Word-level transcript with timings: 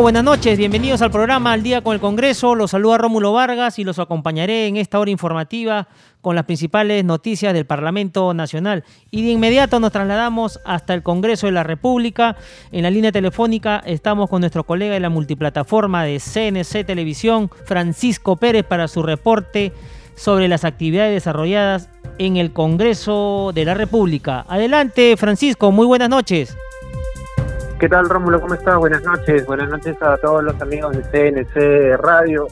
Buenas 0.00 0.24
noches, 0.24 0.56
bienvenidos 0.56 1.02
al 1.02 1.10
programa 1.10 1.52
Al 1.52 1.62
Día 1.62 1.82
con 1.82 1.92
el 1.92 2.00
Congreso. 2.00 2.54
Los 2.54 2.70
saluda 2.70 2.96
Rómulo 2.96 3.32
Vargas 3.32 3.78
y 3.78 3.84
los 3.84 3.98
acompañaré 3.98 4.66
en 4.66 4.78
esta 4.78 4.98
hora 4.98 5.10
informativa 5.10 5.86
con 6.22 6.34
las 6.34 6.46
principales 6.46 7.04
noticias 7.04 7.52
del 7.52 7.66
Parlamento 7.66 8.32
Nacional. 8.32 8.84
Y 9.10 9.22
de 9.22 9.32
inmediato 9.32 9.80
nos 9.80 9.92
trasladamos 9.92 10.60
hasta 10.64 10.94
el 10.94 11.02
Congreso 11.02 11.46
de 11.46 11.52
la 11.52 11.62
República. 11.62 12.36
En 12.72 12.84
la 12.84 12.90
línea 12.90 13.12
telefónica 13.12 13.82
estamos 13.84 14.30
con 14.30 14.40
nuestro 14.40 14.64
colega 14.64 14.94
de 14.94 15.00
la 15.00 15.10
multiplataforma 15.10 16.04
de 16.04 16.18
CNC 16.18 16.86
Televisión, 16.86 17.50
Francisco 17.66 18.36
Pérez, 18.36 18.64
para 18.64 18.88
su 18.88 19.02
reporte 19.02 19.72
sobre 20.16 20.48
las 20.48 20.64
actividades 20.64 21.12
desarrolladas 21.12 21.90
en 22.18 22.38
el 22.38 22.52
Congreso 22.52 23.52
de 23.54 23.66
la 23.66 23.74
República. 23.74 24.46
Adelante, 24.48 25.16
Francisco, 25.18 25.70
muy 25.70 25.86
buenas 25.86 26.08
noches. 26.08 26.56
¿Qué 27.82 27.88
tal, 27.88 28.08
Rómulo? 28.08 28.40
¿Cómo 28.40 28.54
estás? 28.54 28.78
Buenas 28.78 29.02
noches. 29.02 29.44
Buenas 29.44 29.68
noches 29.68 30.00
a 30.00 30.16
todos 30.18 30.44
los 30.44 30.62
amigos 30.62 30.96
de 30.96 31.02
CNC 31.02 32.00
Radio. 32.00 32.46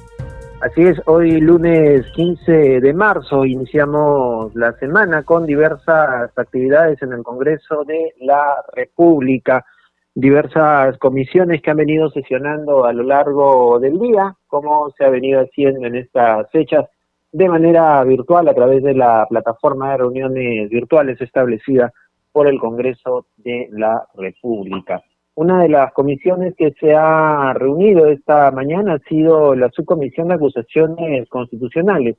Así 0.60 0.82
es, 0.82 1.00
hoy 1.06 1.40
lunes 1.40 2.04
15 2.16 2.80
de 2.80 2.92
marzo 2.92 3.44
iniciamos 3.44 4.52
la 4.56 4.72
semana 4.80 5.22
con 5.22 5.46
diversas 5.46 6.36
actividades 6.36 7.00
en 7.02 7.12
el 7.12 7.22
Congreso 7.22 7.84
de 7.84 8.12
la 8.22 8.56
República, 8.72 9.64
diversas 10.16 10.98
comisiones 10.98 11.62
que 11.62 11.70
han 11.70 11.76
venido 11.76 12.10
sesionando 12.10 12.84
a 12.84 12.92
lo 12.92 13.04
largo 13.04 13.78
del 13.78 14.00
día, 14.00 14.34
como 14.48 14.90
se 14.98 15.04
ha 15.04 15.10
venido 15.10 15.42
haciendo 15.42 15.86
en 15.86 15.94
estas 15.94 16.50
fechas 16.50 16.86
de 17.30 17.48
manera 17.48 18.02
virtual 18.02 18.48
a 18.48 18.54
través 18.54 18.82
de 18.82 18.94
la 18.94 19.28
plataforma 19.30 19.92
de 19.92 19.98
reuniones 19.98 20.68
virtuales 20.70 21.20
establecida 21.20 21.92
por 22.32 22.48
el 22.48 22.58
Congreso 22.58 23.26
de 23.36 23.68
la 23.70 24.08
República. 24.16 25.00
Una 25.40 25.62
de 25.62 25.70
las 25.70 25.94
comisiones 25.94 26.54
que 26.54 26.72
se 26.78 26.94
ha 26.94 27.54
reunido 27.54 28.08
esta 28.08 28.50
mañana 28.50 28.96
ha 28.96 29.08
sido 29.08 29.54
la 29.54 29.70
subcomisión 29.70 30.28
de 30.28 30.34
acusaciones 30.34 31.26
constitucionales, 31.30 32.18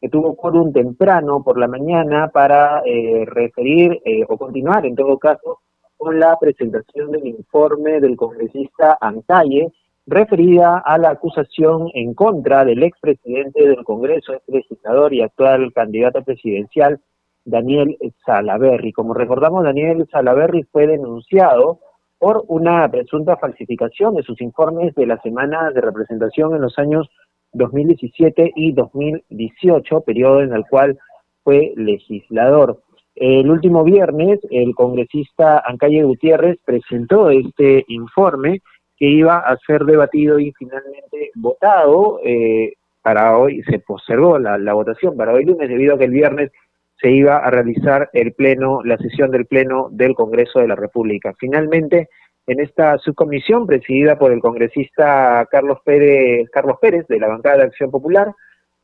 que 0.00 0.08
tuvo 0.08 0.36
quórum 0.36 0.72
temprano 0.72 1.42
por 1.42 1.58
la 1.58 1.66
mañana 1.66 2.28
para 2.28 2.80
eh, 2.86 3.24
referir 3.26 4.00
eh, 4.04 4.24
o 4.28 4.38
continuar, 4.38 4.86
en 4.86 4.94
todo 4.94 5.18
caso, 5.18 5.58
con 5.96 6.20
la 6.20 6.38
presentación 6.38 7.10
del 7.10 7.26
informe 7.26 7.98
del 7.98 8.16
congresista 8.16 8.96
Antalle, 9.00 9.72
referida 10.06 10.78
a 10.78 10.96
la 10.96 11.10
acusación 11.10 11.88
en 11.94 12.14
contra 12.14 12.64
del 12.64 12.84
expresidente 12.84 13.66
del 13.66 13.82
Congreso, 13.82 14.34
ex 14.34 14.44
legislador 14.46 15.12
y 15.12 15.22
actual 15.22 15.72
candidato 15.72 16.22
presidencial, 16.22 17.00
Daniel 17.44 17.98
Salaverry. 18.24 18.92
Como 18.92 19.12
recordamos, 19.12 19.64
Daniel 19.64 20.06
Salaverry 20.12 20.62
fue 20.70 20.86
denunciado 20.86 21.80
por 22.20 22.44
una 22.48 22.86
presunta 22.90 23.38
falsificación 23.38 24.14
de 24.14 24.22
sus 24.22 24.40
informes 24.42 24.94
de 24.94 25.06
las 25.06 25.22
semanas 25.22 25.72
de 25.72 25.80
representación 25.80 26.54
en 26.54 26.60
los 26.60 26.78
años 26.78 27.08
2017 27.54 28.52
y 28.54 28.72
2018, 28.72 30.02
periodo 30.02 30.42
en 30.42 30.52
el 30.52 30.64
cual 30.68 30.98
fue 31.42 31.72
legislador. 31.76 32.82
El 33.14 33.50
último 33.50 33.84
viernes, 33.84 34.38
el 34.50 34.74
congresista 34.74 35.62
Ancalle 35.66 36.02
Gutiérrez 36.04 36.58
presentó 36.62 37.30
este 37.30 37.86
informe 37.88 38.60
que 38.98 39.06
iba 39.06 39.38
a 39.38 39.56
ser 39.66 39.84
debatido 39.84 40.38
y 40.38 40.52
finalmente 40.52 41.30
votado. 41.34 42.20
Eh, 42.22 42.74
para 43.00 43.38
hoy 43.38 43.62
se 43.62 43.78
postergó 43.78 44.38
la, 44.38 44.58
la 44.58 44.74
votación 44.74 45.16
para 45.16 45.32
hoy 45.32 45.46
lunes 45.46 45.70
debido 45.70 45.94
a 45.94 45.98
que 45.98 46.04
el 46.04 46.10
viernes 46.10 46.52
se 47.00 47.10
iba 47.10 47.38
a 47.38 47.50
realizar 47.50 48.10
el 48.12 48.32
pleno, 48.32 48.82
la 48.84 48.98
sesión 48.98 49.30
del 49.30 49.46
pleno 49.46 49.88
del 49.90 50.14
Congreso 50.14 50.60
de 50.60 50.68
la 50.68 50.76
República. 50.76 51.32
Finalmente, 51.38 52.08
en 52.46 52.60
esta 52.60 52.98
subcomisión 52.98 53.66
presidida 53.66 54.18
por 54.18 54.32
el 54.32 54.40
congresista 54.40 55.46
Carlos 55.50 55.78
Pérez, 55.84 56.48
Carlos 56.50 56.78
Pérez 56.80 57.06
de 57.06 57.18
la 57.18 57.28
bancada 57.28 57.58
de 57.58 57.62
Acción 57.64 57.90
Popular, 57.90 58.34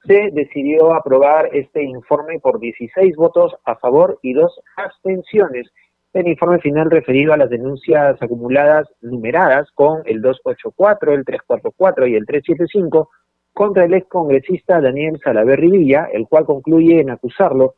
se 0.07 0.31
decidió 0.33 0.95
aprobar 0.95 1.51
este 1.53 1.83
informe 1.83 2.39
por 2.39 2.61
16 2.61 3.17
votos 3.17 3.57
a 3.65 3.77
favor 3.77 4.19
y 4.23 4.35
dos 4.35 4.61
abstenciones. 4.77 5.69
El 6.13 6.29
informe 6.29 6.61
final 6.61 6.91
referido 6.91 7.33
a 7.33 7.37
las 7.37 7.51
denuncias 7.51 8.17
acumuladas 8.23 8.87
numeradas 9.01 9.69
con 9.75 10.03
el 10.07 10.23
284, 10.23 11.13
el 11.13 11.25
344 11.25 12.07
y 12.07 12.15
el 12.15 12.25
375 12.25 13.11
contra 13.53 13.85
el 13.85 13.95
ex 13.95 14.07
congresista 14.09 14.81
Daniel 14.81 15.19
Salaverri 15.23 15.71
Villa, 15.71 16.09
el 16.13 16.29
cual 16.29 16.45
concluye 16.45 17.01
en 17.01 17.11
acusarlo 17.11 17.75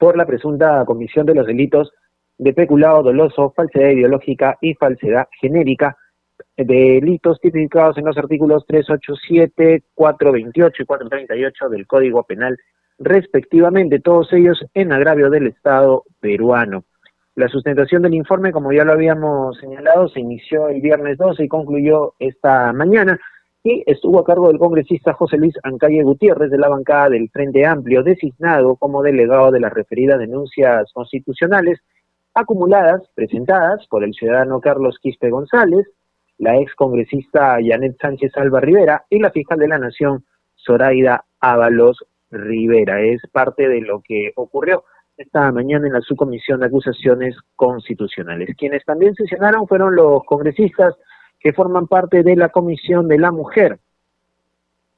por 0.00 0.16
la 0.16 0.24
presunta 0.24 0.82
comisión 0.86 1.26
de 1.26 1.34
los 1.34 1.46
delitos 1.46 1.92
de 2.38 2.54
peculado 2.54 3.02
doloso, 3.02 3.52
falsedad 3.54 3.90
ideológica 3.90 4.56
y 4.62 4.72
falsedad 4.72 5.28
genérica, 5.38 5.94
delitos 6.56 7.38
tipificados 7.38 7.98
en 7.98 8.06
los 8.06 8.16
artículos 8.16 8.64
387, 8.66 9.84
428 9.94 10.82
y 10.82 10.86
438 10.86 11.68
del 11.68 11.86
Código 11.86 12.22
Penal, 12.22 12.56
respectivamente, 12.98 14.00
todos 14.00 14.32
ellos 14.32 14.64
en 14.72 14.90
agravio 14.90 15.28
del 15.28 15.48
Estado 15.48 16.04
peruano. 16.18 16.84
La 17.34 17.48
sustentación 17.48 18.00
del 18.00 18.14
informe, 18.14 18.52
como 18.52 18.72
ya 18.72 18.84
lo 18.84 18.92
habíamos 18.92 19.58
señalado, 19.58 20.08
se 20.08 20.20
inició 20.20 20.68
el 20.68 20.80
viernes 20.80 21.18
12 21.18 21.44
y 21.44 21.48
concluyó 21.48 22.14
esta 22.18 22.72
mañana 22.72 23.20
y 23.62 23.82
estuvo 23.86 24.20
a 24.20 24.24
cargo 24.24 24.48
del 24.48 24.58
congresista 24.58 25.12
José 25.12 25.36
Luis 25.36 25.54
Ancalle 25.62 26.02
Gutiérrez 26.02 26.50
de 26.50 26.58
la 26.58 26.68
bancada 26.68 27.10
del 27.10 27.28
Frente 27.28 27.66
Amplio, 27.66 28.02
designado 28.02 28.76
como 28.76 29.02
delegado 29.02 29.50
de 29.50 29.60
las 29.60 29.72
referidas 29.72 30.18
denuncias 30.18 30.90
constitucionales 30.94 31.78
acumuladas, 32.32 33.02
presentadas 33.14 33.86
por 33.88 34.02
el 34.02 34.14
ciudadano 34.14 34.60
Carlos 34.60 34.98
Quispe 35.02 35.30
González, 35.30 35.86
la 36.38 36.56
ex 36.56 36.74
congresista 36.74 37.58
Janet 37.62 37.98
Sánchez 38.00 38.32
Alba 38.36 38.60
Rivera 38.60 39.04
y 39.10 39.18
la 39.18 39.30
fiscal 39.30 39.58
de 39.58 39.68
la 39.68 39.78
Nación 39.78 40.24
Zoraida 40.56 41.24
Ábalos 41.40 42.02
Rivera. 42.30 43.02
Es 43.02 43.20
parte 43.30 43.68
de 43.68 43.82
lo 43.82 44.00
que 44.00 44.32
ocurrió 44.36 44.84
esta 45.18 45.52
mañana 45.52 45.86
en 45.86 45.92
la 45.92 46.00
subcomisión 46.00 46.60
de 46.60 46.66
acusaciones 46.66 47.36
constitucionales. 47.56 48.56
Quienes 48.56 48.82
también 48.86 49.14
sesionaron 49.14 49.68
fueron 49.68 49.94
los 49.94 50.24
congresistas 50.24 50.94
que 51.40 51.52
forman 51.52 51.86
parte 51.86 52.22
de 52.22 52.36
la 52.36 52.50
Comisión 52.50 53.08
de 53.08 53.18
la 53.18 53.32
Mujer. 53.32 53.78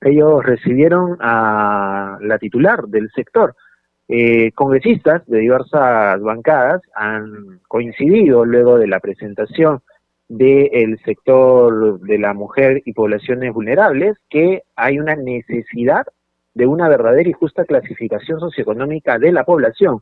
Ellos 0.01 0.45
recibieron 0.45 1.17
a 1.21 2.19
la 2.21 2.39
titular 2.39 2.87
del 2.89 3.11
sector. 3.13 3.55
Eh, 4.09 4.51
congresistas 4.53 5.25
de 5.27 5.39
diversas 5.39 6.21
bancadas 6.21 6.83
han 6.95 7.61
coincidido 7.69 8.45
luego 8.45 8.79
de 8.79 8.89
la 8.89 8.99
presentación 8.99 9.81
del 10.29 10.99
sector 11.05 12.01
de 12.01 12.19
la 12.19 12.35
mujer 12.35 12.83
y 12.85 12.95
poblaciones 12.95 13.53
vulnerables 13.53 14.17
que 14.29 14.63
hay 14.75 14.99
una 14.99 15.15
necesidad 15.15 16.07
de 16.55 16.67
una 16.67 16.89
verdadera 16.89 17.29
y 17.29 17.33
justa 17.33 17.65
clasificación 17.65 18.41
socioeconómica 18.41 19.19
de 19.19 19.33
la 19.33 19.45
población. 19.45 20.01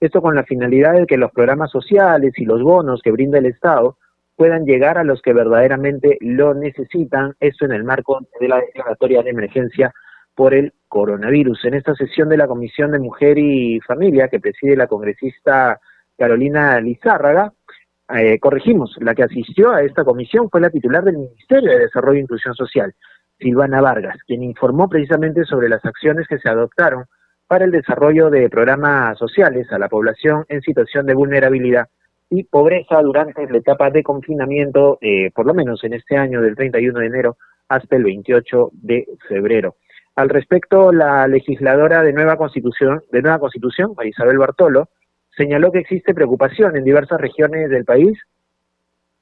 Esto 0.00 0.22
con 0.22 0.34
la 0.34 0.44
finalidad 0.44 0.94
de 0.94 1.06
que 1.06 1.16
los 1.16 1.30
programas 1.30 1.70
sociales 1.70 2.32
y 2.36 2.44
los 2.44 2.62
bonos 2.62 3.02
que 3.02 3.12
brinda 3.12 3.38
el 3.38 3.46
Estado 3.46 3.96
puedan 4.42 4.64
llegar 4.64 4.98
a 4.98 5.04
los 5.04 5.22
que 5.22 5.32
verdaderamente 5.32 6.18
lo 6.20 6.52
necesitan, 6.52 7.36
esto 7.38 7.64
en 7.64 7.70
el 7.70 7.84
marco 7.84 8.26
de 8.40 8.48
la 8.48 8.56
declaratoria 8.56 9.22
de 9.22 9.30
emergencia 9.30 9.94
por 10.34 10.52
el 10.52 10.72
coronavirus. 10.88 11.64
En 11.66 11.74
esta 11.74 11.94
sesión 11.94 12.28
de 12.28 12.36
la 12.36 12.48
Comisión 12.48 12.90
de 12.90 12.98
Mujer 12.98 13.38
y 13.38 13.78
Familia 13.86 14.26
que 14.26 14.40
preside 14.40 14.74
la 14.74 14.88
congresista 14.88 15.78
Carolina 16.18 16.80
Lizárraga, 16.80 17.52
eh, 18.12 18.40
corregimos, 18.40 18.96
la 18.98 19.14
que 19.14 19.22
asistió 19.22 19.70
a 19.70 19.82
esta 19.82 20.02
comisión 20.02 20.50
fue 20.50 20.60
la 20.60 20.70
titular 20.70 21.04
del 21.04 21.18
Ministerio 21.18 21.70
de 21.70 21.78
Desarrollo 21.78 22.18
e 22.18 22.22
Inclusión 22.22 22.56
Social, 22.56 22.92
Silvana 23.38 23.80
Vargas, 23.80 24.16
quien 24.26 24.42
informó 24.42 24.88
precisamente 24.88 25.44
sobre 25.44 25.68
las 25.68 25.84
acciones 25.84 26.26
que 26.26 26.38
se 26.38 26.48
adoptaron 26.48 27.04
para 27.46 27.64
el 27.64 27.70
desarrollo 27.70 28.28
de 28.28 28.50
programas 28.50 29.16
sociales 29.18 29.70
a 29.70 29.78
la 29.78 29.88
población 29.88 30.44
en 30.48 30.62
situación 30.62 31.06
de 31.06 31.14
vulnerabilidad 31.14 31.86
y 32.34 32.44
pobreza 32.44 33.02
durante 33.02 33.46
la 33.46 33.58
etapa 33.58 33.90
de 33.90 34.02
confinamiento, 34.02 34.96
eh, 35.02 35.30
por 35.34 35.44
lo 35.44 35.52
menos 35.52 35.84
en 35.84 35.92
este 35.92 36.16
año 36.16 36.40
del 36.40 36.56
31 36.56 36.98
de 36.98 37.06
enero 37.06 37.36
hasta 37.68 37.96
el 37.96 38.04
28 38.04 38.70
de 38.72 39.06
febrero. 39.28 39.76
Al 40.16 40.30
respecto, 40.30 40.92
la 40.92 41.28
legisladora 41.28 42.02
de 42.02 42.14
Nueva 42.14 42.38
Constitución, 42.38 43.02
de 43.12 43.20
Nueva 43.20 43.38
Constitución, 43.38 43.94
Isabel 44.02 44.38
Bartolo, 44.38 44.88
señaló 45.36 45.70
que 45.72 45.80
existe 45.80 46.14
preocupación 46.14 46.74
en 46.74 46.84
diversas 46.84 47.20
regiones 47.20 47.68
del 47.68 47.84
país 47.84 48.18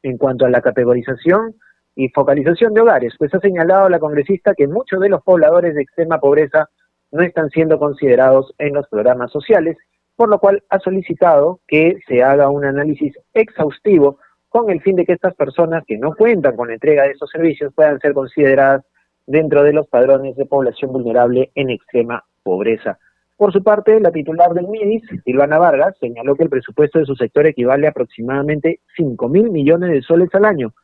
en 0.04 0.16
cuanto 0.16 0.46
a 0.46 0.50
la 0.50 0.60
categorización 0.60 1.56
y 1.96 2.10
focalización 2.10 2.74
de 2.74 2.82
hogares, 2.82 3.14
pues 3.18 3.34
ha 3.34 3.40
señalado 3.40 3.88
la 3.88 3.98
congresista 3.98 4.54
que 4.54 4.68
muchos 4.68 5.00
de 5.00 5.08
los 5.08 5.22
pobladores 5.22 5.74
de 5.74 5.82
extrema 5.82 6.20
pobreza 6.20 6.68
no 7.10 7.22
están 7.22 7.50
siendo 7.50 7.80
considerados 7.80 8.54
en 8.58 8.74
los 8.74 8.86
programas 8.88 9.32
sociales, 9.32 9.76
por 10.20 10.28
lo 10.28 10.38
cual 10.38 10.62
ha 10.68 10.78
solicitado 10.80 11.60
que 11.66 11.96
se 12.06 12.22
haga 12.22 12.50
un 12.50 12.66
análisis 12.66 13.18
exhaustivo 13.32 14.18
con 14.50 14.68
el 14.68 14.82
fin 14.82 14.96
de 14.96 15.06
que 15.06 15.14
estas 15.14 15.34
personas 15.34 15.82
que 15.86 15.96
no 15.96 16.14
cuentan 16.14 16.56
con 16.56 16.68
la 16.68 16.74
entrega 16.74 17.04
de 17.04 17.12
esos 17.12 17.30
servicios 17.30 17.72
puedan 17.72 17.98
ser 18.00 18.12
consideradas 18.12 18.84
dentro 19.26 19.62
de 19.62 19.72
los 19.72 19.88
padrones 19.88 20.36
de 20.36 20.44
población 20.44 20.92
vulnerable 20.92 21.50
en 21.54 21.70
extrema 21.70 22.22
pobreza. 22.42 22.98
Por 23.38 23.50
su 23.50 23.62
parte, 23.62 23.98
la 23.98 24.12
titular 24.12 24.52
del 24.52 24.68
MIDIS, 24.68 25.04
Silvana 25.24 25.56
Vargas, 25.56 25.96
señaló 25.98 26.36
que 26.36 26.42
el 26.42 26.50
presupuesto 26.50 26.98
de 26.98 27.06
su 27.06 27.16
sector 27.16 27.46
equivale 27.46 27.86
a 27.86 27.90
aproximadamente 27.90 28.80
5 28.98 29.26
mil 29.30 29.50
millones 29.50 29.90
de 29.90 30.02
soles 30.02 30.28
al 30.34 30.44
año, 30.44 30.74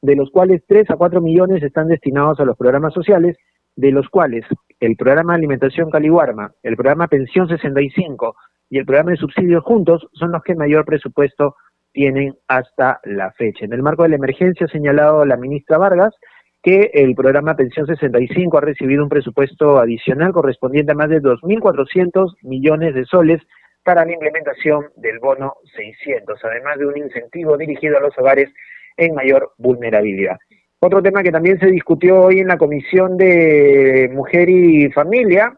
de 0.00 0.16
los 0.16 0.30
cuales 0.30 0.62
3 0.66 0.88
a 0.92 0.96
4 0.96 1.20
millones 1.20 1.62
están 1.62 1.88
destinados 1.88 2.40
a 2.40 2.46
los 2.46 2.56
programas 2.56 2.94
sociales, 2.94 3.36
de 3.76 3.92
los 3.92 4.08
cuales 4.08 4.46
el 4.80 4.96
programa 4.96 5.34
alimentación 5.34 5.90
Caliguarma, 5.90 6.52
el 6.62 6.76
programa 6.76 7.08
Pensión 7.08 7.46
65 7.46 8.34
y 8.70 8.78
el 8.78 8.86
programa 8.86 9.12
de 9.12 9.16
subsidios 9.16 9.62
juntos 9.64 10.06
son 10.12 10.32
los 10.32 10.42
que 10.42 10.54
mayor 10.54 10.84
presupuesto 10.84 11.56
tienen 11.92 12.36
hasta 12.48 13.00
la 13.04 13.32
fecha. 13.32 13.64
En 13.64 13.72
el 13.72 13.82
marco 13.82 14.02
de 14.02 14.10
la 14.10 14.16
emergencia 14.16 14.66
ha 14.66 14.70
señalado 14.70 15.24
la 15.24 15.36
ministra 15.36 15.78
Vargas 15.78 16.14
que 16.62 16.90
el 16.94 17.14
programa 17.14 17.54
Pensión 17.54 17.86
65 17.86 18.58
ha 18.58 18.60
recibido 18.60 19.02
un 19.02 19.08
presupuesto 19.08 19.78
adicional 19.78 20.32
correspondiente 20.32 20.92
a 20.92 20.96
más 20.96 21.08
de 21.08 21.22
2.400 21.22 22.34
millones 22.42 22.94
de 22.94 23.04
soles 23.04 23.40
para 23.84 24.04
la 24.04 24.12
implementación 24.12 24.86
del 24.96 25.20
bono 25.20 25.54
600, 25.76 26.44
además 26.44 26.76
de 26.78 26.86
un 26.86 26.98
incentivo 26.98 27.56
dirigido 27.56 27.98
a 27.98 28.00
los 28.00 28.18
hogares 28.18 28.52
en 28.96 29.14
mayor 29.14 29.52
vulnerabilidad. 29.58 30.36
Otro 30.80 31.00
tema 31.02 31.22
que 31.22 31.30
también 31.30 31.58
se 31.60 31.70
discutió 31.70 32.20
hoy 32.20 32.40
en 32.40 32.48
la 32.48 32.58
Comisión 32.58 33.16
de 33.16 34.10
Mujer 34.12 34.50
y 34.50 34.90
Familia 34.90 35.56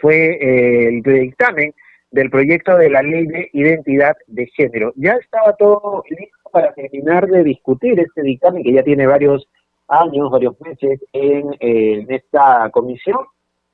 fue 0.00 0.38
eh, 0.40 0.88
el 0.88 1.02
dictamen 1.02 1.72
del 2.10 2.30
proyecto 2.30 2.76
de 2.76 2.90
la 2.90 3.02
ley 3.02 3.26
de 3.26 3.50
identidad 3.52 4.16
de 4.26 4.46
género. 4.46 4.92
Ya 4.96 5.12
estaba 5.12 5.54
todo 5.54 6.02
listo 6.08 6.50
para 6.52 6.72
terminar 6.72 7.26
de 7.26 7.44
discutir 7.44 7.98
este 8.00 8.22
dictamen 8.22 8.62
que 8.62 8.72
ya 8.72 8.82
tiene 8.82 9.06
varios 9.06 9.46
años, 9.88 10.30
varios 10.30 10.60
meses 10.60 11.00
en, 11.12 11.52
eh, 11.60 12.00
en 12.00 12.12
esta 12.12 12.70
comisión, 12.70 13.18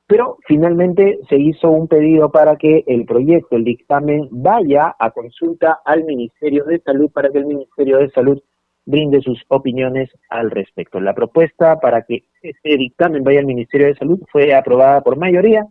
pero 0.06 0.38
finalmente 0.46 1.20
se 1.28 1.36
hizo 1.36 1.70
un 1.70 1.88
pedido 1.88 2.30
para 2.30 2.56
que 2.56 2.84
el 2.86 3.04
proyecto, 3.04 3.56
el 3.56 3.64
dictamen, 3.64 4.28
vaya 4.30 4.94
a 4.98 5.10
consulta 5.10 5.80
al 5.84 6.04
Ministerio 6.04 6.64
de 6.64 6.80
Salud 6.80 7.10
para 7.10 7.30
que 7.30 7.38
el 7.38 7.46
Ministerio 7.46 7.98
de 7.98 8.10
Salud 8.10 8.42
brinde 8.84 9.20
sus 9.22 9.42
opiniones 9.48 10.10
al 10.28 10.50
respecto. 10.50 11.00
La 11.00 11.14
propuesta 11.14 11.78
para 11.78 12.02
que 12.02 12.24
este 12.42 12.76
dictamen 12.76 13.22
vaya 13.22 13.40
al 13.40 13.46
Ministerio 13.46 13.86
de 13.86 13.94
Salud 13.94 14.20
fue 14.30 14.54
aprobada 14.54 15.00
por 15.02 15.16
mayoría 15.16 15.66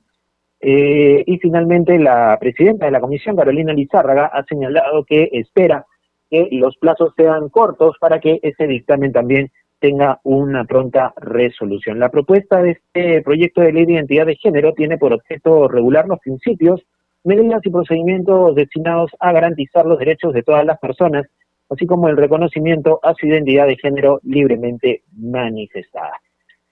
eh, 0.62 1.24
y 1.26 1.38
finalmente 1.40 1.98
la 1.98 2.38
presidenta 2.40 2.86
de 2.86 2.92
la 2.92 3.02
comisión, 3.02 3.36
Carolina 3.36 3.74
Lizárraga, 3.74 4.28
ha 4.28 4.44
señalado 4.44 5.04
que 5.04 5.30
espera 5.34 5.86
que 6.30 6.48
los 6.52 6.78
plazos 6.78 7.14
sean 7.16 7.50
cortos 7.50 7.98
para 8.00 8.20
que 8.20 8.40
ese 8.42 8.68
dictamen 8.68 9.12
también 9.12 9.52
tenga 9.80 10.20
una 10.24 10.64
pronta 10.66 11.14
resolución. 11.18 12.00
La 12.00 12.10
propuesta 12.10 12.62
de 12.62 12.72
este 12.72 13.22
proyecto 13.24 13.62
de 13.62 13.74
ley 13.74 13.86
de 13.86 13.94
identidad 13.94 14.28
de 14.28 14.36
género 14.36 14.74
tiene 14.74 14.98
por 14.98 15.14
objeto 15.14 15.68
regular 15.68 16.08
los 16.08 16.20
principios, 16.20 16.82
medidas 17.24 17.62
y 17.66 17.70
procedimientos 17.70 18.56
destinados 18.56 19.12
a 19.20 19.32
garantizar 19.32 19.86
los 19.86 19.98
derechos 19.98 20.34
de 20.34 20.44
todas 20.44 20.66
las 20.66 20.80
personas 20.80 21.26
así 21.72 21.86
como 21.86 22.10
el 22.10 22.18
reconocimiento 22.18 23.00
a 23.02 23.14
su 23.14 23.26
identidad 23.26 23.66
de 23.66 23.78
género 23.78 24.20
libremente 24.24 25.04
manifestada. 25.18 26.20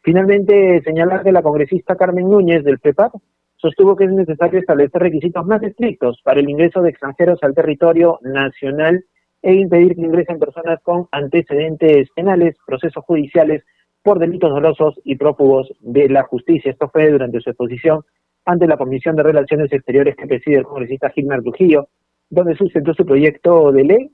Finalmente, 0.01 0.81
señalar 0.83 1.23
que 1.23 1.31
la 1.31 1.41
congresista 1.41 1.95
Carmen 1.95 2.29
Núñez 2.29 2.63
del 2.63 2.79
PEPAP 2.79 3.13
sostuvo 3.61 3.95
que 3.95 4.05
es 4.05 4.11
necesario 4.11 4.59
establecer 4.59 5.01
requisitos 5.01 5.45
más 5.45 5.61
estrictos 5.63 6.19
para 6.23 6.39
el 6.39 6.49
ingreso 6.49 6.81
de 6.81 6.89
extranjeros 6.89 7.39
al 7.41 7.53
territorio 7.53 8.19
nacional 8.21 9.03
e 9.41 9.53
impedir 9.53 9.95
que 9.95 10.01
ingresen 10.01 10.39
personas 10.39 10.79
con 10.81 11.07
antecedentes 11.11 12.09
penales, 12.15 12.55
procesos 12.65 13.03
judiciales 13.05 13.63
por 14.01 14.19
delitos 14.19 14.49
dolosos 14.49 14.99
y 15.03 15.15
prófugos 15.15 15.71
de 15.81 16.09
la 16.09 16.23
justicia. 16.23 16.71
Esto 16.71 16.89
fue 16.89 17.09
durante 17.09 17.39
su 17.41 17.49
exposición 17.49 18.01
ante 18.45 18.67
la 18.67 18.77
Comisión 18.77 19.15
de 19.15 19.23
Relaciones 19.23 19.71
Exteriores 19.71 20.15
que 20.15 20.27
preside 20.27 20.57
el 20.57 20.63
congresista 20.63 21.09
Gilmar 21.09 21.41
Trujillo, 21.41 21.87
donde 22.29 22.55
sustentó 22.55 22.93
su 22.93 23.05
proyecto 23.05 23.71
de 23.71 23.83
ley 23.83 24.11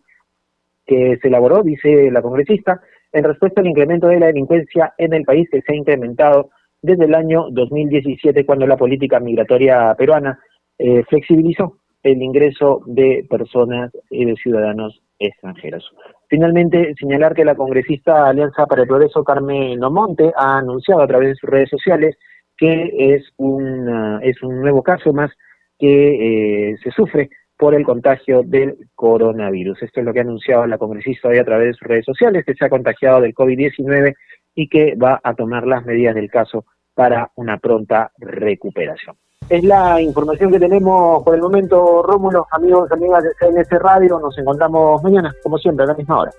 que 0.85 1.17
se 1.21 1.27
elaboró, 1.27 1.63
dice 1.63 2.11
la 2.11 2.21
congresista, 2.21 2.81
en 3.11 3.23
respuesta 3.23 3.61
al 3.61 3.67
incremento 3.67 4.07
de 4.07 4.19
la 4.19 4.27
delincuencia 4.27 4.93
en 4.97 5.13
el 5.13 5.23
país 5.23 5.49
que 5.49 5.61
se 5.61 5.71
ha 5.71 5.75
incrementado 5.75 6.49
desde 6.85 7.05
el 7.05 7.15
año 7.15 7.47
2017, 7.51 8.45
cuando 8.45 8.67
la 8.67 8.77
política 8.77 9.19
migratoria 9.19 9.93
peruana 9.97 10.39
eh, 10.77 11.03
flexibilizó 11.09 11.77
el 12.03 12.21
ingreso 12.21 12.81
de 12.85 13.25
personas 13.29 13.91
y 14.11 14.25
de 14.25 14.35
ciudadanos 14.35 15.01
extranjeros. 15.17 15.91
Finalmente, 16.29 16.93
señalar 16.99 17.33
que 17.33 17.45
la 17.45 17.55
congresista 17.55 18.27
Alianza 18.27 18.67
para 18.67 18.83
el 18.83 18.87
Progreso, 18.87 19.23
Carmen 19.23 19.83
Omonte, 19.83 20.31
ha 20.35 20.59
anunciado 20.59 21.01
a 21.01 21.07
través 21.07 21.29
de 21.29 21.35
sus 21.35 21.49
redes 21.49 21.69
sociales 21.69 22.15
que 22.57 22.91
es, 22.97 23.23
un 23.37 24.19
es 24.21 24.41
un 24.41 24.61
nuevo 24.61 24.81
caso 24.81 25.11
más 25.13 25.31
que 25.77 26.69
eh, 26.69 26.77
se 26.83 26.91
sufre 26.91 27.29
por 27.57 27.73
el 27.73 27.83
contagio 27.83 28.43
del 28.43 28.77
coronavirus. 28.95 29.81
Esto 29.81 29.99
es 30.01 30.05
lo 30.05 30.13
que 30.13 30.19
ha 30.19 30.23
anunciado 30.23 30.65
la 30.67 30.77
congresista 30.77 31.29
hoy 31.29 31.37
a 31.37 31.45
través 31.45 31.67
de 31.67 31.73
sus 31.73 31.87
redes 31.87 32.05
sociales, 32.05 32.45
que 32.45 32.53
se 32.53 32.65
ha 32.65 32.69
contagiado 32.69 33.21
del 33.21 33.33
COVID-19 33.33 34.13
y 34.55 34.67
que 34.67 34.95
va 34.95 35.19
a 35.23 35.33
tomar 35.33 35.65
las 35.65 35.85
medidas 35.85 36.15
del 36.15 36.29
caso 36.29 36.65
para 36.95 37.31
una 37.35 37.57
pronta 37.57 38.11
recuperación. 38.17 39.15
Es 39.47 39.63
la 39.63 40.01
información 40.01 40.51
que 40.51 40.59
tenemos 40.59 41.23
por 41.23 41.35
el 41.35 41.41
momento, 41.41 42.01
Rómulo, 42.01 42.47
amigos 42.49 42.91
amigas 42.91 43.23
de 43.23 43.29
CNS 43.39 43.69
Radio. 43.79 44.19
Nos 44.19 44.35
encontramos 44.39 45.03
mañana, 45.03 45.35
como 45.43 45.59
siempre, 45.59 45.83
a 45.83 45.87
la 45.89 45.93
misma 45.93 46.21
hora. 46.21 46.31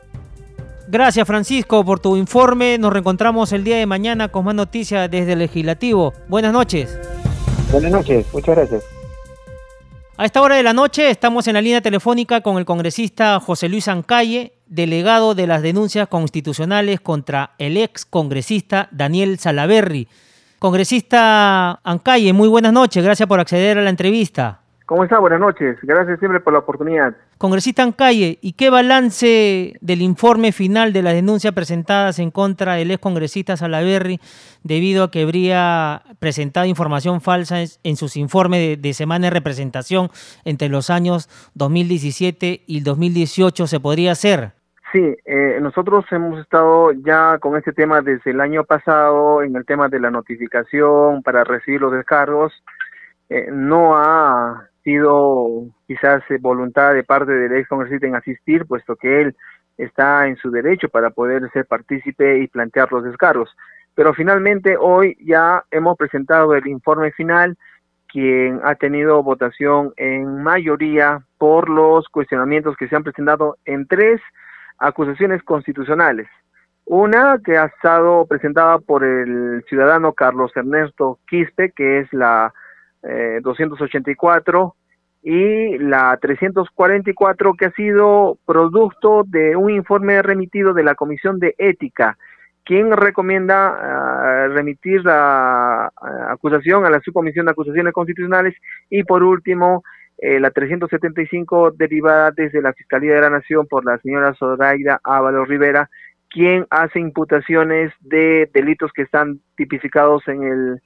Gracias 0.88 1.26
Francisco 1.26 1.84
por 1.84 2.00
tu 2.00 2.16
informe. 2.16 2.78
Nos 2.78 2.92
reencontramos 2.92 3.52
el 3.52 3.62
día 3.62 3.76
de 3.76 3.86
mañana 3.86 4.28
con 4.28 4.44
más 4.44 4.54
noticias 4.54 5.08
desde 5.10 5.34
el 5.34 5.40
legislativo. 5.40 6.12
Buenas 6.28 6.52
noches. 6.52 6.98
Buenas 7.70 7.92
noches, 7.92 8.26
muchas 8.32 8.56
gracias. 8.56 8.84
A 10.16 10.24
esta 10.24 10.40
hora 10.40 10.56
de 10.56 10.62
la 10.62 10.72
noche 10.72 11.10
estamos 11.10 11.46
en 11.46 11.54
la 11.54 11.60
línea 11.60 11.80
telefónica 11.80 12.40
con 12.40 12.56
el 12.56 12.64
congresista 12.64 13.38
José 13.38 13.68
Luis 13.68 13.86
Ancalle, 13.86 14.54
delegado 14.66 15.34
de 15.34 15.46
las 15.46 15.60
denuncias 15.60 16.08
constitucionales 16.08 17.00
contra 17.00 17.50
el 17.58 17.76
ex 17.76 18.06
congresista 18.06 18.88
Daniel 18.92 19.38
Salaverri. 19.38 20.08
Congresista 20.66 21.78
Ancalle, 21.84 22.32
muy 22.32 22.48
buenas 22.48 22.72
noches, 22.72 23.04
gracias 23.04 23.28
por 23.28 23.38
acceder 23.38 23.78
a 23.78 23.82
la 23.82 23.90
entrevista. 23.90 24.62
¿Cómo 24.84 25.04
está? 25.04 25.20
Buenas 25.20 25.38
noches. 25.38 25.78
Gracias 25.80 26.18
siempre 26.18 26.40
por 26.40 26.52
la 26.52 26.58
oportunidad. 26.58 27.14
Congresista 27.38 27.84
Ancalle, 27.84 28.40
¿y 28.42 28.54
qué 28.54 28.68
balance 28.68 29.76
del 29.80 30.02
informe 30.02 30.50
final 30.50 30.92
de 30.92 31.02
las 31.02 31.14
denuncias 31.14 31.54
presentadas 31.54 32.18
en 32.18 32.32
contra 32.32 32.74
del 32.74 32.90
ex 32.90 33.00
congresista 33.00 33.56
Salaverri 33.56 34.20
debido 34.64 35.04
a 35.04 35.10
que 35.12 35.22
habría 35.22 36.02
presentado 36.18 36.66
información 36.66 37.20
falsa 37.20 37.58
en 37.84 37.96
sus 37.96 38.16
informes 38.16 38.82
de, 38.82 38.92
semana 38.92 39.28
de 39.28 39.30
representación 39.30 40.10
entre 40.44 40.68
los 40.68 40.90
años 40.90 41.28
2017 41.54 42.64
y 42.66 42.80
2018 42.80 43.68
se 43.68 43.78
podría 43.78 44.10
hacer? 44.10 44.56
Sí, 44.92 45.16
eh, 45.24 45.58
nosotros 45.60 46.04
hemos 46.12 46.38
estado 46.40 46.92
ya 46.92 47.38
con 47.38 47.56
este 47.56 47.72
tema 47.72 48.02
desde 48.02 48.30
el 48.30 48.40
año 48.40 48.64
pasado 48.64 49.42
en 49.42 49.56
el 49.56 49.64
tema 49.64 49.88
de 49.88 49.98
la 49.98 50.12
notificación 50.12 51.22
para 51.24 51.42
recibir 51.42 51.80
los 51.80 51.92
descargos. 51.92 52.52
Eh, 53.28 53.48
no 53.50 53.96
ha 53.96 54.68
sido 54.84 55.64
quizás 55.88 56.22
eh, 56.30 56.38
voluntad 56.40 56.94
de 56.94 57.02
parte 57.02 57.32
del 57.32 57.56
ex 57.56 57.68
congresista 57.68 58.06
en 58.06 58.14
asistir, 58.14 58.64
puesto 58.66 58.94
que 58.94 59.22
él 59.22 59.36
está 59.76 60.28
en 60.28 60.36
su 60.36 60.52
derecho 60.52 60.88
para 60.88 61.10
poder 61.10 61.50
ser 61.50 61.66
partícipe 61.66 62.38
y 62.38 62.46
plantear 62.46 62.92
los 62.92 63.02
descargos. 63.02 63.56
Pero 63.96 64.14
finalmente 64.14 64.76
hoy 64.78 65.16
ya 65.20 65.64
hemos 65.72 65.96
presentado 65.96 66.54
el 66.54 66.66
informe 66.68 67.10
final, 67.10 67.56
quien 68.06 68.60
ha 68.62 68.76
tenido 68.76 69.22
votación 69.24 69.92
en 69.96 70.44
mayoría 70.44 71.24
por 71.38 71.68
los 71.68 72.08
cuestionamientos 72.08 72.76
que 72.76 72.86
se 72.86 72.94
han 72.94 73.02
presentado 73.02 73.56
en 73.64 73.88
tres 73.88 74.20
acusaciones 74.78 75.42
constitucionales. 75.42 76.28
Una 76.84 77.40
que 77.44 77.56
ha 77.56 77.64
estado 77.64 78.26
presentada 78.26 78.78
por 78.78 79.02
el 79.02 79.64
ciudadano 79.68 80.12
Carlos 80.12 80.52
Ernesto 80.54 81.18
Quispe, 81.28 81.72
que 81.72 82.00
es 82.00 82.12
la 82.12 82.52
284 83.42 84.76
eh, 85.24 85.30
y 85.30 85.78
la 85.78 86.16
344 86.20 87.54
que 87.54 87.66
ha 87.66 87.70
sido 87.72 88.38
producto 88.46 89.24
de 89.26 89.56
un 89.56 89.70
informe 89.70 90.22
remitido 90.22 90.72
de 90.74 90.84
la 90.84 90.94
Comisión 90.94 91.40
de 91.40 91.56
Ética, 91.58 92.16
quien 92.64 92.92
recomienda 92.92 93.68
ah, 93.68 94.48
remitir 94.48 95.04
la 95.04 95.86
ah, 95.86 95.92
acusación 96.30 96.84
a 96.86 96.90
la 96.90 97.00
Subcomisión 97.00 97.46
de 97.46 97.52
Acusaciones 97.52 97.92
Constitucionales 97.92 98.54
y 98.90 99.02
por 99.02 99.24
último 99.24 99.82
eh, 100.18 100.40
la 100.40 100.50
375 100.50 101.72
derivada 101.72 102.30
desde 102.30 102.62
la 102.62 102.72
Fiscalía 102.72 103.14
de 103.14 103.20
la 103.20 103.30
Nación 103.30 103.66
por 103.66 103.84
la 103.84 103.98
señora 103.98 104.34
Zoraida 104.34 105.00
Ávalo 105.04 105.44
Rivera, 105.44 105.90
quien 106.30 106.66
hace 106.70 107.00
imputaciones 107.00 107.92
de 108.00 108.50
delitos 108.52 108.92
que 108.92 109.02
están 109.02 109.40
tipificados 109.56 110.26
en 110.28 110.42
el 110.42 110.82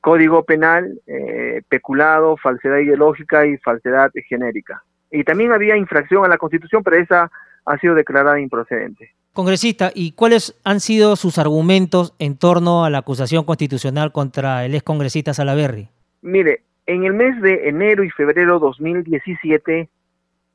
Código 0.00 0.44
Penal, 0.44 0.98
eh, 1.06 1.62
peculado, 1.68 2.36
falsedad 2.36 2.78
ideológica 2.78 3.46
y 3.46 3.58
falsedad 3.58 4.10
genérica. 4.28 4.82
Y 5.10 5.24
también 5.24 5.52
había 5.52 5.76
infracción 5.76 6.24
a 6.24 6.28
la 6.28 6.38
Constitución, 6.38 6.82
pero 6.82 6.96
esa 6.96 7.30
ha 7.66 7.78
sido 7.78 7.94
declarada 7.94 8.40
improcedente. 8.40 9.10
Congresista, 9.32 9.92
¿y 9.94 10.12
cuáles 10.12 10.58
han 10.64 10.80
sido 10.80 11.16
sus 11.16 11.38
argumentos 11.38 12.14
en 12.18 12.36
torno 12.36 12.84
a 12.84 12.90
la 12.90 12.98
acusación 12.98 13.44
constitucional 13.44 14.10
contra 14.12 14.64
el 14.64 14.74
excongresista 14.74 15.34
Salaverry? 15.34 15.88
Mire, 16.22 16.62
en 16.90 17.04
el 17.04 17.14
mes 17.14 17.40
de 17.40 17.68
enero 17.68 18.02
y 18.02 18.10
febrero 18.10 18.58
2017, 18.58 19.88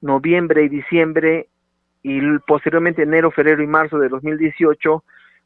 noviembre 0.01 0.63
y 0.63 0.69
diciembre, 0.69 1.47
y 2.03 2.19
posteriormente 2.39 3.03
enero, 3.03 3.31
febrero 3.31 3.63
y 3.63 3.67
marzo 3.67 3.97
de 3.99 4.09
2018, 4.09 5.01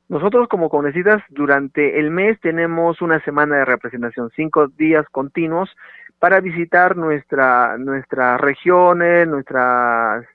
nosotros 0.10 0.48
como 0.48 0.68
congresistas 0.70 1.22
durante 1.30 2.00
el 2.00 2.10
mes 2.10 2.40
tenemos 2.42 3.04
una 3.04 3.24
semana 3.24 3.58
de 3.58 3.66
representación, 3.66 4.32
cinco 4.36 4.68
días 4.68 5.06
continuos 5.12 5.70
para 6.18 6.40
visitar 6.40 6.98
nuestra, 6.98 7.78
nuestras 7.78 8.42
regiones, 8.42 9.28
nuestras 9.28 10.26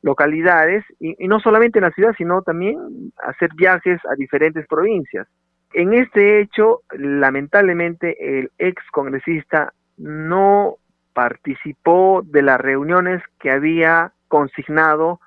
localidades, 0.00 0.86
y, 1.00 1.28
no 1.28 1.38
solamente 1.38 1.80
en 1.80 1.84
la 1.84 1.90
ciudad, 1.90 2.14
sino 2.16 2.40
también 2.40 3.12
hacer 3.22 3.50
viajes 3.54 4.00
a 4.10 4.14
diferentes 4.14 4.66
provincias. 4.66 5.28
En 5.74 5.92
este 5.92 6.40
hecho, 6.40 6.80
lamentablemente, 6.96 8.38
el 8.38 8.50
ex 8.56 8.82
congresista 8.90 9.74
no 9.98 10.76
participó 11.12 12.22
de 12.24 12.42
las 12.42 12.60
reuniones 12.60 13.22
que 13.40 13.50
había 13.50 14.12
consignado 14.28 15.20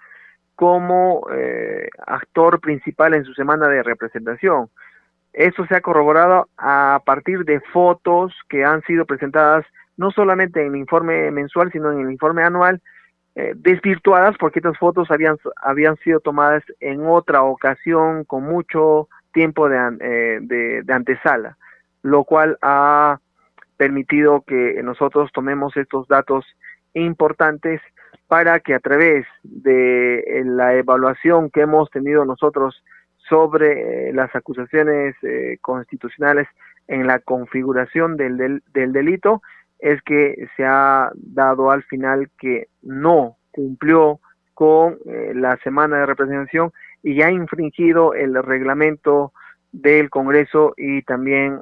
como 0.56 1.28
eh, 1.34 1.90
actor 2.06 2.60
principal 2.60 3.14
en 3.14 3.26
su 3.26 3.34
semana 3.34 3.68
de 3.68 3.84
representación. 3.84 4.70
Eso 5.34 5.66
se 5.66 5.76
ha 5.76 5.82
corroborado 5.82 6.50
a 6.58 7.02
partir 7.06 7.46
de 7.46 7.62
fotos 7.74 8.34
que 8.50 8.64
han 8.64 8.82
sido 8.84 9.06
presentadas 9.06 9.66
no 9.98 10.12
solamente 10.12 10.62
en 10.62 10.74
el 10.74 10.76
informe 10.78 11.32
mensual, 11.32 11.72
sino 11.72 11.92
en 11.92 12.02
el 12.02 12.12
informe 12.12 12.44
anual, 12.44 12.82
eh, 13.36 13.54
desvirtuadas 13.56 14.36
porque 14.38 14.60
estas 14.60 14.78
fotos 14.78 15.10
habían, 15.10 15.38
habían 15.62 15.96
sido 15.98 16.20
tomadas 16.20 16.64
en 16.80 17.06
otra 17.06 17.44
ocasión 17.44 18.26
con 18.26 18.44
mucho 18.44 19.08
tiempo 19.34 19.70
de, 19.70 19.98
eh, 20.02 20.40
de, 20.42 20.84
de 20.84 20.94
antesala, 20.94 21.58
lo 22.02 22.24
cual 22.24 22.58
ha 22.62 23.20
permitido 23.82 24.44
que 24.46 24.80
nosotros 24.84 25.32
tomemos 25.34 25.76
estos 25.76 26.08
datos 26.08 26.46
importantes 26.94 27.82
para 28.28 28.60
que 28.60 28.76
a 28.76 28.80
través 28.80 29.26
de 29.42 30.20
eh, 30.20 30.44
la 30.46 30.76
evaluación 30.76 31.50
que 31.50 31.62
hemos 31.62 31.90
tenido 31.90 32.24
nosotros 32.24 32.84
sobre 33.28 34.10
eh, 34.10 34.14
las 34.14 34.36
acusaciones 34.36 35.16
eh, 35.24 35.58
constitucionales 35.62 36.48
en 36.88 37.08
la 37.08 37.18
configuración 37.18 38.18
del, 38.18 38.62
del, 38.72 38.94
delito, 38.94 39.42
es 39.80 40.00
que 40.04 40.48
se 40.56 40.64
ha 40.64 41.10
dado 41.16 41.72
al 41.72 41.82
final 41.82 42.30
que 42.38 42.68
no 42.84 43.38
cumplió 43.50 44.20
con 44.54 45.00
la 45.34 45.58
semana 45.64 45.98
de 45.98 46.06
representación 46.06 46.72
y 47.02 47.24
ha 47.24 47.32
infringido 47.32 48.14
el 48.14 48.44
reglamento 48.44 49.34
del 49.72 50.12
Congreso 50.12 50.76
y 50.78 51.02
también 51.02 51.62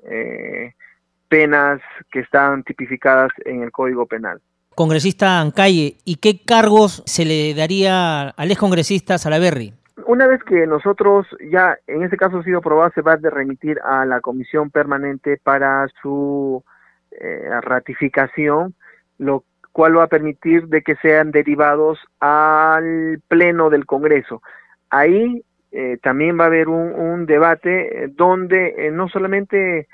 penas 1.29 1.79
que 2.11 2.19
están 2.19 2.63
tipificadas 2.63 3.31
en 3.45 3.63
el 3.63 3.71
Código 3.71 4.05
Penal 4.05 4.41
congresista 4.79 5.41
Ancalle, 5.41 5.97
¿y 6.05 6.15
qué 6.21 6.39
cargos 6.41 7.03
se 7.05 7.25
le 7.25 7.53
daría 7.53 8.29
al 8.29 8.49
excongresista 8.49 9.17
Salaverry? 9.17 9.73
Una 10.05 10.25
vez 10.25 10.41
que 10.45 10.65
nosotros 10.67 11.27
ya, 11.51 11.77
en 11.85 12.03
este 12.03 12.15
caso 12.15 12.37
ha 12.37 12.43
sido 12.45 12.59
aprobado, 12.59 12.89
se 12.95 13.01
va 13.01 13.11
a 13.11 13.17
remitir 13.17 13.77
a 13.83 14.05
la 14.05 14.21
comisión 14.21 14.69
permanente 14.69 15.37
para 15.43 15.85
su 16.01 16.63
eh, 17.11 17.49
ratificación, 17.59 18.73
lo 19.17 19.43
cual 19.73 19.97
va 19.97 20.03
a 20.03 20.07
permitir 20.07 20.67
de 20.67 20.81
que 20.81 20.95
sean 20.95 21.31
derivados 21.31 21.99
al 22.21 23.19
pleno 23.27 23.69
del 23.69 23.85
Congreso. 23.85 24.41
Ahí 24.89 25.43
eh, 25.73 25.97
también 26.01 26.39
va 26.39 26.45
a 26.45 26.47
haber 26.47 26.69
un, 26.69 27.25
debate 27.25 28.05
eh, 28.05 28.07
donde 28.09 28.89
no 28.93 29.09
solamente 29.09 29.89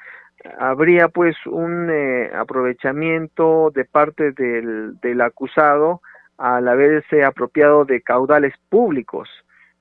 habría 0.59 1.09
pues 1.09 1.35
un 1.45 1.89
eh, 1.89 2.31
aprovechamiento 2.35 3.71
de 3.73 3.85
parte 3.85 4.31
del, 4.31 4.99
del 4.99 5.21
acusado 5.21 6.01
al 6.37 6.67
haberse 6.67 7.23
apropiado 7.23 7.85
de 7.85 8.01
caudales 8.01 8.53
públicos 8.69 9.29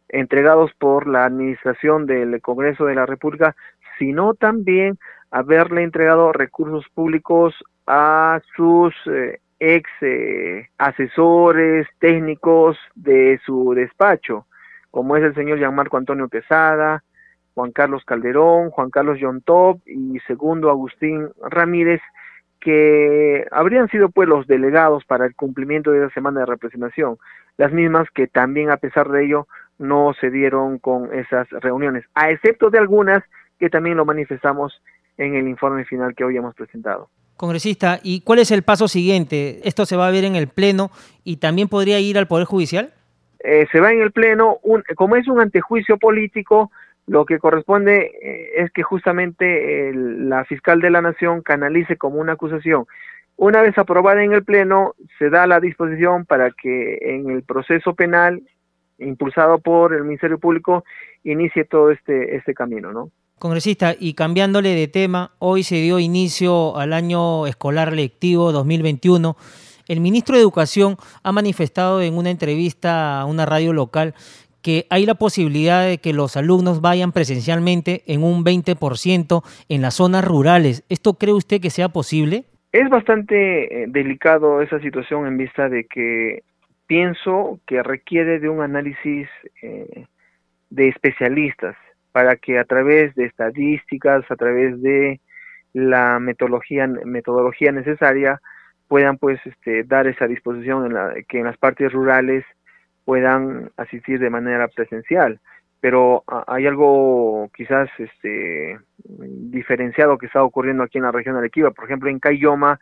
entregados 0.09 0.73
por 0.79 1.07
la 1.09 1.25
administración 1.25 2.07
del 2.07 2.41
Congreso 2.41 2.85
de 2.85 2.95
la 2.95 3.07
República, 3.07 3.57
sino 3.99 4.35
también 4.35 4.99
haberle 5.31 5.83
entregado 5.83 6.33
recursos 6.33 6.85
públicos 6.95 7.55
a 7.87 8.41
sus 8.57 8.95
eh, 9.07 9.41
ex 9.59 9.89
eh, 10.01 10.69
asesores 10.79 11.87
técnicos 11.99 12.77
de 12.95 13.41
su 13.45 13.75
despacho, 13.75 14.47
como 14.91 15.17
es 15.17 15.25
el 15.25 15.35
señor 15.35 15.59
Gianmarco 15.59 15.97
Antonio 15.97 16.29
Quesada, 16.29 17.03
Juan 17.55 17.73
Carlos 17.73 18.05
Calderón, 18.05 18.71
Juan 18.71 18.91
Carlos 18.91 19.19
Top 19.45 19.81
y 19.87 20.19
segundo 20.27 20.71
Agustín 20.71 21.29
Ramírez, 21.43 22.01
que 22.61 23.47
habrían 23.51 23.89
sido 23.89 24.09
pues 24.09 24.29
los 24.29 24.47
delegados 24.47 25.05
para 25.05 25.27
el 25.27 25.35
cumplimiento 25.35 25.91
de 25.91 25.99
esa 25.99 26.15
semana 26.15 26.41
de 26.41 26.47
representación, 26.47 27.19
las 27.57 27.73
mismas 27.73 28.09
que 28.15 28.27
también 28.27 28.71
a 28.71 28.79
pesar 28.79 29.09
de 29.11 29.25
ello 29.25 29.47
no 29.79 30.15
se 30.21 30.31
dieron 30.31 30.79
con 30.79 31.13
esas 31.15 31.49
reuniones, 31.51 32.05
a 32.15 32.31
excepto 32.31 32.71
de 32.71 32.79
algunas 32.79 33.23
que 33.59 33.71
también 33.71 33.97
lo 33.97 34.05
manifestamos 34.05 34.81
en 35.17 35.35
el 35.35 35.47
informe 35.47 35.85
final 35.85 36.15
que 36.15 36.25
hoy 36.25 36.37
hemos 36.37 36.55
presentado. 36.55 37.09
Congresista, 37.37 38.01
¿y 38.03 38.21
cuál 38.21 38.39
es 38.39 38.51
el 38.51 38.63
paso 38.63 38.89
siguiente? 38.89 39.61
¿Esto 39.65 39.87
se 39.87 39.97
va 39.97 40.07
a 40.09 40.11
ver 40.11 40.25
en 40.25 40.37
el 40.37 40.49
Pleno 40.49 40.91
y 41.25 41.37
también 41.37 41.69
podría 41.69 41.99
ir 41.99 42.17
al 42.17 42.29
Poder 42.29 42.47
Judicial? 42.47 42.93
Eh, 43.41 43.67
se 43.71 43.81
va 43.81 43.93
en 43.93 44.01
el 44.01 44.13
Pleno, 44.13 44.59
como 44.95 45.17
es 45.17 45.29
un 45.29 45.41
antejuicio 45.41 45.99
político, 45.99 46.71
lo 47.07 47.27
que 47.27 47.39
corresponde 47.39 48.13
eh, 48.23 48.63
es 48.63 48.71
que 48.73 48.83
justamente 48.83 49.93
la 49.95 50.45
fiscal 50.45 50.81
de 50.81 50.91
la 50.91 51.03
Nación 51.03 51.43
canalice 51.43 51.97
como 51.97 52.19
una 52.19 52.33
acusación. 52.33 52.87
Una 53.37 53.63
vez 53.63 53.77
aprobada 53.77 54.23
en 54.23 54.33
el 54.33 54.45
Pleno, 54.45 54.95
se 55.19 55.29
da 55.29 55.47
la 55.47 55.61
disposición 55.61 56.25
para 56.25 56.51
que 56.51 56.99
en 57.03 57.31
el 57.31 57.43
proceso 57.43 57.95
penal 57.95 58.43
impulsado 58.99 59.59
por 59.59 59.93
el 59.93 60.05
Ministerio 60.05 60.39
Público 60.39 60.85
inicie 61.25 61.65
todo 61.65 61.91
este, 61.91 62.37
este 62.37 62.55
camino, 62.55 62.93
¿no? 62.93 63.11
Congresista, 63.39 63.95
y 63.99 64.15
cambiándole 64.15 64.75
de 64.75 64.87
tema, 64.87 65.33
hoy 65.41 65.65
se 65.65 65.75
dio 65.75 65.99
inicio 65.99 66.77
al 66.77 66.93
año 66.93 67.47
escolar 67.47 67.93
lectivo 67.93 68.53
2021. 68.53 69.37
El 69.87 70.01
ministro 70.01 70.37
de 70.37 70.43
Educación 70.43 70.97
ha 71.23 71.33
manifestado 71.33 72.01
en 72.01 72.17
una 72.17 72.31
entrevista 72.31 73.21
a 73.21 73.27
una 73.27 73.45
radio 73.45 73.75
local 73.75 74.15
que 74.65 74.87
hay 74.89 75.05
la 75.05 75.15
posibilidad 75.15 75.87
de 75.87 75.99
que 75.99 76.15
los 76.15 76.39
alumnos 76.39 76.81
vayan 76.81 77.13
presencialmente 77.13 78.03
en 78.07 78.25
un 78.25 78.45
20% 78.45 79.43
en 79.69 79.83
las 79.83 79.95
zonas 79.95 80.25
rurales. 80.25 80.85
¿Esto 80.89 81.15
cree 81.15 81.35
usted 81.35 81.61
que 81.61 81.69
sea 81.69 81.91
posible? 81.91 82.45
Es 82.73 82.89
bastante 82.89 83.83
eh, 83.83 83.85
delicado 83.89 84.63
esa 84.63 84.81
situación 84.81 85.27
en 85.27 85.37
vista 85.37 85.69
de 85.69 85.85
que 85.85 86.45
pienso 86.87 87.61
que 87.67 87.83
requiere 87.83 88.41
de 88.41 88.49
un 88.49 88.63
análisis 88.63 89.29
eh, 89.61 90.07
de 90.71 90.89
especialistas 90.89 91.77
para 92.13 92.37
que 92.37 92.59
a 92.59 92.65
través 92.65 93.15
de 93.17 93.27
estadísticas, 93.27 94.25
a 94.31 94.37
través 94.37 94.81
de 94.81 95.21
la 95.75 96.19
metodología, 96.21 96.87
metodología 96.87 97.71
necesaria, 97.71 98.41
puedan 98.89 99.19
pues 99.19 99.39
este, 99.45 99.85
dar 99.85 100.07
esa 100.07 100.27
disposición 100.27 100.87
en 100.87 100.95
la, 100.95 101.13
que 101.29 101.41
en 101.41 101.45
las 101.45 101.59
partes 101.59 101.93
rurales 101.93 102.47
puedan 103.05 103.71
asistir 103.77 104.19
de 104.19 104.31
manera 104.31 104.69
presencial. 104.69 105.41
Pero 105.81 106.25
ah, 106.27 106.45
hay 106.47 106.67
algo 106.67 107.51
quizás 107.55 107.91
este, 107.99 108.79
diferenciado 108.97 110.17
que 110.17 110.27
está 110.27 110.43
ocurriendo 110.43 110.83
aquí 110.83 110.99
en 110.99 111.05
la 111.05 111.13
región 111.13 111.35
de 111.35 111.41
Arequipa. 111.41 111.71
Por 111.73 111.85
ejemplo, 111.85 112.09
en 112.09 112.19
Cayoma, 112.19 112.81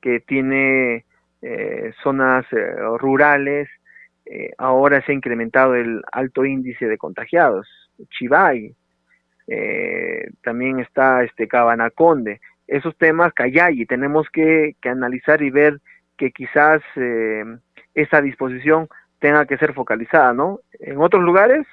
que 0.00 0.20
tiene 0.20 1.04
eh, 1.40 1.92
zonas 2.02 2.44
eh, 2.52 2.74
rurales, 2.98 3.68
eh, 4.26 4.50
ahora 4.58 5.00
se 5.04 5.12
ha 5.12 5.14
incrementado 5.14 5.74
el 5.74 6.02
alto 6.12 6.44
índice 6.44 6.86
de 6.86 6.98
contagiados. 6.98 7.68
Chivay, 8.10 8.74
también 10.42 10.80
está 10.80 11.24
este 11.24 11.46
Cabanaconde. 11.46 12.40
Esos 12.66 12.96
temas, 12.96 13.32
Cayayi, 13.34 13.86
tenemos 13.86 14.28
que, 14.30 14.76
que 14.80 14.88
analizar 14.88 15.42
y 15.42 15.50
ver 15.50 15.78
que 16.16 16.30
quizás 16.30 16.80
esa 17.94 18.22
disposición 18.22 18.88
tenga 19.22 19.46
que 19.46 19.56
ser 19.56 19.72
focalizada, 19.72 20.34
¿no? 20.34 20.58
En 20.80 21.00
otros 21.00 21.22
lugares 21.22 21.64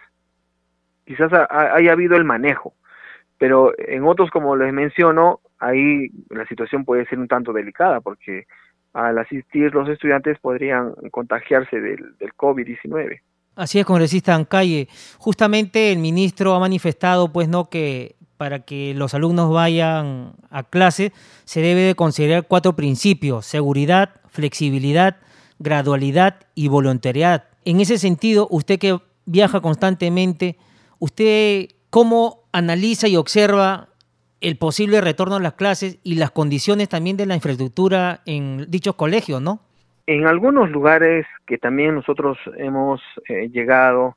quizás 1.03 1.31
haya 1.49 1.91
habido 1.91 2.15
el 2.15 2.23
manejo, 2.23 2.75
pero 3.39 3.73
en 3.79 4.05
otros, 4.05 4.29
como 4.29 4.55
les 4.55 4.71
menciono, 4.71 5.39
ahí 5.57 6.11
la 6.29 6.45
situación 6.45 6.85
puede 6.85 7.07
ser 7.07 7.17
un 7.17 7.27
tanto 7.27 7.51
delicada 7.51 8.01
porque 8.01 8.45
al 8.93 9.17
asistir 9.17 9.73
los 9.73 9.89
estudiantes 9.89 10.37
podrían 10.39 10.93
contagiarse 11.09 11.81
del, 11.81 12.15
del 12.19 12.33
COVID-19. 12.35 13.21
Así 13.55 13.79
es, 13.79 13.85
congresista 13.85 14.35
Ancalle. 14.35 14.87
Justamente 15.17 15.91
el 15.91 15.97
ministro 15.97 16.53
ha 16.53 16.59
manifestado, 16.59 17.33
pues, 17.33 17.49
no 17.49 17.65
que 17.65 18.15
para 18.37 18.59
que 18.59 18.93
los 18.93 19.15
alumnos 19.15 19.51
vayan 19.51 20.33
a 20.49 20.63
clase 20.63 21.11
se 21.43 21.61
debe 21.61 21.81
de 21.81 21.95
considerar 21.95 22.45
cuatro 22.47 22.75
principios: 22.75 23.47
seguridad, 23.47 24.11
flexibilidad, 24.29 25.17
gradualidad 25.59 26.47
y 26.55 26.67
voluntariedad. 26.67 27.45
En 27.65 27.79
ese 27.79 27.97
sentido, 27.97 28.47
usted 28.49 28.79
que 28.79 28.97
viaja 29.25 29.61
constantemente, 29.61 30.57
¿usted 30.99 31.67
cómo 31.89 32.43
analiza 32.51 33.07
y 33.07 33.15
observa 33.15 33.89
el 34.41 34.57
posible 34.57 35.01
retorno 35.01 35.35
a 35.35 35.39
las 35.41 35.53
clases 35.53 35.99
y 36.03 36.15
las 36.15 36.31
condiciones 36.31 36.89
también 36.89 37.17
de 37.17 37.25
la 37.25 37.35
infraestructura 37.35 38.21
en 38.25 38.69
dichos 38.69 38.95
colegios, 38.95 39.41
no? 39.41 39.59
En 40.07 40.25
algunos 40.25 40.71
lugares 40.71 41.27
que 41.45 41.57
también 41.57 41.93
nosotros 41.93 42.37
hemos 42.57 43.01
eh, 43.27 43.49
llegado, 43.49 44.15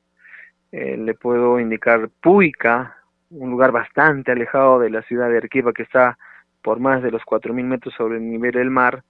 eh, 0.70 0.96
le 0.96 1.14
puedo 1.14 1.60
indicar 1.60 2.08
Puica, 2.22 2.96
un 3.30 3.50
lugar 3.50 3.72
bastante 3.72 4.32
alejado 4.32 4.78
de 4.78 4.90
la 4.90 5.02
ciudad 5.02 5.28
de 5.28 5.38
Arequipa 5.38 5.72
que 5.72 5.82
está 5.82 6.18
por 6.62 6.78
más 6.78 7.02
de 7.02 7.10
los 7.10 7.22
4.000 7.22 7.64
metros 7.64 7.94
sobre 7.94 8.16
el 8.16 8.30
nivel 8.30 8.52
del 8.52 8.70
mar, 8.70 9.02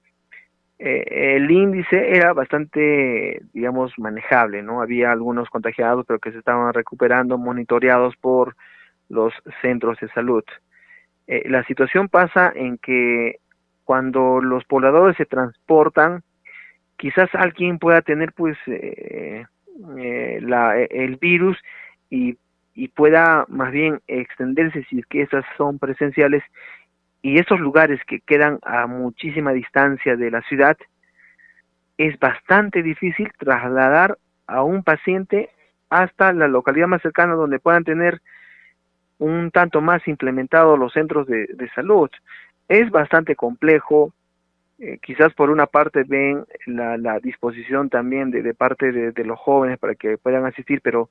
eh, 0.85 1.37
el 1.37 1.49
índice 1.49 2.17
era 2.17 2.33
bastante, 2.33 3.41
digamos, 3.53 3.93
manejable, 3.99 4.65
¿no? 4.65 4.83
Había 4.83 5.13
algunos 5.13 5.49
contagiados, 5.49 6.05
pero 6.07 6.19
que 6.19 6.33
se 6.33 6.39
estaban 6.39 6.75
recuperando, 6.75 7.39
monitoreados 7.39 8.17
por 8.17 8.57
los 9.09 9.33
centros 9.61 10.01
de 10.01 10.09
salud. 10.09 10.43
Eh, 11.29 11.49
la 11.49 11.63
situación 11.65 12.09
pasa 12.09 12.53
en 12.53 12.79
que 12.79 13.37
cuando 13.85 14.41
los 14.41 14.65
pobladores 14.65 15.17
se 15.17 15.25
transportan, 15.25 16.25
quizás 16.97 17.33
alguien 17.35 17.79
pueda 17.79 18.03
tener, 18.03 18.33
pues, 18.33 18.59
eh, 18.67 19.45
la, 20.41 20.81
el 20.81 21.17
virus 21.17 21.57
y 22.11 22.37
y 22.75 22.89
pueda 22.89 23.45
más 23.49 23.71
bien 23.71 24.01
extenderse 24.07 24.85
si 24.85 25.01
es 25.01 25.07
que 25.07 25.23
esas 25.23 25.45
son 25.57 25.79
presenciales 25.79 26.43
y 27.23 27.39
esos 27.39 27.61
lugares 27.61 28.01
que 28.05 28.21
quedan 28.21 28.59
a 28.63 28.87
muchísima 28.87 29.53
distancia 29.53 30.17
de 30.17 30.31
la 30.31 30.43
ciudad, 30.43 30.77
es 31.97 32.19
bastante 32.19 32.83
difícil 32.83 33.31
trasladar 33.39 34.19
a 34.47 34.63
un 34.63 34.83
paciente 34.83 35.51
hasta 35.89 36.33
la 36.33 36.49
localidad 36.49 36.89
más 36.89 37.01
cercana 37.03 37.35
donde 37.35 37.61
puedan 37.61 37.85
tener 37.85 38.21
un 39.19 39.53
tanto 39.53 39.81
más 39.81 40.07
implementados 40.09 40.79
los 40.79 40.93
centros 40.93 41.29
de, 41.29 41.71
salud. 41.77 42.11
Es 42.69 42.91
bastante 42.91 43.37
complejo, 43.37 44.13
eh, 44.81 44.99
quizás 45.01 45.33
por 45.35 45.51
una 45.51 45.67
parte 45.67 46.03
ven 46.05 46.45
la, 46.67 47.21
disposición 47.21 47.89
también 47.89 48.33
de, 48.33 48.55
parte 48.55 48.91
de, 48.91 49.25
los 49.25 49.39
jóvenes 49.39 49.79
para 49.79 49.95
que 49.95 50.19
puedan 50.19 50.45
asistir, 50.45 50.81
pero 50.83 51.09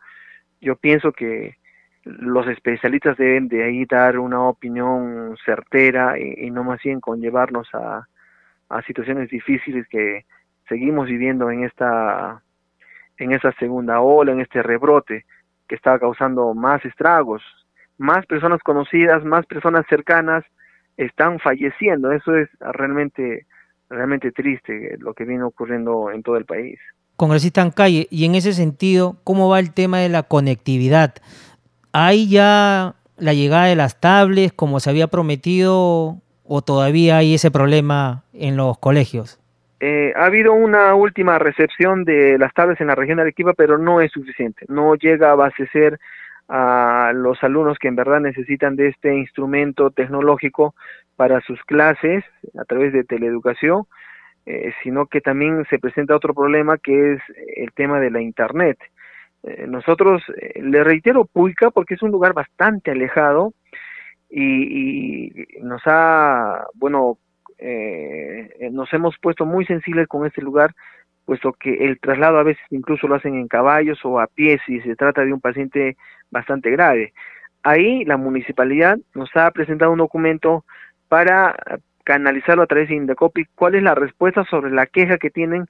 yo 0.59 0.75
pienso 0.75 1.13
que 1.13 1.55
los 2.03 2.47
especialistas 2.47 3.17
deben 3.17 3.47
de 3.47 3.63
ahí 3.63 3.85
dar 3.85 4.17
una 4.17 4.41
opinión 4.41 5.37
certera 5.45 6.17
y, 6.17 6.49
no 6.49 6.63
más 6.63 6.81
bien 6.83 6.99
conllevarnos 6.99 7.67
a, 7.73 8.07
a 8.69 8.81
situaciones 8.83 9.29
difíciles 9.29 9.87
que 9.87 10.25
seguimos 10.67 11.07
viviendo 11.07 11.51
en 11.51 11.63
esta 11.63 12.41
en 13.17 13.33
esta 13.33 13.51
segunda 13.59 14.01
ola, 14.01 14.31
en 14.31 14.41
este 14.41 14.63
rebrote 14.63 15.25
que 15.67 15.75
está 15.75 15.99
causando 15.99 16.55
más 16.55 16.83
estragos, 16.85 17.43
más 17.99 18.25
personas 18.25 18.61
conocidas, 18.63 19.23
más 19.23 19.45
personas 19.45 19.85
cercanas 19.87 20.43
están 20.97 21.37
falleciendo. 21.39 22.11
Eso 22.11 22.35
es 22.35 22.49
realmente 22.59 23.45
realmente 23.89 24.31
triste 24.31 24.97
lo 24.97 25.13
que 25.13 25.25
viene 25.25 25.43
ocurriendo 25.43 26.09
en 26.09 26.23
todo 26.23 26.37
el 26.37 26.45
país 26.45 26.79
congresista 27.21 27.69
calle, 27.69 28.07
y 28.09 28.25
en 28.25 28.33
ese 28.33 28.51
sentido, 28.51 29.17
¿cómo 29.23 29.47
va 29.47 29.59
el 29.59 29.73
tema 29.73 29.99
de 29.99 30.09
la 30.09 30.23
conectividad? 30.23 31.13
¿Hay 31.93 32.29
ya 32.29 32.95
la 33.17 33.33
llegada 33.33 33.65
de 33.65 33.75
las 33.75 33.99
tablets 33.99 34.53
como 34.53 34.79
se 34.79 34.89
había 34.89 35.07
prometido 35.07 36.17
o 36.43 36.61
todavía 36.61 37.17
hay 37.17 37.35
ese 37.35 37.51
problema 37.51 38.23
en 38.33 38.57
los 38.57 38.77
colegios? 38.77 39.39
Eh, 39.79 40.13
ha 40.15 40.25
habido 40.25 40.53
una 40.53 40.93
última 40.95 41.39
recepción 41.39 42.03
de 42.05 42.37
las 42.37 42.53
tablets 42.53 42.81
en 42.81 42.87
la 42.87 42.95
región 42.95 43.17
de 43.17 43.23
Arequipa, 43.23 43.53
pero 43.53 43.77
no 43.77 43.99
es 43.99 44.11
suficiente. 44.11 44.65
No 44.67 44.95
llega 44.95 45.29
a 45.29 45.31
abastecer 45.31 45.99
a 46.47 47.11
los 47.15 47.41
alumnos 47.43 47.77
que 47.79 47.87
en 47.87 47.95
verdad 47.95 48.19
necesitan 48.19 48.75
de 48.75 48.89
este 48.89 49.15
instrumento 49.15 49.89
tecnológico 49.89 50.75
para 51.15 51.41
sus 51.41 51.61
clases 51.63 52.23
a 52.59 52.65
través 52.65 52.93
de 52.93 53.03
teleeducación 53.03 53.85
eh, 54.45 54.73
sino 54.83 55.05
que 55.05 55.21
también 55.21 55.65
se 55.69 55.77
presenta 55.77 56.15
otro 56.15 56.33
problema 56.33 56.77
que 56.77 57.13
es 57.13 57.21
el 57.57 57.71
tema 57.73 57.99
de 57.99 58.09
la 58.09 58.21
Internet. 58.21 58.79
Eh, 59.43 59.65
nosotros, 59.67 60.23
eh, 60.37 60.61
le 60.61 60.83
reitero 60.83 61.25
Puica 61.25 61.71
porque 61.71 61.95
es 61.95 62.01
un 62.01 62.11
lugar 62.11 62.33
bastante 62.33 62.91
alejado 62.91 63.53
y, 64.29 65.31
nos 65.61 65.81
ha, 65.85 66.65
bueno, 66.73 67.17
nos 68.71 68.91
hemos 68.93 69.17
puesto 69.19 69.45
muy 69.45 69.65
sensibles 69.65 70.07
con 70.07 70.25
este 70.25 70.41
lugar, 70.41 70.73
puesto 71.25 71.53
que 71.53 71.85
el 71.85 71.99
traslado 71.99 72.37
a 72.39 72.43
veces 72.43 72.63
incluso 72.71 73.07
lo 73.07 73.15
hacen 73.15 73.35
en 73.35 73.47
caballos 73.47 73.99
o 74.03 74.19
a 74.19 74.27
pie 74.27 74.59
si 74.65 74.79
se 74.81 74.95
trata 74.95 75.23
de 75.23 75.33
un 75.33 75.41
paciente 75.41 75.97
bastante 76.31 76.71
grave. 76.71 77.13
Ahí 77.63 78.05
la 78.05 78.17
municipalidad 78.17 78.97
nos 79.13 79.29
ha 79.35 79.51
presentado 79.51 79.91
un 79.91 79.99
documento 79.99 80.65
para 81.09 81.55
canalizarlo 82.03 82.63
a 82.63 82.67
través 82.67 82.89
de 82.89 82.95
Indecopi, 82.95 83.45
cuál 83.55 83.75
es 83.75 83.83
la 83.83 83.95
respuesta 83.95 84.43
sobre 84.45 84.71
la 84.71 84.87
queja 84.87 85.17
que 85.17 85.29
tienen 85.29 85.67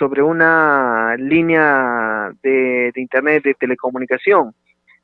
sobre 0.00 0.22
una 0.22 1.14
línea 1.18 2.32
de, 2.42 2.90
internet 2.96 3.44
de 3.44 3.54
telecomunicación, 3.54 4.54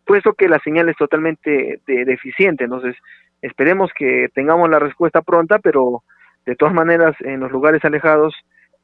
puesto 0.06 0.32
que 0.32 0.48
la 0.48 0.58
señal 0.60 0.88
es 0.88 0.96
totalmente 0.96 1.80
deficiente, 1.86 2.64
entonces 2.64 2.96
esperemos 3.42 3.90
que 3.96 4.28
tengamos 4.34 4.70
la 4.70 4.78
respuesta 4.78 5.20
pronta, 5.20 5.58
pero 5.58 6.02
de 6.46 6.56
todas 6.56 6.72
maneras 6.72 7.14
en 7.20 7.40
los 7.40 7.52
lugares 7.52 7.84
alejados 7.84 8.34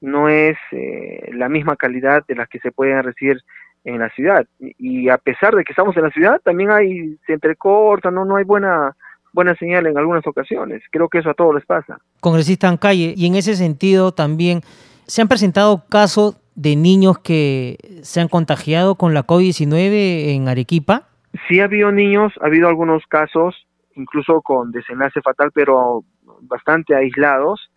no 0.03 0.29
es 0.29 0.59
eh, 0.72 1.31
la 1.33 1.48
misma 1.48 1.77
calidad 1.77 2.22
de 2.29 2.35
las 2.35 2.48
que 2.48 2.59
se 2.59 2.72
pueden 2.72 3.03
recibir 3.03 3.38
en 3.85 3.98
la 3.98 4.11
ciudad 4.11 4.46
y 4.61 5.09
a 5.09 5.18
pesar 5.18 5.57
de 5.57 5.64
que 5.64 5.72
estamos 5.72 5.96
en 5.96 6.05
la 6.05 6.11
ciudad 6.11 6.40
también 6.44 6.70
hay 6.70 7.16
se 7.27 7.33
entrecorta 7.33 8.12
no 8.12 8.25
no 8.25 8.37
hay 8.37 8.44
buena 8.44 8.94
buena 9.33 9.55
señal 9.57 9.87
en 9.87 9.98
algunas 9.98 10.27
ocasiones. 10.27 10.83
Creo 10.90 11.09
que 11.09 11.18
eso 11.18 11.31
a 11.31 11.35
todos 11.35 11.55
les 11.55 11.66
pasa. 11.66 11.98
Congresista 12.20 12.68
en 12.68 12.77
calle, 12.77 13.14
y 13.16 13.27
en 13.27 13.35
ese 13.35 13.57
sentido 13.57 14.12
también 14.12 14.61
se 15.07 15.23
han 15.23 15.29
presentado 15.29 15.85
casos 15.88 16.38
de 16.55 16.77
niños 16.77 17.19
que 17.19 17.79
se 18.03 18.21
han 18.21 18.29
contagiado 18.29 18.97
con 18.97 19.15
la 19.15 19.27
COVID-19 19.27 20.35
en 20.35 20.49
Arequipa. 20.49 21.09
Sí 21.49 21.61
ha 21.61 21.65
habido 21.65 21.93
niños, 21.93 22.33
ha 22.41 22.47
habido 22.47 22.69
algunos 22.69 23.07
casos, 23.07 23.67
incluso 23.95 24.43
con 24.43 24.71
desenlace 24.71 25.23
fatal, 25.23 25.51
pero 25.55 26.05
bastante 26.43 26.95
aislados, 26.95 27.71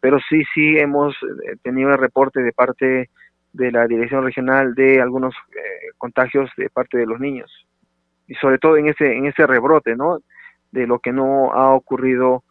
pero 0.00 0.18
sí, 0.28 0.42
sí 0.54 0.78
hemos 0.78 1.14
eh, 1.14 1.56
tenido 1.62 1.90
el 1.90 1.98
reporte 1.98 2.40
de 2.40 2.52
parte 2.52 3.10
de 3.52 3.70
la 3.70 3.86
Dirección 3.86 4.24
Regional 4.24 4.74
de 4.74 5.00
algunos 5.00 5.34
eh, 5.54 5.92
contagios 5.98 6.50
de 6.56 6.70
parte 6.70 6.96
de 6.96 7.06
los 7.06 7.20
niños 7.20 7.50
y 8.26 8.34
sobre 8.36 8.58
todo 8.58 8.78
en 8.78 8.88
ese 8.88 9.14
en 9.14 9.26
ese 9.26 9.46
rebrote, 9.46 9.94
¿no? 9.94 10.18
de 10.72 10.86
lo 10.86 10.98
que 10.98 11.12
no 11.12 11.52
ha 11.52 11.74
ocurrido 11.74 12.44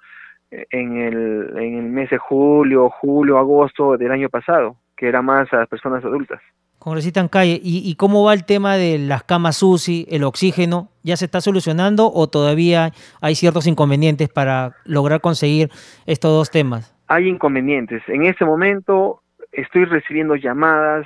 en 0.51 0.97
el, 0.97 1.57
en 1.57 1.77
el 1.77 1.85
mes 1.85 2.09
de 2.09 2.17
julio, 2.17 2.89
julio, 2.89 3.37
agosto 3.37 3.97
del 3.97 4.11
año 4.11 4.29
pasado, 4.29 4.75
que 4.97 5.07
era 5.07 5.21
más 5.21 5.51
a 5.53 5.57
las 5.57 5.67
personas 5.67 6.03
adultas. 6.03 6.41
Congresista 6.77 7.19
en 7.19 7.27
calle, 7.27 7.59
¿y, 7.61 7.89
¿y 7.89 7.95
cómo 7.95 8.23
va 8.23 8.33
el 8.33 8.43
tema 8.43 8.75
de 8.75 8.97
las 8.97 9.23
camas 9.23 9.61
UCI, 9.61 10.07
el 10.09 10.23
oxígeno? 10.23 10.89
¿Ya 11.03 11.15
se 11.15 11.25
está 11.25 11.39
solucionando 11.39 12.11
o 12.11 12.27
todavía 12.27 12.91
hay 13.21 13.35
ciertos 13.35 13.67
inconvenientes 13.67 14.29
para 14.29 14.75
lograr 14.85 15.21
conseguir 15.21 15.69
estos 16.07 16.31
dos 16.31 16.49
temas? 16.49 16.95
Hay 17.07 17.27
inconvenientes. 17.27 18.01
En 18.07 18.25
este 18.25 18.45
momento 18.45 19.21
estoy 19.51 19.85
recibiendo 19.85 20.35
llamadas, 20.35 21.05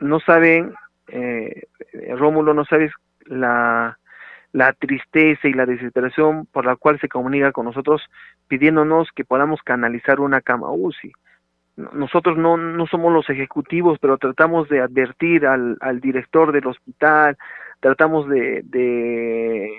no 0.00 0.20
saben, 0.20 0.74
eh, 1.08 1.62
Rómulo, 2.16 2.52
no 2.52 2.64
sabes 2.66 2.92
la, 3.24 3.98
la 4.58 4.72
tristeza 4.72 5.46
y 5.46 5.52
la 5.52 5.66
desesperación 5.66 6.46
por 6.46 6.66
la 6.66 6.74
cual 6.74 6.98
se 6.98 7.08
comunica 7.08 7.52
con 7.52 7.66
nosotros 7.66 8.02
pidiéndonos 8.48 9.08
que 9.14 9.24
podamos 9.24 9.62
canalizar 9.62 10.18
una 10.18 10.40
cama. 10.40 10.72
UCI. 10.72 11.12
Nosotros 11.76 12.36
no, 12.36 12.56
no 12.56 12.88
somos 12.88 13.12
los 13.12 13.30
ejecutivos, 13.30 14.00
pero 14.00 14.18
tratamos 14.18 14.68
de 14.68 14.80
advertir 14.80 15.46
al, 15.46 15.76
al 15.80 16.00
director 16.00 16.50
del 16.50 16.66
hospital, 16.66 17.36
tratamos 17.78 18.28
de, 18.28 18.62
de 18.64 19.70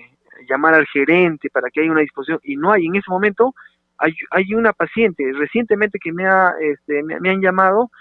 llamar 0.50 0.76
al 0.76 0.86
gerente 0.88 1.50
para 1.50 1.70
que 1.70 1.82
haya 1.82 1.92
una 1.92 2.00
disposición 2.00 2.40
y 2.44 2.56
no 2.56 2.72
hay. 2.72 2.86
En 2.86 2.96
ese 2.96 3.12
momento 3.12 3.54
hay, 3.98 4.14
hay 4.32 4.54
una 4.54 4.72
paciente. 4.72 5.30
Recientemente 5.34 6.00
que 6.02 6.14
me 6.14 6.26
ha 6.26 6.54
este, 6.62 7.04
me, 7.04 7.20
me 7.20 7.32
han 7.32 7.42
llamado 7.42 7.92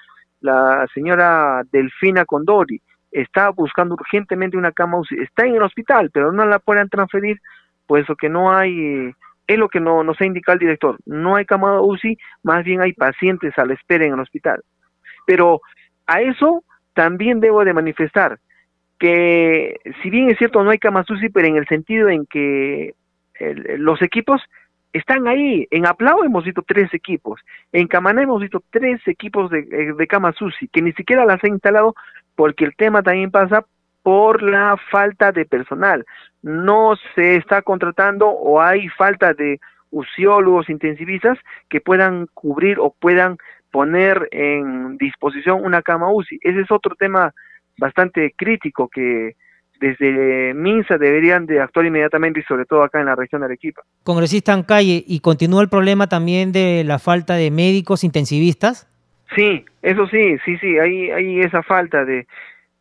la 0.41 0.87
señora 0.95 1.62
Delfina 1.73 2.25
Condori 2.25 2.81
está 3.20 3.50
buscando 3.50 3.94
urgentemente 3.94 4.57
una 4.57 4.72
cama 4.72 4.98
está 5.11 5.46
en 5.46 5.57
el 5.57 5.62
hospital, 5.62 6.11
pero 6.12 6.33
no 6.33 6.46
la 6.46 6.59
pueden 6.59 6.88
transferir, 6.88 7.38
puesto 7.87 8.16
que 8.16 8.28
no 8.28 8.52
hay, 8.52 9.12
es 9.46 9.59
lo 9.59 9.68
que 9.68 9.81
no, 9.81 10.04
nos 10.04 10.20
ha 10.20 10.26
indicado 10.26 10.54
el 10.54 10.61
director, 10.61 10.98
no 11.07 11.37
hay 11.37 11.44
cama 11.44 11.81
UCI, 11.81 12.18
más 12.42 12.64
bien 12.64 12.81
hay 12.81 12.92
pacientes 12.92 13.57
a 13.59 13.64
la 13.64 13.74
espera 13.74 14.04
en 14.04 14.14
el 14.14 14.20
hospital. 14.20 14.62
Pero 15.26 15.61
a 16.07 16.20
eso 16.20 16.64
también 16.94 17.40
debo 17.40 17.64
de 17.64 17.72
manifestar 17.72 18.38
que 18.98 19.78
si 20.02 20.11
bien 20.11 20.31
es 20.31 20.38
cierto 20.38 20.62
no 20.64 20.70
hay 20.70 20.78
camas 20.78 21.09
UCI, 21.09 21.28
pero 21.28 21.46
en 21.46 21.57
el 21.57 21.66
sentido 21.66 22.09
en 22.09 22.26
que 22.26 22.94
los 23.78 24.02
equipos 24.02 24.42
están 24.92 25.27
ahí. 25.29 25.66
En 25.70 25.87
Aplao 25.87 26.24
hemos 26.24 26.44
visto 26.44 26.62
tres 26.62 26.92
equipos, 26.94 27.40
en 27.72 27.87
Camaná 27.87 28.22
hemos 28.22 28.40
visto 28.40 28.62
tres 28.70 29.01
equipos 29.07 29.51
de, 29.51 29.61
eh, 29.61 29.92
de 29.96 30.07
camas 30.07 30.37
que 30.72 30.83
ni 30.83 30.92
siquiera 30.92 31.24
las 31.24 31.42
han 31.44 31.53
instalado 31.53 31.94
porque 32.35 32.64
el 32.64 32.77
tema 32.77 33.03
también 33.03 33.31
pasa 33.31 33.64
por 34.03 34.42
la 34.42 34.77
falta 34.90 35.33
de 35.33 35.44
personal. 35.44 36.07
No 36.42 36.94
se 37.14 37.37
está 37.37 37.62
contratando 37.62 38.29
o 38.29 38.61
hay 38.61 38.88
falta 38.90 39.35
de 39.35 39.61
usiólogos 39.90 40.68
intensivistas 40.70 41.38
que 41.68 41.81
puedan 41.81 42.27
cubrir 42.35 42.79
o 42.79 42.94
puedan 42.98 43.38
poner 43.70 44.29
en 44.31 44.96
disposición 44.98 45.64
una 45.64 45.83
cama 45.83 46.12
UCI. 46.12 46.38
Ese 46.42 46.61
es 46.61 46.70
otro 46.70 46.94
tema 46.94 47.35
bastante 47.77 48.33
crítico 48.37 48.88
que 48.88 49.37
desde 49.81 50.55
MINSA 50.55 50.99
deberían 50.99 51.47
de 51.47 51.61
actuar 51.61 51.87
inmediatamente 51.87 52.41
y 52.41 52.43
sobre 52.45 52.64
todo 52.64 52.83
acá 52.83 53.01
en 53.01 53.07
la 53.07 53.14
región 53.14 53.41
de 53.41 53.47
Arequipa. 53.47 53.83
Congresista 54.03 54.53
en 54.53 54.62
calle, 54.62 55.05
¿y 55.07 55.21
continúa 55.21 55.62
el 55.62 55.69
problema 55.69 56.09
también 56.09 56.53
de 56.53 56.85
la 56.85 56.99
falta 56.99 57.35
de 57.35 57.51
médicos 57.51 58.05
intensivistas? 58.05 58.88
Sí, 59.37 59.64
eso 59.83 60.07
sí, 60.09 60.37
sí, 60.45 60.57
sí, 60.59 60.79
hay, 60.79 61.11
hay 61.11 61.41
esa 61.41 61.62
falta 61.62 62.05
de 62.05 62.27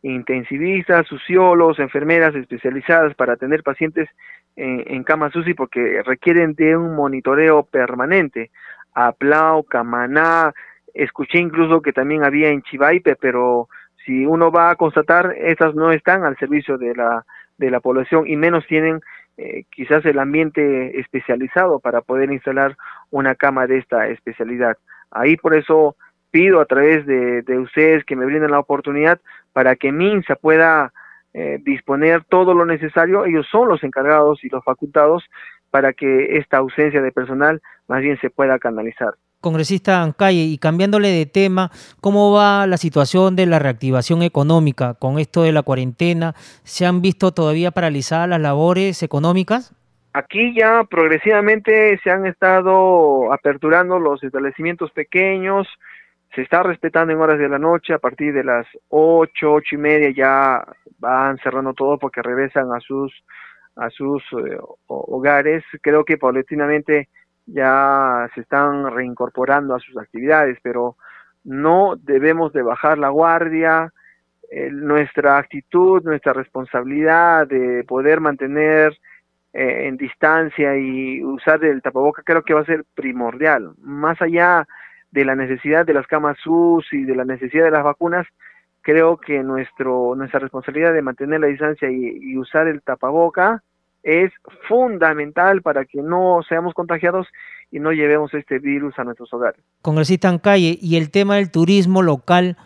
intensivistas, 0.02 1.06
sociólogos, 1.06 1.78
enfermeras 1.78 2.34
especializadas 2.34 3.14
para 3.14 3.34
atender 3.34 3.62
pacientes 3.62 4.08
en, 4.56 4.82
en 4.86 5.04
camas 5.04 5.34
UCI 5.34 5.54
porque 5.54 6.02
requieren 6.04 6.54
de 6.54 6.76
un 6.76 6.94
monitoreo 6.94 7.64
permanente. 7.64 8.50
Aplau, 8.94 9.64
Camaná, 9.64 10.52
escuché 10.94 11.38
incluso 11.38 11.82
que 11.82 11.92
también 11.92 12.24
había 12.24 12.48
en 12.48 12.62
Chivaipe, 12.62 13.16
pero 13.16 13.68
si 14.04 14.24
uno 14.26 14.50
va 14.50 14.70
a 14.70 14.76
constatar, 14.76 15.34
estas 15.38 15.74
no 15.74 15.92
están 15.92 16.24
al 16.24 16.36
servicio 16.38 16.78
de 16.78 16.94
la, 16.94 17.24
de 17.56 17.70
la 17.70 17.80
población 17.80 18.26
y 18.26 18.36
menos 18.36 18.66
tienen 18.66 19.00
eh, 19.36 19.64
quizás 19.70 20.04
el 20.06 20.18
ambiente 20.18 20.98
especializado 20.98 21.78
para 21.78 22.00
poder 22.00 22.32
instalar 22.32 22.76
una 23.10 23.34
cama 23.34 23.66
de 23.66 23.78
esta 23.78 24.08
especialidad. 24.08 24.76
Ahí 25.10 25.36
por 25.36 25.54
eso 25.54 25.96
pido 26.30 26.60
a 26.60 26.66
través 26.66 27.06
de, 27.06 27.42
de 27.42 27.58
ustedes 27.58 28.04
que 28.04 28.16
me 28.16 28.26
brinden 28.26 28.50
la 28.50 28.58
oportunidad 28.58 29.20
para 29.52 29.76
que 29.76 29.92
MINSA 29.92 30.36
pueda 30.36 30.92
eh, 31.34 31.58
disponer 31.62 32.24
todo 32.24 32.54
lo 32.54 32.64
necesario. 32.64 33.24
Ellos 33.24 33.46
son 33.50 33.68
los 33.68 33.82
encargados 33.84 34.42
y 34.44 34.48
los 34.48 34.64
facultados 34.64 35.24
para 35.70 35.92
que 35.92 36.38
esta 36.38 36.58
ausencia 36.58 37.02
de 37.02 37.12
personal 37.12 37.60
más 37.86 38.00
bien 38.00 38.18
se 38.20 38.30
pueda 38.30 38.58
canalizar 38.58 39.14
congresista 39.40 40.02
Ancalle, 40.02 40.42
y 40.42 40.58
cambiándole 40.58 41.08
de 41.08 41.26
tema, 41.26 41.70
¿cómo 42.00 42.32
va 42.32 42.66
la 42.66 42.76
situación 42.76 43.36
de 43.36 43.46
la 43.46 43.58
reactivación 43.58 44.22
económica 44.22 44.94
con 44.94 45.18
esto 45.18 45.42
de 45.42 45.52
la 45.52 45.62
cuarentena? 45.62 46.34
¿Se 46.64 46.86
han 46.86 47.02
visto 47.02 47.32
todavía 47.32 47.70
paralizadas 47.70 48.28
las 48.28 48.40
labores 48.40 49.02
económicas? 49.02 49.74
Aquí 50.12 50.54
ya 50.54 50.84
progresivamente 50.84 51.98
se 52.02 52.10
han 52.10 52.26
estado 52.26 53.32
aperturando 53.32 53.98
los 53.98 54.22
establecimientos 54.24 54.90
pequeños, 54.90 55.68
se 56.34 56.42
está 56.42 56.62
respetando 56.62 57.12
en 57.12 57.20
horas 57.20 57.38
de 57.38 57.48
la 57.48 57.58
noche, 57.58 57.94
a 57.94 57.98
partir 57.98 58.32
de 58.32 58.44
las 58.44 58.66
ocho, 58.88 59.52
ocho 59.54 59.74
y 59.74 59.78
media 59.78 60.10
ya 60.10 60.64
van 60.98 61.38
cerrando 61.38 61.74
todo 61.74 61.98
porque 61.98 62.22
regresan 62.22 62.72
a 62.72 62.80
sus 62.80 63.12
a 63.76 63.90
sus 63.90 64.22
eh, 64.32 64.58
hogares. 64.86 65.62
Creo 65.82 66.04
que 66.04 66.18
paulatinamente 66.18 67.08
ya 67.48 68.28
se 68.34 68.42
están 68.42 68.90
reincorporando 68.90 69.74
a 69.74 69.80
sus 69.80 69.96
actividades, 69.96 70.58
pero 70.62 70.96
no 71.44 71.96
debemos 71.96 72.52
de 72.52 72.62
bajar 72.62 72.98
la 72.98 73.08
guardia, 73.08 73.92
nuestra 74.70 75.38
actitud, 75.38 76.02
nuestra 76.02 76.32
responsabilidad 76.32 77.46
de 77.46 77.84
poder 77.84 78.20
mantener 78.20 78.96
eh, 79.52 79.88
en 79.88 79.96
distancia 79.96 80.76
y 80.76 81.22
usar 81.22 81.64
el 81.64 81.82
tapaboca 81.82 82.22
creo 82.22 82.42
que 82.42 82.54
va 82.54 82.60
a 82.60 82.66
ser 82.66 82.84
primordial, 82.94 83.72
más 83.78 84.20
allá 84.22 84.66
de 85.10 85.24
la 85.24 85.34
necesidad 85.34 85.86
de 85.86 85.94
las 85.94 86.06
camas 86.06 86.36
y 86.92 87.04
de 87.04 87.14
la 87.14 87.24
necesidad 87.24 87.64
de 87.64 87.70
las 87.70 87.84
vacunas, 87.84 88.26
creo 88.82 89.16
que 89.16 89.42
nuestro 89.42 90.14
nuestra 90.14 90.40
responsabilidad 90.40 90.92
de 90.92 91.02
mantener 91.02 91.40
la 91.40 91.46
distancia 91.46 91.90
y 91.90 92.36
usar 92.36 92.68
el 92.68 92.82
tapaboca 92.82 93.62
es 94.02 94.32
fundamental 94.68 95.62
para 95.62 95.84
que 95.84 96.02
no 96.02 96.40
seamos 96.48 96.74
contagiados 96.74 97.26
y 97.70 97.80
no 97.80 97.92
llevemos 97.92 98.32
este 98.34 98.58
virus 98.58 98.98
a 98.98 99.04
nuestros 99.04 99.32
hogares. 99.32 99.60
Congresista 99.82 100.28
en 100.28 100.38
calle, 100.38 100.78
y 100.80 100.96
el 100.96 101.10
tema 101.10 101.36
del 101.36 101.50
turismo 101.50 102.02
local 102.02 102.56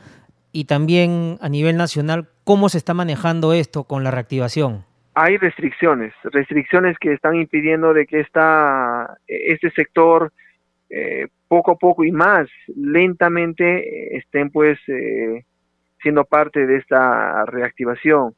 y 0.52 0.66
también 0.66 1.38
a 1.40 1.48
nivel 1.48 1.76
nacional, 1.76 2.28
¿cómo 2.44 2.68
se 2.68 2.78
está 2.78 2.94
manejando 2.94 3.52
esto 3.52 3.84
con 3.84 4.04
la 4.04 4.10
reactivación? 4.10 4.84
Hay 5.14 5.36
restricciones, 5.36 6.14
restricciones 6.24 6.96
que 6.98 7.12
están 7.12 7.36
impidiendo 7.36 7.92
de 7.92 8.06
que 8.06 8.20
esta, 8.20 9.18
este 9.26 9.70
sector 9.70 10.32
eh, 10.88 11.28
poco 11.48 11.72
a 11.72 11.76
poco 11.76 12.04
y 12.04 12.12
más 12.12 12.48
lentamente 12.76 14.16
estén 14.16 14.50
pues 14.50 14.78
eh, 14.88 15.44
siendo 16.02 16.24
parte 16.24 16.66
de 16.66 16.76
esta 16.76 17.44
reactivación. 17.46 18.34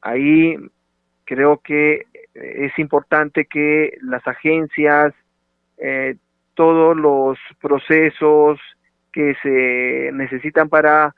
Ahí 0.00 0.56
creo 1.24 1.58
que 1.58 2.06
es 2.34 2.78
importante 2.78 3.46
que 3.46 3.96
las 4.02 4.26
agencias, 4.26 5.14
eh, 5.78 6.16
todos 6.54 6.96
los 6.96 7.38
procesos 7.60 8.58
que 9.12 9.34
se 9.42 10.10
necesitan 10.12 10.68
para 10.68 11.14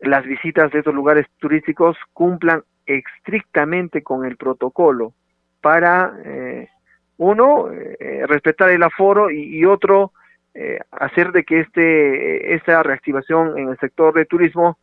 las 0.00 0.24
visitas 0.24 0.70
de 0.72 0.80
estos 0.80 0.94
lugares 0.94 1.26
turísticos 1.38 1.96
cumplan 2.12 2.62
estrictamente 2.84 4.02
con 4.02 4.24
el 4.26 4.36
protocolo 4.36 5.14
para, 5.60 6.14
eh, 6.24 6.68
uno, 7.16 7.70
eh, 7.72 8.24
respetar 8.26 8.70
el 8.70 8.82
aforo 8.82 9.30
y, 9.30 9.64
otro, 9.64 10.12
hacer 10.90 11.32
de 11.32 11.44
que 11.44 11.60
este, 11.60 12.54
esta 12.54 12.82
reactivación 12.82 13.58
en 13.58 13.68
el 13.68 13.78
sector 13.78 14.14
de 14.14 14.24
turismo 14.24 14.78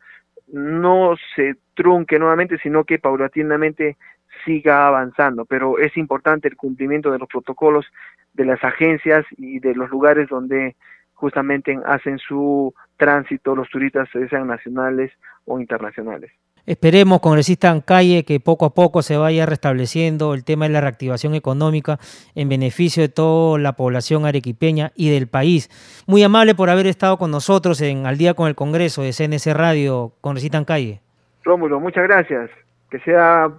no 0.46 1.16
se 1.34 1.56
trunque 1.74 2.20
nuevamente, 2.20 2.58
sino 2.58 2.84
que 2.84 3.00
paulatinamente 3.00 3.96
siga 4.44 4.86
avanzando, 4.86 5.44
pero 5.44 5.78
es 5.78 5.96
importante 5.96 6.48
el 6.48 6.56
cumplimiento 6.56 7.10
de 7.10 7.18
los 7.18 7.28
protocolos 7.28 7.86
de 8.32 8.44
las 8.44 8.62
agencias 8.62 9.24
y 9.36 9.60
de 9.60 9.74
los 9.74 9.90
lugares 9.90 10.28
donde 10.28 10.76
justamente 11.14 11.78
hacen 11.86 12.18
su 12.18 12.74
tránsito 12.96 13.54
los 13.54 13.68
turistas, 13.68 14.08
sean 14.30 14.46
nacionales 14.46 15.12
o 15.46 15.58
internacionales. 15.58 16.32
Esperemos, 16.66 17.20
congresista 17.20 17.70
Ancalle, 17.70 18.24
que 18.24 18.40
poco 18.40 18.64
a 18.64 18.72
poco 18.72 19.02
se 19.02 19.18
vaya 19.18 19.44
restableciendo 19.44 20.32
el 20.32 20.44
tema 20.44 20.64
de 20.64 20.72
la 20.72 20.80
reactivación 20.80 21.34
económica 21.34 21.98
en 22.34 22.48
beneficio 22.48 23.02
de 23.02 23.10
toda 23.10 23.58
la 23.58 23.74
población 23.74 24.24
arequipeña 24.24 24.90
y 24.94 25.10
del 25.10 25.26
país. 25.26 25.68
Muy 26.06 26.22
amable 26.22 26.54
por 26.54 26.70
haber 26.70 26.86
estado 26.86 27.18
con 27.18 27.30
nosotros 27.30 27.82
en 27.82 28.06
Al 28.06 28.16
Día 28.16 28.32
con 28.32 28.48
el 28.48 28.54
Congreso 28.54 29.02
de 29.02 29.12
CNC 29.12 29.52
Radio, 29.52 30.12
congresista 30.22 30.56
Ancalle. 30.56 31.02
Rómulo, 31.42 31.80
muchas 31.80 32.04
gracias. 32.04 32.50
Que 32.90 32.98
sea 33.00 33.52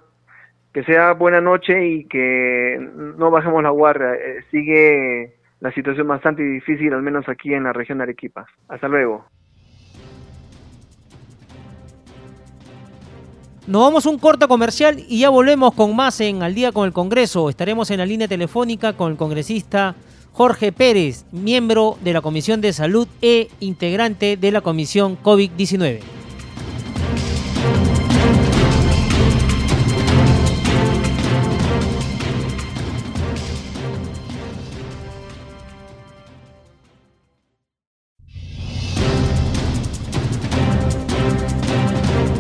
que 0.76 0.84
sea 0.84 1.14
buena 1.14 1.40
noche 1.40 1.88
y 1.88 2.04
que 2.04 2.78
no 3.18 3.32
bajemos 3.32 3.64
la 3.64 3.70
guardia. 3.70 4.14
Eh, 4.14 4.44
sigue 4.52 5.38
la 5.62 5.72
situación 5.72 6.06
bastante 6.06 6.44
difícil, 6.44 6.94
al 6.94 7.02
menos 7.02 7.30
aquí 7.30 7.54
en 7.54 7.64
la 7.64 7.72
región 7.72 8.00
de 8.00 8.04
Arequipa. 8.04 8.46
Hasta 8.68 8.90
luego. 8.90 9.24
Nos 13.66 13.84
vamos 13.84 14.06
a 14.06 14.10
un 14.10 14.20
corto 14.20 14.50
comercial 14.50 14.98
y 15.08 15.22
ya 15.22 15.30
volvemos 15.30 15.74
con 15.74 15.96
más 15.96 16.20
en 16.20 16.44
Al 16.44 16.54
día 16.54 16.74
con 16.74 16.86
el 16.86 16.92
Congreso. 16.92 17.50
Estaremos 17.50 17.90
en 17.92 18.00
la 18.00 18.06
línea 18.06 18.28
telefónica 18.28 18.92
con 18.92 19.14
el 19.14 19.18
congresista 19.18 19.96
Jorge 20.34 20.74
Pérez, 20.74 21.24
miembro 21.32 21.96
de 22.04 22.12
la 22.12 22.20
Comisión 22.20 22.60
de 22.60 22.74
Salud 22.74 23.08
e 23.22 23.48
integrante 23.62 24.36
de 24.36 24.52
la 24.52 24.60
Comisión 24.60 25.18
COVID-19. 25.24 26.25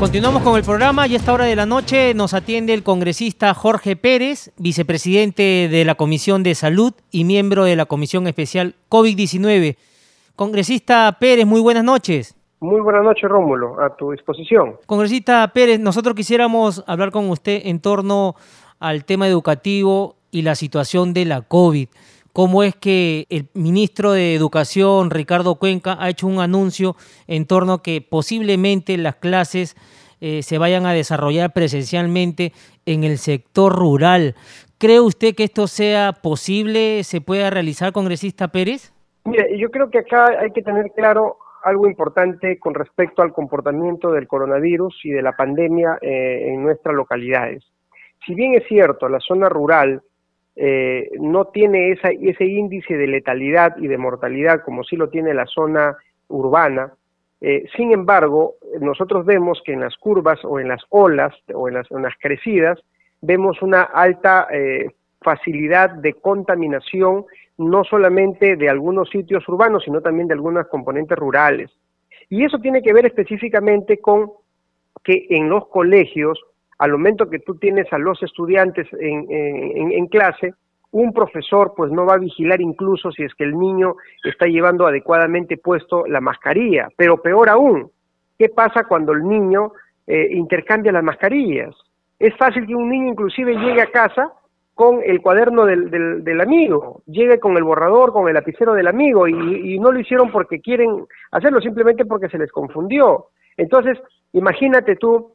Continuamos 0.06 0.44
con 0.44 0.56
el 0.56 0.63
programa 0.63 1.08
y 1.08 1.15
a 1.15 1.18
esta 1.18 1.34
hora 1.34 1.46
de 1.46 1.56
la 1.56 1.65
noche 1.65 2.13
nos 2.13 2.36
atiende 2.36 2.76
el 2.76 2.84
congresista 2.84 3.56
Jorge 3.56 3.96
Pérez, 3.96 4.54
vicepresidente 4.56 5.68
de 5.68 5.84
la 5.84 5.96
Comisión 5.96 6.44
de 6.44 6.54
Salud 6.54 6.94
y 7.10 7.24
miembro 7.24 7.63
de 7.63 7.76
la 7.76 7.88
Comisión 7.88 8.28
Especial 8.28 8.76
COVID-19. 8.88 9.78
Congresista 10.36 11.18
Pérez, 11.20 11.48
muy 11.48 11.60
buenas 11.60 11.84
noches. 11.84 12.36
Muy 12.60 12.82
buenas 12.82 13.04
noches, 13.04 13.28
Rómulo, 13.28 13.82
a 13.82 13.96
tu 13.96 14.12
disposición. 14.12 14.76
Congresista 14.86 15.52
Pérez, 15.52 15.80
nosotros 15.80 16.13
quisiéramos 16.13 16.84
hablar 16.86 17.10
con 17.10 17.28
usted 17.32 17.63
en 17.65 17.80
torno 17.80 18.36
al 18.80 19.06
tema 19.06 19.28
educativo 19.28 20.18
y 20.30 20.44
la 20.44 20.54
situación 20.54 21.15
de 21.15 21.26
la 21.26 21.41
COVID. 21.41 21.88
¿Cómo 22.32 22.63
es 22.63 22.76
que 22.76 23.26
el 23.30 23.48
ministro 23.54 24.12
de 24.12 24.36
Educación, 24.36 25.10
Ricardo 25.10 25.56
Cuenca, 25.56 25.98
ha 26.00 26.10
hecho 26.10 26.28
un 26.28 26.41
anuncio 26.41 26.98
en 27.28 27.46
torno 27.48 27.74
a 27.74 27.82
que 27.82 28.02
posiblemente 28.02 28.98
las 28.98 29.15
clases 29.15 29.78
eh, 30.28 30.42
se 30.42 30.58
vayan 30.58 30.88
a 30.88 30.94
desarrollar 30.94 31.54
presencialmente 31.54 32.52
en 32.88 33.04
el 33.04 33.20
sector 33.20 33.72
rural. 33.72 34.34
¿Cree 34.80 35.00
usted 35.00 35.36
que 35.36 35.44
esto 35.44 35.68
sea 35.68 36.14
posible, 36.14 37.04
se 37.04 37.22
pueda 37.22 37.52
realizar, 37.52 37.94
congresista 37.94 38.48
Pérez? 38.48 38.92
Mire, 39.26 39.56
yo 39.60 39.70
creo 39.70 39.92
que 39.92 40.00
acá 40.00 40.32
hay 40.42 40.50
que 40.50 40.64
tener 40.64 40.90
claro 40.96 41.38
algo 41.64 41.86
importante 41.88 42.58
con 42.58 42.74
respecto 42.74 43.22
al 43.22 43.34
comportamiento 43.34 44.12
del 44.12 44.28
coronavirus 44.28 45.00
y 45.04 45.12
de 45.12 45.22
la 45.22 45.34
pandemia 45.34 46.00
eh, 46.02 46.48
en 46.48 46.64
nuestras 46.64 46.96
localidades. 46.96 47.64
Si 48.26 48.34
bien 48.34 48.56
es 48.56 48.64
cierto, 48.68 49.08
la 49.08 49.20
zona 49.20 49.48
rural 49.48 50.02
eh, 50.56 51.08
no 51.20 51.46
tiene 51.46 51.92
ese 51.92 52.46
índice 52.46 52.98
de 52.98 53.06
letalidad 53.06 53.78
y 53.78 53.88
de 53.88 54.00
mortalidad 54.00 54.64
como 54.64 54.84
sí 54.84 54.96
lo 54.96 55.10
tiene 55.10 55.36
la 55.36 55.46
zona 55.46 55.96
urbana, 56.30 56.94
eh, 57.47 57.65
sin 57.75 57.91
embargo, 57.91 58.55
nosotros 58.79 59.25
vemos 59.25 59.62
que 59.63 59.73
en 59.73 59.81
las 59.81 59.95
curvas 59.97 60.39
o 60.43 60.60
en 60.60 60.67
las 60.67 60.84
olas 60.89 61.34
o 61.53 61.67
en 61.67 61.75
las, 61.75 62.13
crecidas 62.19 62.79
vemos 63.21 63.62
una 63.62 63.84
alta 63.84 64.47
facilidad 65.21 65.89
de 65.89 66.13
contaminación 66.13 67.25
no 67.58 67.84
solamente 67.84 68.55
de 68.55 68.69
algunos 68.69 69.10
sitios 69.10 69.47
urbanos, 69.47 69.84
sino 69.84 70.01
también 70.01 70.27
de 70.27 70.34
algunas 70.34 70.67
componentes 70.67 71.17
rurales. 71.17 71.71
Y 72.29 72.43
eso 72.43 72.60
tiene 72.60 72.81
que 72.81 72.93
ver 72.93 73.05
específicamente 73.05 73.99
con 73.99 74.31
que 75.03 75.27
en 75.29 75.49
los 75.49 75.67
colegios, 75.67 76.39
al 76.79 76.91
momento 76.91 77.29
que 77.29 77.39
tú 77.39 77.55
tienes 77.55 77.91
a 77.93 77.97
los 77.97 78.21
estudiantes 78.23 78.88
en, 78.99 80.08
clase, 80.08 80.53
un 80.95 81.12
profesor 81.12 81.73
pues 81.75 81.91
no 81.91 82.05
va 82.05 82.13
a 82.13 82.19
vigilar 82.19 82.62
incluso 82.62 83.12
si 83.12 83.23
es 83.23 83.36
que 83.36 83.43
el 83.43 83.60
niño 83.60 83.95
está 84.23 84.45
llevando 84.45 84.88
adecuadamente 84.88 85.58
puesto 85.58 86.08
la 86.08 86.21
mascarilla, 86.21 86.88
pero 86.95 87.21
peor 87.21 87.49
aún, 87.49 87.91
¿qué 88.39 88.47
pasa 88.47 88.86
cuando 88.86 89.12
el 89.12 89.27
niño 89.27 89.73
eh, 90.08 90.29
intercambia 90.31 90.93
las 90.93 91.03
mascarillas? 91.03 91.75
Es 92.17 92.34
fácil 92.38 92.65
que 92.65 92.75
un 92.75 92.89
niño 92.89 93.10
inclusive 93.10 93.58
llegue 93.58 93.81
a 93.81 93.91
casa 93.91 94.31
con 94.73 95.01
el 95.03 95.21
cuaderno 95.21 95.65
del, 95.65 95.89
del, 96.23 96.41
amigo, 96.41 97.01
llegue 97.08 97.41
con 97.41 97.58
el 97.58 97.63
borrador, 97.65 98.13
con 98.13 98.29
el 98.29 98.34
lapicero 98.34 98.73
del 98.73 98.88
amigo, 98.88 99.27
y, 99.27 99.77
no 99.79 99.91
lo 99.91 99.99
hicieron 99.99 100.31
porque 100.31 100.62
quieren 100.62 101.05
hacerlo, 101.31 101.60
simplemente 101.60 102.05
porque 102.05 102.29
se 102.29 102.38
les 102.38 102.51
confundió. 102.51 103.27
Entonces, 103.58 103.97
imagínate 104.31 104.95
tú 104.95 105.34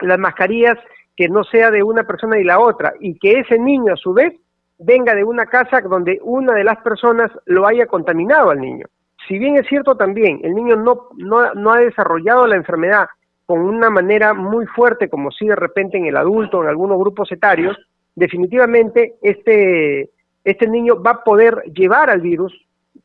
las 0.00 0.18
mascarillas 0.18 0.76
que 1.16 1.28
no 1.28 1.44
sea 1.44 1.70
de 1.70 1.82
una 1.82 2.04
persona 2.04 2.38
y 2.38 2.44
la 2.44 2.58
otra, 2.58 2.94
y 3.00 3.18
que 3.18 3.40
ese 3.40 3.58
niño 3.58 3.94
a 3.94 3.96
su 3.96 4.12
vez 4.12 4.34
venga 4.78 5.14
de 5.14 5.24
una 5.24 5.46
casa 5.46 5.80
donde 5.80 6.18
una 6.22 6.54
de 6.54 6.64
las 6.64 6.78
personas 6.78 7.30
lo 7.46 7.66
haya 7.66 7.86
contaminado 7.86 8.50
al 8.50 8.60
niño. 8.60 8.86
Si 9.26 9.38
bien 9.38 9.56
es 9.56 9.66
cierto 9.68 9.96
también, 9.96 10.40
el 10.42 10.54
niño 10.54 10.76
no, 10.76 11.08
no, 11.16 11.54
no 11.54 11.72
ha 11.72 11.78
desarrollado 11.78 12.46
la 12.46 12.56
enfermedad 12.56 13.06
con 13.46 13.60
una 13.60 13.90
manera 13.90 14.34
muy 14.34 14.66
fuerte, 14.66 15.08
como 15.08 15.30
si 15.30 15.46
de 15.46 15.56
repente 15.56 15.98
en 15.98 16.06
el 16.06 16.16
adulto, 16.16 16.62
en 16.62 16.68
algunos 16.68 16.98
grupos 16.98 17.30
etarios, 17.30 17.76
definitivamente 18.14 19.16
este, 19.22 20.10
este 20.44 20.68
niño 20.68 21.02
va 21.02 21.10
a 21.10 21.24
poder 21.24 21.62
llevar 21.74 22.10
al 22.10 22.20
virus, 22.20 22.52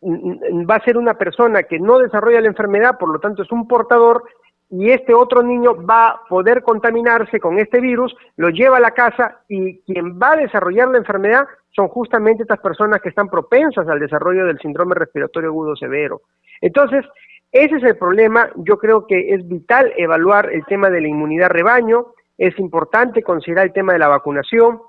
va 0.01 0.75
a 0.75 0.84
ser 0.84 0.97
una 0.97 1.15
persona 1.15 1.63
que 1.63 1.79
no 1.79 1.99
desarrolla 1.99 2.41
la 2.41 2.47
enfermedad, 2.47 2.97
por 2.97 3.12
lo 3.12 3.19
tanto 3.19 3.43
es 3.43 3.51
un 3.51 3.67
portador, 3.67 4.23
y 4.71 4.91
este 4.91 5.13
otro 5.13 5.41
niño 5.41 5.84
va 5.86 6.10
a 6.10 6.21
poder 6.29 6.62
contaminarse 6.62 7.39
con 7.39 7.58
este 7.60 7.79
virus, 7.79 8.15
lo 8.38 8.49
lleva 8.49 8.77
a 8.77 8.82
la 8.82 8.91
casa 8.91 9.41
y 9.47 9.79
quien 9.79 10.19
va 10.19 10.34
a 10.34 10.38
desarrollar 10.38 10.89
la 10.89 10.99
enfermedad 10.99 11.47
son 11.71 11.88
justamente 11.88 12.43
estas 12.43 12.60
personas 12.60 13.01
que 13.01 13.10
están 13.10 13.29
propensas 13.29 13.88
al 13.88 13.99
desarrollo 13.99 14.45
del 14.45 14.60
síndrome 14.60 14.95
respiratorio 14.95 15.49
agudo 15.49 15.75
severo. 15.75 16.21
Entonces, 16.62 17.05
ese 17.51 17.77
es 17.77 17.84
el 17.84 17.97
problema. 17.97 18.49
Yo 18.58 18.77
creo 18.77 19.08
que 19.08 19.34
es 19.34 19.47
vital 19.47 19.91
evaluar 19.97 20.51
el 20.51 20.63
tema 20.65 20.89
de 20.89 21.01
la 21.01 21.08
inmunidad 21.08 21.49
rebaño, 21.49 22.08
es 22.38 22.58
importante 22.60 23.23
considerar 23.23 23.67
el 23.67 23.73
tema 23.73 23.93
de 23.93 23.99
la 23.99 24.08
vacunación, 24.08 24.82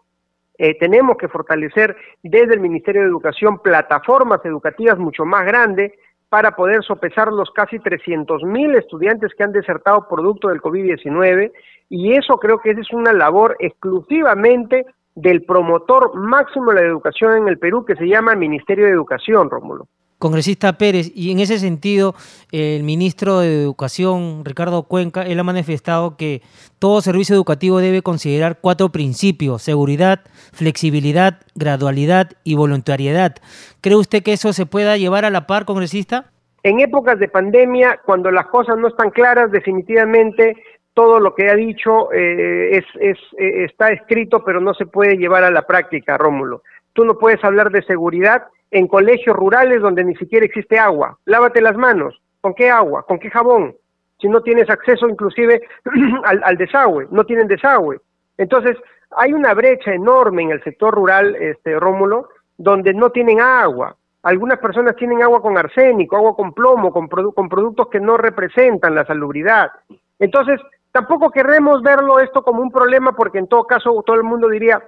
eh, 0.58 0.76
tenemos 0.78 1.16
que 1.16 1.28
fortalecer 1.28 1.96
desde 2.22 2.52
el 2.52 2.60
Ministerio 2.60 3.00
de 3.00 3.08
Educación 3.08 3.60
plataformas 3.60 4.44
educativas 4.44 4.98
mucho 4.98 5.24
más 5.24 5.46
grandes 5.46 5.92
para 6.30 6.52
poder 6.52 6.82
sopesar 6.84 7.32
los 7.32 7.50
casi 7.50 7.78
300 7.80 8.44
mil 8.44 8.74
estudiantes 8.76 9.32
que 9.36 9.42
han 9.42 9.52
desertado 9.52 10.06
producto 10.08 10.48
del 10.48 10.62
COVID-19 10.62 11.52
y 11.90 12.12
eso 12.12 12.38
creo 12.38 12.60
que 12.60 12.70
es 12.70 12.92
una 12.92 13.12
labor 13.12 13.56
exclusivamente 13.58 14.86
del 15.16 15.42
promotor 15.42 16.14
máximo 16.14 16.72
de 16.72 16.82
la 16.82 16.86
educación 16.86 17.36
en 17.36 17.48
el 17.48 17.58
Perú 17.58 17.84
que 17.84 17.96
se 17.96 18.06
llama 18.06 18.36
Ministerio 18.36 18.86
de 18.86 18.92
Educación, 18.92 19.50
Rómulo. 19.50 19.88
Congresista 20.20 20.74
Pérez, 20.74 21.10
y 21.14 21.32
en 21.32 21.40
ese 21.40 21.58
sentido, 21.58 22.14
el 22.52 22.82
ministro 22.84 23.40
de 23.40 23.62
Educación, 23.62 24.44
Ricardo 24.44 24.82
Cuenca, 24.82 25.22
él 25.22 25.40
ha 25.40 25.44
manifestado 25.44 26.18
que 26.18 26.42
todo 26.78 27.00
servicio 27.00 27.34
educativo 27.34 27.78
debe 27.78 28.02
considerar 28.02 28.58
cuatro 28.60 28.90
principios, 28.90 29.62
seguridad, 29.62 30.20
flexibilidad, 30.52 31.40
gradualidad 31.54 32.28
y 32.44 32.54
voluntariedad. 32.54 33.36
¿Cree 33.80 33.96
usted 33.96 34.22
que 34.22 34.34
eso 34.34 34.52
se 34.52 34.66
pueda 34.66 34.98
llevar 34.98 35.24
a 35.24 35.30
la 35.30 35.46
par, 35.46 35.64
congresista? 35.64 36.26
En 36.62 36.80
épocas 36.80 37.18
de 37.18 37.28
pandemia, 37.28 38.00
cuando 38.04 38.30
las 38.30 38.46
cosas 38.48 38.76
no 38.76 38.88
están 38.88 39.10
claras, 39.10 39.50
definitivamente 39.50 40.54
todo 40.92 41.18
lo 41.18 41.34
que 41.34 41.48
ha 41.48 41.54
dicho 41.54 42.12
eh, 42.12 42.76
es, 42.76 42.84
es, 43.00 43.16
eh, 43.38 43.64
está 43.64 43.90
escrito, 43.90 44.44
pero 44.44 44.60
no 44.60 44.74
se 44.74 44.84
puede 44.84 45.16
llevar 45.16 45.44
a 45.44 45.50
la 45.50 45.62
práctica, 45.62 46.18
Rómulo. 46.18 46.62
Tú 47.00 47.06
no 47.06 47.16
puedes 47.16 47.42
hablar 47.42 47.70
de 47.70 47.82
seguridad 47.84 48.42
en 48.70 48.86
colegios 48.86 49.34
rurales 49.34 49.80
donde 49.80 50.04
ni 50.04 50.14
siquiera 50.16 50.44
existe 50.44 50.78
agua. 50.78 51.16
Lávate 51.24 51.62
las 51.62 51.74
manos. 51.78 52.20
¿Con 52.42 52.52
qué 52.52 52.68
agua? 52.68 53.06
¿Con 53.06 53.18
qué 53.18 53.30
jabón? 53.30 53.74
Si 54.20 54.28
no 54.28 54.42
tienes 54.42 54.68
acceso 54.68 55.08
inclusive 55.08 55.62
al, 56.24 56.58
desagüe, 56.58 57.08
no 57.10 57.24
tienen 57.24 57.48
desagüe. 57.48 58.02
Entonces, 58.36 58.76
hay 59.16 59.32
una 59.32 59.54
brecha 59.54 59.94
enorme 59.94 60.42
en 60.42 60.50
el 60.50 60.62
sector 60.62 60.94
rural, 60.94 61.36
este 61.36 61.80
Rómulo, 61.80 62.28
donde 62.58 62.92
no 62.92 63.08
tienen 63.08 63.40
agua. 63.40 63.96
Algunas 64.22 64.58
personas 64.58 64.94
tienen 64.96 65.22
agua 65.22 65.40
con 65.40 65.56
arsénico, 65.56 66.18
agua 66.18 66.36
con 66.36 66.52
plomo, 66.52 66.92
con, 66.92 67.08
con 67.08 67.48
productos 67.48 67.88
que 67.88 68.00
no 68.00 68.18
representan 68.18 68.94
la 68.94 69.06
salubridad. 69.06 69.70
Entonces, 70.18 70.60
tampoco 70.92 71.30
queremos 71.30 71.80
verlo 71.80 72.20
esto 72.20 72.42
como 72.42 72.60
un 72.60 72.70
problema 72.70 73.16
porque 73.16 73.38
en 73.38 73.48
todo 73.48 73.64
caso 73.64 74.02
todo 74.04 74.16
el 74.16 74.24
mundo 74.24 74.50
diría, 74.50 74.82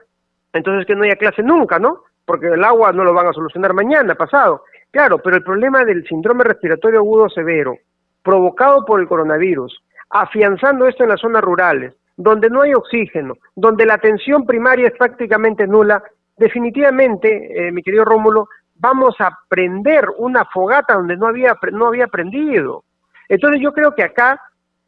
entonces 0.53 0.87
que 0.87 0.95
no 0.95 1.05
haya 1.05 1.17
clase 1.17 1.43
nunca, 1.43 1.79
¿no? 1.79 2.05
porque 2.25 2.49
el 2.49 2.65
agua 2.65 2.93
no 2.93 3.05
lo 3.05 3.15
van 3.15 3.29
a 3.29 3.33
solucionar 3.33 3.75
mañana, 3.75 4.15
pasado. 4.15 4.65
Claro, 4.91 5.19
pero 5.19 5.37
el 5.37 5.43
problema 5.43 5.85
del 5.85 6.07
síndrome 6.07 6.45
respiratorio 6.45 7.01
agudo 7.01 7.29
severo, 7.29 7.77
provocado 8.23 8.85
por 8.85 9.01
el 9.01 9.09
coronavirus, 9.09 9.83
afianzando 10.11 10.87
esto 10.87 11.03
en 11.03 11.11
las 11.11 11.21
zonas 11.21 11.43
rurales, 11.43 11.95
donde 12.17 12.51
no 12.51 12.63
hay 12.63 12.75
oxígeno, 12.75 13.35
donde 13.57 13.87
la 13.87 13.95
atención 13.95 14.47
primaria 14.47 14.89
es 14.89 14.95
prácticamente 14.97 15.67
nula, 15.67 16.03
definitivamente, 16.37 17.69
eh, 17.69 17.73
mi 17.73 17.83
querido 17.83 18.05
Rómulo, 18.05 18.49
vamos 18.77 19.15
a 19.21 19.39
prender 19.49 20.07
una 20.19 20.45
fogata 20.45 20.95
donde 20.95 21.17
no 21.17 21.27
había, 21.27 21.57
no 21.73 21.87
había 21.87 22.07
prendido. 22.09 22.85
Entonces 23.29 23.61
yo 23.63 23.73
creo 23.73 23.95
que 23.95 24.03
acá, 24.03 24.41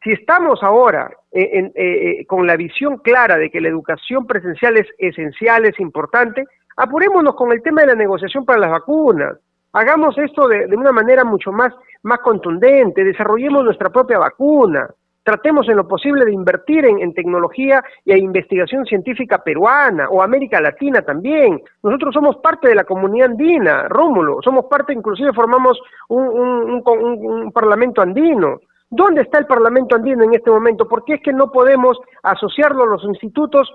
si 0.05 0.11
estamos 0.11 0.61
ahora 0.61 1.09
eh, 1.31 1.71
eh, 1.73 2.25
con 2.27 2.45
la 2.45 2.55
visión 2.55 2.97
clara 2.97 3.37
de 3.37 3.49
que 3.49 3.59
la 3.59 3.69
educación 3.69 4.27
presencial 4.27 4.77
es 4.77 4.85
esencial, 4.99 5.65
es 5.65 5.79
importante, 5.79 6.45
apurémonos 6.77 7.33
con 7.33 7.51
el 7.51 7.63
tema 7.63 7.81
de 7.81 7.87
la 7.87 7.95
negociación 7.95 8.45
para 8.45 8.59
las 8.59 8.69
vacunas. 8.69 9.35
Hagamos 9.73 10.15
esto 10.19 10.47
de, 10.47 10.67
una 10.77 10.91
manera 10.91 11.23
mucho 11.23 11.51
más, 11.51 11.73
más 12.03 12.19
contundente, 12.19 13.03
desarrollemos 13.03 13.65
nuestra 13.65 13.89
propia 13.89 14.19
vacuna, 14.19 14.87
tratemos 15.23 15.67
en 15.69 15.77
lo 15.77 15.87
posible 15.87 16.23
de 16.23 16.33
invertir 16.33 16.85
en, 16.85 17.13
tecnología 17.15 17.83
y 18.05 18.11
en 18.11 18.19
investigación 18.19 18.85
científica 18.85 19.39
peruana 19.39 20.07
o 20.09 20.21
América 20.21 20.61
Latina 20.61 21.01
también. 21.01 21.59
Nosotros 21.81 22.13
somos 22.13 22.37
parte 22.37 22.67
de 22.67 22.75
la 22.75 22.83
comunidad 22.83 23.31
andina, 23.31 23.87
Rómulo, 23.87 24.37
somos 24.43 24.65
parte, 24.65 24.93
inclusive 24.93 25.33
formamos 25.33 25.81
un 26.09 27.51
parlamento 27.51 28.03
andino. 28.03 28.59
¿Dónde 28.89 29.21
está 29.21 29.39
el 29.39 29.47
parlamento 29.47 29.95
andino 29.95 30.23
en 30.23 30.33
este 30.33 30.51
momento? 30.51 30.87
¿Por 30.87 31.03
qué 31.03 31.15
es 31.15 31.21
que 31.21 31.33
no 31.33 31.51
podemos 31.51 31.99
asociarlo 32.23 32.83
a 32.83 32.87
los 32.87 33.03
institutos 33.03 33.73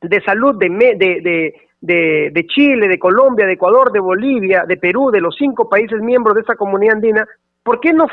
de 0.00 0.20
salud 0.22 0.56
de, 0.56 1.54
de, 1.80 2.46
Chile, 2.46 2.88
de 2.88 2.98
Colombia, 2.98 3.46
de 3.46 3.54
Ecuador, 3.54 3.92
de 3.92 4.00
Bolivia, 4.00 4.64
de 4.66 4.76
Perú, 4.76 5.10
de 5.10 5.20
los 5.20 5.36
cinco 5.36 5.68
países 5.68 6.00
miembros 6.00 6.34
de 6.34 6.42
esa 6.42 6.56
comunidad 6.56 6.96
andina, 6.96 7.26
¿por 7.62 7.80
qué 7.80 7.92
no, 7.92 8.06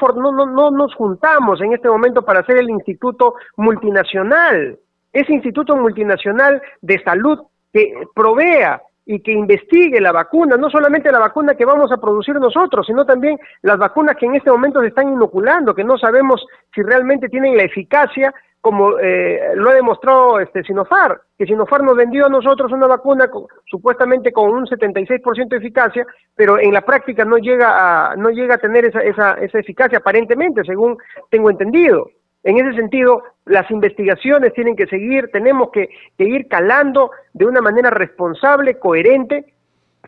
nos 0.72 0.96
juntamos 0.96 1.62
en 1.62 1.74
este 1.74 1.90
momento 1.90 2.24
para 2.24 2.42
hacer 2.42 2.58
el 2.58 2.70
instituto 2.70 3.36
multinacional? 3.58 4.78
Ese 5.12 5.34
instituto 5.34 5.76
multinacional 5.76 6.62
de 6.82 7.02
salud 7.04 7.40
que 7.74 8.08
provea 8.14 8.82
y 9.12 9.22
que 9.22 9.32
investigue 9.32 10.00
la 10.00 10.12
vacuna, 10.12 10.56
no 10.56 10.70
solamente 10.70 11.12
la 11.12 11.18
vacuna 11.18 11.56
que 11.56 11.66
vamos 11.66 11.92
a 11.92 11.98
producir 11.98 12.36
nosotros, 12.36 12.86
sino 12.86 13.08
también 13.08 13.40
las 13.64 13.80
vacunas 13.80 14.16
que 14.16 14.28
en 14.28 14.36
este 14.36 14.52
momento 14.52 14.82
se 14.82 14.90
están 14.90 15.12
inoculando, 15.12 15.74
que 15.74 15.84
no 15.84 15.98
sabemos 15.98 16.46
si 16.76 16.84
realmente 16.84 17.28
tienen 17.28 17.58
la 17.58 17.64
eficacia 17.64 18.32
como 18.62 19.00
eh, 19.00 19.54
lo 19.56 19.72
ha 19.72 19.74
demostrado 19.74 20.40
este 20.40 20.62
Sinofar, 20.64 21.22
que 21.40 21.48
Sinofar 21.48 21.82
nos 21.82 21.96
vendió 21.96 22.28
a 22.28 22.30
nosotros 22.30 22.72
una 22.72 22.86
vacuna 22.86 23.28
supuestamente 23.66 24.32
con 24.32 24.52
un 24.52 24.68
76% 24.68 25.48
de 25.48 25.58
eficacia, 25.58 26.06
pero 26.36 26.60
en 26.60 26.72
la 26.72 26.82
práctica 26.82 27.26
no 27.26 27.38
llega 27.38 28.12
a, 28.12 28.16
no 28.16 28.30
llega 28.30 28.56
a 28.56 28.60
tener 28.60 28.86
esa, 28.86 29.02
esa, 29.02 29.34
esa 29.36 29.58
eficacia 29.58 29.98
aparentemente, 29.98 30.64
según 30.64 31.00
tengo 31.32 31.50
entendido. 31.50 32.12
En 32.44 32.58
ese 32.58 32.76
sentido, 32.76 33.24
las 33.46 33.70
investigaciones 33.70 34.54
tienen 34.54 34.76
que 34.76 34.88
seguir, 34.88 35.30
tenemos 35.32 35.72
que, 35.72 35.90
que 36.18 36.24
ir 36.24 36.48
calando 36.48 37.12
de 37.34 37.46
una 37.46 37.62
manera 37.62 37.90
responsable, 37.90 38.80
coherente, 38.80 39.54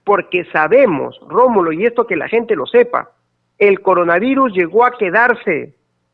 porque 0.03 0.45
sabemos, 0.45 1.19
Rómulo, 1.27 1.71
y 1.71 1.85
esto 1.85 2.07
que 2.07 2.15
la 2.15 2.27
gente 2.27 2.55
lo 2.55 2.65
sepa, 2.65 3.11
el 3.57 3.81
coronavirus 3.81 4.53
llegó 4.53 4.85
a 4.85 4.97
quedarse 4.97 5.73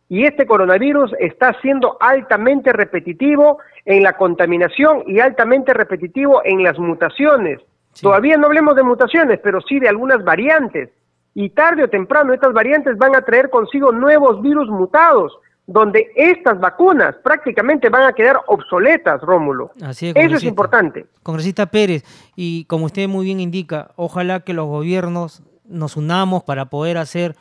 y 0.10 0.26
este 0.26 0.46
coronavirus 0.46 1.14
está 1.20 1.54
siendo 1.62 1.98
altamente 2.00 2.72
repetitivo 2.72 3.60
en 3.86 4.04
la 4.04 4.14
contaminación 4.14 5.04
y 5.06 5.20
altamente 5.20 5.74
repetitivo 5.74 6.42
en 6.46 6.64
las 6.64 6.80
mutaciones. 6.80 7.60
Todavía 8.02 8.38
no 8.38 8.48
hablemos 8.48 8.76
de 8.76 8.84
mutaciones, 8.84 9.40
pero 9.44 9.60
sí 9.62 9.80
de 9.80 9.90
algunas 9.90 10.24
variantes. 10.24 10.90
Y 11.34 11.50
tarde 11.50 11.84
o 11.84 11.90
temprano 11.90 12.34
estas 12.34 12.54
variantes 12.54 12.98
van 12.98 13.16
a 13.16 13.22
traer 13.22 13.50
consigo 13.50 13.92
nuevos 13.92 14.42
virus 14.42 14.70
mutados, 14.70 15.38
donde 15.68 16.12
estas 16.16 16.60
vacunas 16.60 17.16
prácticamente 17.22 17.90
van 17.90 18.04
a 18.04 18.14
quedar 18.14 18.40
obsoletas, 18.48 19.22
Rómulo. 19.22 19.72
Así 19.84 20.08
es, 20.08 20.16
Eso 20.16 20.38
es 20.38 20.44
importante. 20.44 21.06
Congresista 21.22 21.66
Pérez, 21.66 22.04
y 22.36 22.64
como 22.66 22.86
usted 22.86 23.08
muy 23.10 23.26
bien 23.26 23.42
indica, 23.42 23.92
ojalá 23.98 24.40
que 24.40 24.54
los 24.54 24.66
gobiernos 24.66 25.44
nos 25.66 25.98
unamos 25.98 26.44
para 26.44 26.66
poder 26.66 26.98
hacer 26.98 27.36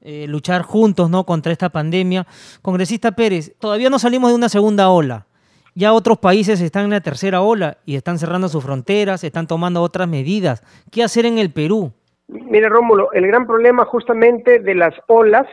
eh, 0.00 0.26
luchar 0.26 0.62
juntos 0.62 1.10
¿no? 1.10 1.24
contra 1.24 1.52
esta 1.52 1.68
pandemia. 1.68 2.26
Congresista 2.62 3.12
Pérez, 3.12 3.54
todavía 3.58 3.90
no 3.90 3.98
salimos 3.98 4.30
de 4.30 4.36
una 4.36 4.48
segunda 4.48 4.88
ola. 4.88 5.26
Ya 5.74 5.92
otros 5.92 6.16
países 6.16 6.62
están 6.62 6.84
en 6.84 6.90
la 6.90 7.02
tercera 7.02 7.42
ola 7.42 7.76
y 7.84 7.96
están 7.96 8.18
cerrando 8.18 8.48
sus 8.48 8.64
fronteras, 8.64 9.22
están 9.22 9.46
tomando 9.46 9.82
otras 9.82 10.08
medidas. 10.08 10.62
¿Qué 10.90 11.02
hacer 11.02 11.26
en 11.26 11.36
el 11.36 11.50
Perú? 11.50 11.92
Mire, 12.28 12.70
Rómulo, 12.70 13.12
el 13.12 13.26
gran 13.26 13.46
problema 13.46 13.84
justamente 13.84 14.60
de 14.60 14.74
las 14.74 14.94
olas 15.08 15.46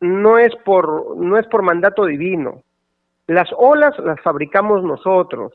no 0.00 0.38
es 0.38 0.54
por, 0.64 1.16
no 1.16 1.38
es 1.38 1.46
por 1.46 1.62
mandato 1.62 2.04
divino. 2.04 2.62
Las 3.26 3.48
olas 3.56 3.98
las 3.98 4.20
fabricamos 4.20 4.82
nosotros. 4.82 5.52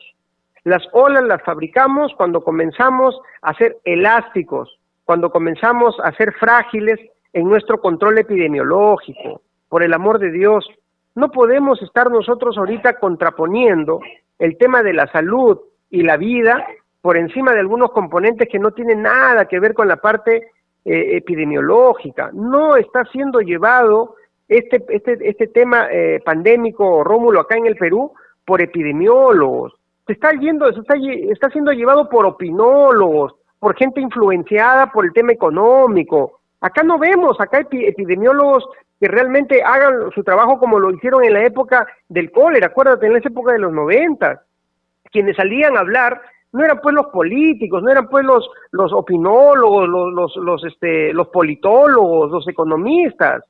Las 0.64 0.82
olas 0.92 1.24
las 1.24 1.42
fabricamos 1.42 2.12
cuando 2.16 2.42
comenzamos 2.42 3.18
a 3.42 3.54
ser 3.54 3.78
elásticos, 3.84 4.78
cuando 5.04 5.30
comenzamos 5.30 5.96
a 6.02 6.12
ser 6.12 6.32
frágiles 6.34 6.98
en 7.32 7.48
nuestro 7.48 7.80
control 7.80 8.18
epidemiológico. 8.18 9.42
Por 9.68 9.82
el 9.82 9.94
amor 9.94 10.18
de 10.18 10.30
Dios, 10.32 10.68
no 11.14 11.30
podemos 11.30 11.80
estar 11.82 12.10
nosotros 12.10 12.58
ahorita 12.58 12.98
contraponiendo 12.98 14.00
el 14.38 14.56
tema 14.58 14.82
de 14.82 14.92
la 14.92 15.06
salud 15.08 15.58
y 15.90 16.02
la 16.02 16.16
vida 16.16 16.66
por 17.00 17.16
encima 17.16 17.52
de 17.52 17.60
algunos 17.60 17.92
componentes 17.92 18.48
que 18.48 18.58
no 18.58 18.72
tienen 18.72 19.02
nada 19.02 19.46
que 19.46 19.60
ver 19.60 19.74
con 19.74 19.88
la 19.88 19.96
parte 19.96 20.50
eh, 20.84 21.16
epidemiológica. 21.16 22.30
No 22.32 22.76
está 22.76 23.04
siendo 23.06 23.40
llevado 23.40 24.16
este, 24.50 24.84
este, 24.88 25.16
este 25.26 25.46
tema 25.46 25.88
eh, 25.90 26.20
pandémico, 26.24 27.02
Rómulo, 27.02 27.40
acá 27.40 27.56
en 27.56 27.66
el 27.66 27.76
Perú, 27.76 28.12
por 28.44 28.60
epidemiólogos. 28.60 29.72
Se 30.06 30.12
está, 30.12 30.32
yendo, 30.32 30.70
se 30.72 30.80
está, 30.80 30.94
está 31.30 31.48
siendo 31.50 31.72
llevado 31.72 32.08
por 32.08 32.26
opinólogos, 32.26 33.34
por 33.58 33.76
gente 33.76 34.00
influenciada 34.00 34.90
por 34.92 35.06
el 35.06 35.12
tema 35.12 35.32
económico, 35.32 36.40
Acá 36.60 36.82
no 36.82 36.98
vemos, 36.98 37.40
acá 37.40 37.58
hay 37.58 37.86
epidemiólogos 37.86 38.68
que 39.00 39.08
realmente 39.08 39.62
hagan 39.62 40.10
su 40.14 40.22
trabajo 40.22 40.58
como 40.58 40.78
lo 40.78 40.90
hicieron 40.90 41.24
en 41.24 41.32
la 41.32 41.44
época 41.44 41.86
del 42.08 42.30
cólera, 42.30 42.66
acuérdate, 42.66 43.06
en 43.06 43.16
esa 43.16 43.28
época 43.28 43.52
de 43.52 43.60
los 43.60 43.72
90, 43.72 44.42
quienes 45.10 45.36
salían 45.36 45.76
a 45.76 45.80
hablar 45.80 46.20
no 46.52 46.64
eran 46.64 46.80
pues 46.82 46.94
los 46.94 47.06
políticos, 47.06 47.82
no 47.82 47.90
eran 47.90 48.08
pues 48.08 48.24
los, 48.24 48.50
los 48.72 48.92
opinólogos, 48.92 49.88
los, 49.88 50.12
los, 50.12 50.36
los, 50.36 50.64
este, 50.64 51.14
los 51.14 51.28
politólogos, 51.28 52.30
los 52.30 52.46
economistas, 52.48 53.42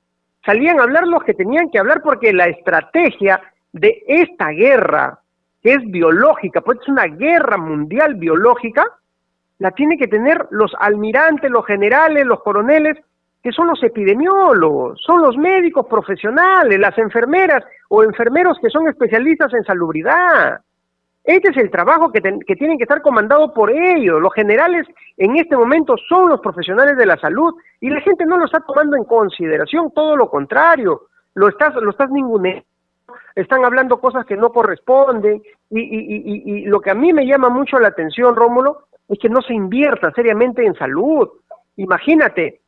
salían 0.44 0.80
a 0.80 0.84
hablar 0.84 1.06
los 1.06 1.22
que 1.24 1.34
tenían 1.34 1.70
que 1.70 1.78
hablar 1.78 2.02
porque 2.02 2.32
la 2.32 2.46
estrategia 2.46 3.40
de 3.72 4.02
esta 4.06 4.48
guerra, 4.48 5.20
que 5.62 5.74
es 5.74 5.90
biológica, 5.90 6.60
pues 6.60 6.78
es 6.80 6.88
una 6.88 7.06
guerra 7.06 7.56
mundial 7.56 8.14
biológica, 8.14 8.84
la 9.58 9.70
tiene 9.72 9.98
que 9.98 10.08
tener 10.08 10.46
los 10.50 10.72
almirantes, 10.78 11.50
los 11.50 11.66
generales, 11.66 12.24
los 12.24 12.42
coroneles, 12.42 12.96
que 13.42 13.52
son 13.52 13.68
los 13.68 13.82
epidemiólogos, 13.82 15.00
son 15.04 15.22
los 15.22 15.36
médicos 15.36 15.86
profesionales, 15.86 16.78
las 16.78 16.96
enfermeras 16.98 17.64
o 17.88 18.02
enfermeros 18.02 18.58
que 18.60 18.70
son 18.70 18.88
especialistas 18.88 19.52
en 19.54 19.64
salubridad. 19.64 20.60
Este 21.24 21.50
es 21.50 21.56
el 21.58 21.70
trabajo 21.70 22.10
que, 22.10 22.20
que 22.20 22.56
tienen 22.56 22.78
que 22.78 22.84
estar 22.84 23.02
comandado 23.02 23.52
por 23.52 23.70
ellos. 23.70 24.20
Los 24.20 24.32
generales 24.34 24.86
en 25.16 25.36
este 25.36 25.56
momento 25.56 25.96
son 26.08 26.30
los 26.30 26.40
profesionales 26.40 26.96
de 26.96 27.06
la 27.06 27.18
salud 27.18 27.54
y 27.80 27.90
la 27.90 28.00
gente 28.00 28.24
no 28.24 28.38
lo 28.38 28.46
está 28.46 28.60
tomando 28.60 28.96
en 28.96 29.04
consideración, 29.04 29.92
todo 29.92 30.16
lo 30.16 30.30
contrario, 30.30 31.02
lo 31.34 31.48
estás, 31.48 31.74
lo 31.74 31.90
estás 31.90 32.10
ninguneando 32.10 32.64
están 33.34 33.64
hablando 33.64 34.00
cosas 34.00 34.26
que 34.26 34.36
no 34.36 34.50
corresponden 34.50 35.42
y, 35.70 35.80
y, 35.80 36.42
y, 36.44 36.64
lo 36.64 36.80
que 36.80 36.90
a 36.90 36.94
mí 36.94 37.12
me 37.12 37.26
llama 37.26 37.48
mucho 37.48 37.78
la 37.78 37.88
atención, 37.88 38.34
Rómulo, 38.34 38.86
es 39.08 39.18
que 39.18 39.28
no 39.28 39.40
se 39.42 39.54
invierta 39.54 40.12
seriamente 40.12 40.64
en 40.64 40.74
salud. 40.74 41.28
Imagínate, 41.76 42.60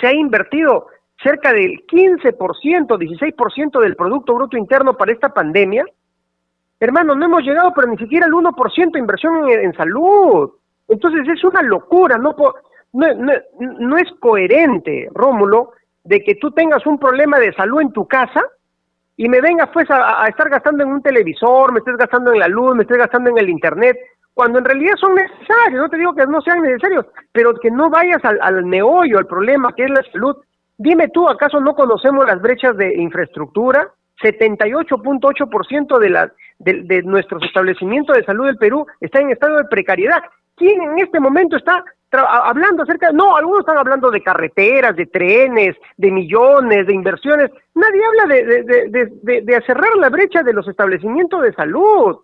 se 0.00 0.06
ha 0.06 0.12
invertido 0.12 0.88
cerca 1.22 1.52
del 1.52 1.86
15%, 1.86 2.36
16% 2.36 3.80
del 3.80 3.96
Producto 3.96 4.34
Bruto 4.34 4.56
Interno 4.56 4.96
para 4.96 5.12
esta 5.12 5.30
pandemia. 5.30 5.84
Hermano, 6.78 7.14
no 7.14 7.24
hemos 7.24 7.42
llegado 7.42 7.72
pero 7.74 7.88
ni 7.88 7.96
siquiera 7.96 8.26
al 8.26 8.32
1% 8.32 8.92
de 8.92 8.98
inversión 8.98 9.48
en, 9.48 9.72
salud. 9.74 10.50
Entonces 10.88 11.26
es 11.28 11.42
una 11.44 11.62
locura, 11.62 12.18
no, 12.18 12.34
no, 12.92 13.06
no, 13.60 13.96
es 13.96 14.10
coherente, 14.20 15.08
Rómulo, 15.12 15.72
de 16.04 16.22
que 16.22 16.36
tú 16.36 16.50
tengas 16.52 16.86
un 16.86 16.98
problema 16.98 17.38
de 17.38 17.52
salud 17.54 17.80
en 17.80 17.92
tu 17.92 18.06
casa 18.06 18.42
y 19.16 19.28
me 19.28 19.40
vengas 19.40 19.70
pues 19.72 19.90
a, 19.90 20.22
a, 20.22 20.28
estar 20.28 20.48
gastando 20.48 20.84
en 20.84 20.90
un 20.90 21.02
televisor, 21.02 21.72
me 21.72 21.78
estés 21.78 21.96
gastando 21.96 22.32
en 22.32 22.38
la 22.38 22.48
luz, 22.48 22.76
me 22.76 22.82
estés 22.82 22.98
gastando 22.98 23.30
en 23.30 23.38
el 23.38 23.48
internet, 23.48 23.96
cuando 24.36 24.58
en 24.58 24.66
realidad 24.66 24.96
son 25.00 25.14
necesarios, 25.14 25.80
no 25.80 25.88
te 25.88 25.96
digo 25.96 26.14
que 26.14 26.26
no 26.26 26.42
sean 26.42 26.60
necesarios, 26.60 27.06
pero 27.32 27.54
que 27.54 27.70
no 27.70 27.88
vayas 27.88 28.22
al, 28.22 28.38
al 28.42 28.66
meollo, 28.66 29.16
al 29.16 29.26
problema 29.26 29.72
que 29.74 29.84
es 29.84 29.90
la 29.90 30.02
salud. 30.12 30.36
Dime 30.76 31.08
tú, 31.08 31.26
¿acaso 31.26 31.58
no 31.58 31.74
conocemos 31.74 32.26
las 32.26 32.42
brechas 32.42 32.76
de 32.76 32.94
infraestructura? 32.96 33.90
78.8% 34.22 35.98
de, 35.98 36.10
la, 36.10 36.30
de, 36.58 36.82
de 36.84 37.02
nuestros 37.02 37.42
establecimientos 37.42 38.16
de 38.16 38.24
salud 38.24 38.46
del 38.46 38.56
Perú 38.56 38.86
está 39.00 39.20
en 39.20 39.30
estado 39.30 39.56
de 39.56 39.64
precariedad. 39.64 40.22
¿Quién 40.56 40.80
en 40.80 40.98
este 40.98 41.20
momento 41.20 41.56
está 41.56 41.84
hablando 42.12 42.82
acerca, 42.82 43.10
no, 43.12 43.36
algunos 43.36 43.60
están 43.60 43.78
hablando 43.78 44.10
de 44.10 44.22
carreteras, 44.22 44.96
de 44.96 45.06
trenes, 45.06 45.76
de 45.96 46.10
millones, 46.10 46.86
de 46.86 46.94
inversiones. 46.94 47.50
Nadie 47.74 48.00
habla 48.04 48.34
de, 48.34 48.62
de, 48.62 49.10
de, 49.22 49.42
de 49.42 49.60
cerrar 49.62 49.96
la 49.96 50.08
brecha 50.08 50.42
de 50.42 50.52
los 50.52 50.66
establecimientos 50.68 51.42
de 51.42 51.52
salud. 51.54 52.18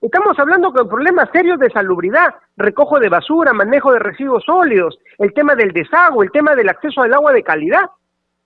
Estamos 0.00 0.38
hablando 0.38 0.70
de 0.70 0.84
problemas 0.84 1.28
serios 1.32 1.58
de 1.58 1.70
salubridad, 1.70 2.34
recojo 2.56 3.00
de 3.00 3.08
basura, 3.08 3.52
manejo 3.52 3.92
de 3.92 3.98
residuos 3.98 4.44
sólidos, 4.44 4.98
el 5.18 5.32
tema 5.32 5.56
del 5.56 5.72
desagüe, 5.72 6.26
el 6.26 6.32
tema 6.32 6.54
del 6.54 6.68
acceso 6.68 7.02
al 7.02 7.14
agua 7.14 7.32
de 7.32 7.42
calidad. 7.42 7.90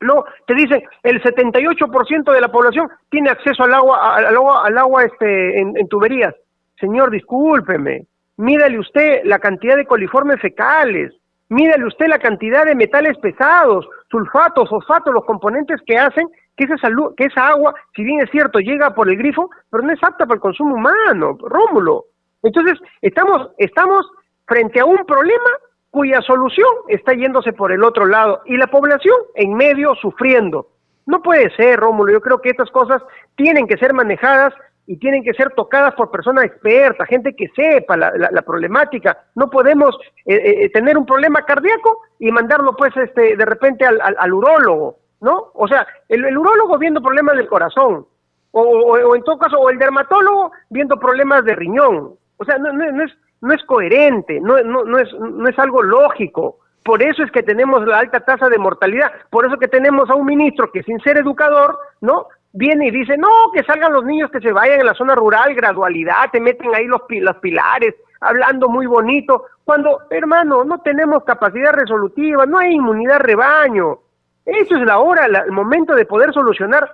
No, 0.02 0.24
te 0.46 0.54
dicen, 0.54 0.82
el 1.02 1.22
78% 1.22 2.32
de 2.32 2.40
la 2.40 2.50
población 2.50 2.88
tiene 3.10 3.30
acceso 3.30 3.64
al 3.64 3.74
agua, 3.74 4.16
al 4.16 4.36
agua, 4.36 4.66
al 4.66 4.78
agua 4.78 5.04
este, 5.04 5.60
en, 5.60 5.76
en 5.76 5.88
tuberías. 5.88 6.34
Señor, 6.78 7.10
discúlpeme, 7.10 8.06
mídale 8.36 8.78
usted 8.78 9.22
la 9.24 9.38
cantidad 9.38 9.76
de 9.76 9.86
coliformes 9.86 10.40
fecales, 10.40 11.12
mídale 11.48 11.86
usted 11.86 12.06
la 12.08 12.18
cantidad 12.18 12.64
de 12.64 12.74
metales 12.74 13.16
pesados, 13.18 13.88
sulfatos, 14.10 14.68
fosfatos, 14.68 15.14
los 15.14 15.24
componentes 15.24 15.80
que 15.86 15.96
hacen 15.96 16.28
que 16.56 16.64
esa 16.64 16.76
salud, 16.78 17.14
que 17.16 17.24
esa 17.24 17.48
agua, 17.48 17.74
si 17.94 18.02
bien 18.02 18.20
es 18.20 18.30
cierto, 18.30 18.58
llega 18.58 18.94
por 18.94 19.08
el 19.08 19.16
grifo, 19.16 19.50
pero 19.70 19.82
no 19.82 19.92
es 19.92 20.02
apta 20.02 20.26
para 20.26 20.34
el 20.34 20.40
consumo 20.40 20.74
humano, 20.74 21.38
Rómulo. 21.40 22.04
Entonces, 22.42 22.78
estamos, 23.00 23.50
estamos 23.58 24.10
frente 24.46 24.80
a 24.80 24.84
un 24.84 24.98
problema 25.06 25.50
cuya 25.92 26.22
solución 26.22 26.70
está 26.88 27.12
yéndose 27.12 27.52
por 27.52 27.70
el 27.70 27.84
otro 27.84 28.06
lado 28.06 28.40
y 28.46 28.56
la 28.56 28.66
población 28.66 29.14
en 29.34 29.52
medio 29.54 29.94
sufriendo. 29.96 30.68
No 31.04 31.20
puede 31.20 31.54
ser, 31.54 31.78
Rómulo, 31.78 32.10
yo 32.10 32.22
creo 32.22 32.40
que 32.40 32.48
estas 32.48 32.70
cosas 32.70 33.02
tienen 33.36 33.66
que 33.66 33.76
ser 33.76 33.92
manejadas 33.92 34.54
y 34.86 34.96
tienen 34.96 35.22
que 35.22 35.34
ser 35.34 35.50
tocadas 35.50 35.94
por 35.94 36.10
personas 36.10 36.46
expertas, 36.46 37.06
gente 37.08 37.36
que 37.36 37.48
sepa 37.54 37.98
la, 37.98 38.10
la, 38.16 38.40
problemática. 38.42 39.18
No 39.34 39.50
podemos 39.50 39.94
eh, 40.24 40.64
eh, 40.64 40.70
tener 40.70 40.96
un 40.96 41.04
problema 41.04 41.44
cardíaco 41.44 41.98
y 42.18 42.32
mandarlo 42.32 42.74
pues 42.74 42.96
este 42.96 43.36
de 43.36 43.44
repente 43.44 43.84
al, 43.84 44.00
al, 44.00 44.32
urólogo 44.32 44.96
¿no? 45.20 45.50
O 45.52 45.68
sea, 45.68 45.86
el, 46.08 46.24
el 46.24 46.38
urólogo 46.38 46.78
viendo 46.78 47.02
problemas 47.02 47.36
del 47.36 47.48
corazón, 47.48 48.06
o, 48.50 48.60
o, 48.62 49.14
en 49.14 49.22
todo 49.22 49.38
caso, 49.38 49.58
o 49.58 49.68
el 49.68 49.78
dermatólogo 49.78 50.52
viendo 50.70 50.98
problemas 50.98 51.44
de 51.44 51.54
riñón. 51.54 52.14
O 52.38 52.44
sea, 52.44 52.58
no, 52.58 52.72
no, 52.72 53.04
es, 53.04 53.12
no 53.42 53.52
es 53.52 53.62
coherente, 53.64 54.40
no, 54.40 54.62
no, 54.62 54.84
no, 54.84 54.98
es, 54.98 55.12
no 55.12 55.48
es 55.48 55.58
algo 55.58 55.82
lógico. 55.82 56.58
Por 56.84 57.02
eso 57.02 57.22
es 57.22 57.30
que 57.30 57.42
tenemos 57.42 57.86
la 57.86 57.98
alta 57.98 58.20
tasa 58.20 58.48
de 58.48 58.58
mortalidad, 58.58 59.12
por 59.30 59.46
eso 59.46 59.58
que 59.58 59.68
tenemos 59.68 60.08
a 60.10 60.14
un 60.14 60.26
ministro 60.26 60.72
que 60.72 60.82
sin 60.82 60.98
ser 61.00 61.18
educador, 61.18 61.78
¿no? 62.00 62.26
Viene 62.54 62.88
y 62.88 62.90
dice, 62.90 63.16
no, 63.16 63.28
que 63.54 63.62
salgan 63.62 63.92
los 63.92 64.04
niños 64.04 64.30
que 64.30 64.40
se 64.40 64.52
vayan 64.52 64.80
en 64.80 64.86
la 64.86 64.94
zona 64.94 65.14
rural, 65.14 65.54
gradualidad, 65.54 66.30
te 66.32 66.40
meten 66.40 66.74
ahí 66.74 66.86
los, 66.86 67.02
los 67.08 67.36
pilares, 67.36 67.94
hablando 68.20 68.68
muy 68.68 68.86
bonito, 68.86 69.46
cuando, 69.64 70.00
hermano, 70.10 70.64
no 70.64 70.80
tenemos 70.80 71.24
capacidad 71.24 71.72
resolutiva, 71.72 72.46
no 72.46 72.58
hay 72.58 72.74
inmunidad 72.74 73.20
rebaño. 73.20 73.98
Eso 74.44 74.76
es 74.76 74.84
la 74.84 74.98
hora, 74.98 75.26
el 75.26 75.52
momento 75.52 75.94
de 75.94 76.04
poder 76.04 76.32
solucionar 76.32 76.90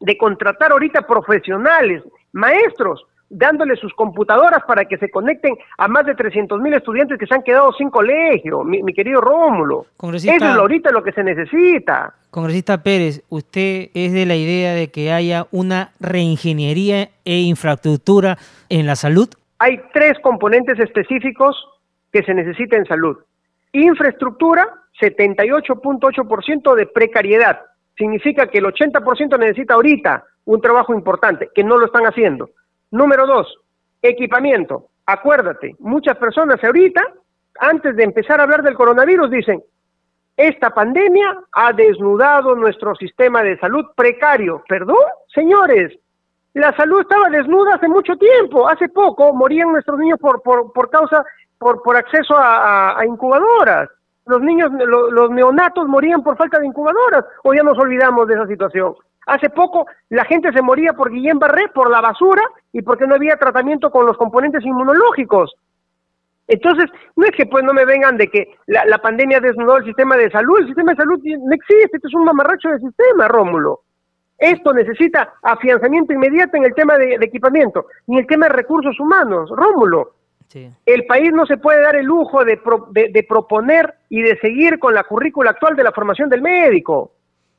de 0.00 0.16
contratar 0.16 0.72
ahorita 0.72 1.06
profesionales, 1.06 2.02
maestros, 2.32 3.04
dándole 3.28 3.76
sus 3.76 3.92
computadoras 3.94 4.62
para 4.66 4.84
que 4.84 4.98
se 4.98 5.10
conecten 5.10 5.56
a 5.78 5.88
más 5.88 6.06
de 6.06 6.14
300 6.14 6.60
mil 6.60 6.74
estudiantes 6.74 7.18
que 7.18 7.26
se 7.26 7.34
han 7.34 7.42
quedado 7.42 7.72
sin 7.72 7.90
colegio, 7.90 8.62
mi, 8.64 8.92
querido 8.92 9.20
Rómulo. 9.20 9.86
Eso 10.14 10.30
es 10.30 10.42
ahorita 10.42 10.90
lo 10.90 11.02
que 11.02 11.12
se 11.12 11.24
necesita. 11.24 12.14
Congresista 12.30 12.82
Pérez, 12.82 13.22
usted 13.28 13.90
es 13.94 14.12
de 14.12 14.26
la 14.26 14.36
idea 14.36 14.74
de 14.74 14.90
que 14.90 15.12
haya 15.12 15.46
una 15.50 15.92
reingeniería 16.00 17.10
e 17.24 17.40
infraestructura 17.40 18.38
en 18.68 18.86
la 18.86 18.96
salud. 18.96 19.28
Hay 19.58 19.80
tres 19.92 20.18
componentes 20.20 20.78
específicos 20.78 21.56
que 22.12 22.22
se 22.22 22.34
necesita 22.34 22.76
en 22.76 22.86
salud. 22.86 23.16
Infraestructura, 23.72 24.68
78.8% 25.00 26.74
de 26.74 26.86
precariedad. 26.86 27.60
Significa 27.96 28.46
que 28.48 28.58
el 28.58 28.64
80% 28.64 29.38
necesita 29.38 29.74
ahorita 29.74 30.24
un 30.44 30.60
trabajo 30.60 30.94
importante, 30.94 31.50
que 31.54 31.64
no 31.64 31.76
lo 31.76 31.86
están 31.86 32.04
haciendo. 32.04 32.50
Número 32.94 33.26
dos, 33.26 33.52
equipamiento. 34.02 34.86
Acuérdate, 35.06 35.74
muchas 35.80 36.16
personas 36.16 36.62
ahorita, 36.62 37.02
antes 37.58 37.96
de 37.96 38.04
empezar 38.04 38.38
a 38.38 38.44
hablar 38.44 38.62
del 38.62 38.76
coronavirus, 38.76 39.30
dicen, 39.32 39.64
esta 40.36 40.70
pandemia 40.70 41.40
ha 41.50 41.72
desnudado 41.72 42.54
nuestro 42.54 42.94
sistema 42.94 43.42
de 43.42 43.58
salud 43.58 43.84
precario. 43.96 44.62
¿Perdón? 44.68 45.04
Señores, 45.34 45.92
la 46.52 46.72
salud 46.76 47.00
estaba 47.00 47.30
desnuda 47.30 47.74
hace 47.74 47.88
mucho 47.88 48.14
tiempo. 48.16 48.68
Hace 48.68 48.88
poco 48.88 49.34
morían 49.34 49.72
nuestros 49.72 49.98
niños 49.98 50.20
por, 50.20 50.40
por, 50.42 50.72
por 50.72 50.88
causa, 50.88 51.24
por, 51.58 51.82
por 51.82 51.96
acceso 51.96 52.36
a, 52.38 53.02
incubadoras. 53.04 53.88
Los 54.26 54.40
niños, 54.40 54.70
los 54.70 55.30
neonatos 55.30 55.88
morían 55.88 56.22
por 56.22 56.36
falta 56.36 56.60
de 56.60 56.66
incubadoras. 56.66 57.24
O 57.42 57.54
ya 57.54 57.64
nos 57.64 57.76
olvidamos 57.76 58.28
de 58.28 58.34
esa 58.34 58.46
situación. 58.46 58.94
Hace 59.26 59.50
poco 59.50 59.86
la 60.10 60.24
gente 60.26 60.52
se 60.52 60.62
moría 60.62 60.92
por 60.92 61.10
Guillén 61.10 61.40
Barré, 61.40 61.66
por 61.74 61.90
la 61.90 62.00
basura 62.00 62.42
y 62.74 62.82
porque 62.82 63.06
no 63.06 63.14
había 63.14 63.36
tratamiento 63.36 63.90
con 63.90 64.04
los 64.04 64.18
componentes 64.18 64.62
inmunológicos. 64.64 65.54
Entonces, 66.48 66.90
no 67.16 67.24
es 67.24 67.30
que 67.30 67.46
pues 67.46 67.64
no 67.64 67.72
me 67.72 67.86
vengan 67.86 68.18
de 68.18 68.28
que 68.28 68.56
la, 68.66 68.98
pandemia 68.98 69.40
desnudó 69.40 69.78
el 69.78 69.84
sistema 69.84 70.16
de 70.16 70.28
salud, 70.30 70.58
el 70.58 70.66
sistema 70.66 70.90
de 70.92 70.96
salud 70.96 71.20
no 71.22 71.54
existe, 71.54 71.96
esto 71.96 72.08
es 72.08 72.14
un 72.14 72.24
mamarracho 72.24 72.68
de 72.68 72.80
sistema, 72.80 73.28
Rómulo. 73.28 73.80
Esto 74.36 74.74
necesita 74.74 75.34
afianzamiento 75.40 76.12
inmediato 76.12 76.56
en 76.56 76.64
el 76.64 76.74
tema 76.74 76.98
de, 76.98 77.14
equipamiento, 77.14 77.86
ni 78.08 78.18
el 78.18 78.26
tema 78.26 78.48
de 78.48 78.54
recursos 78.54 78.98
humanos, 78.98 79.48
Rómulo. 79.50 80.12
El 80.84 81.06
país 81.06 81.32
no 81.32 81.46
se 81.46 81.56
puede 81.56 81.80
dar 81.80 81.96
el 81.96 82.06
lujo 82.06 82.44
de, 82.44 82.60
de 83.10 83.22
proponer 83.28 83.94
y 84.08 84.20
de 84.22 84.36
seguir 84.38 84.78
con 84.78 84.94
la 84.94 85.02
currícula 85.04 85.50
actual 85.50 85.74
de 85.74 85.82
la 85.82 85.92
formación 85.92 86.28
del 86.28 86.42
médico. 86.42 87.12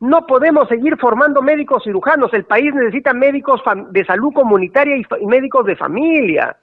No 0.06 0.28
podemos 0.28 0.68
seguir 0.68 0.98
formando 0.98 1.42
médicos 1.42 1.84
cirujanos. 1.84 2.32
El 2.32 2.46
país 2.46 2.72
necesita 2.76 3.12
médicos 3.12 3.60
de 3.90 4.06
salud 4.06 4.32
comunitaria 4.34 4.98
y, 4.98 5.26
médicos 5.26 5.66
de 5.66 5.76
familia. 5.76 6.56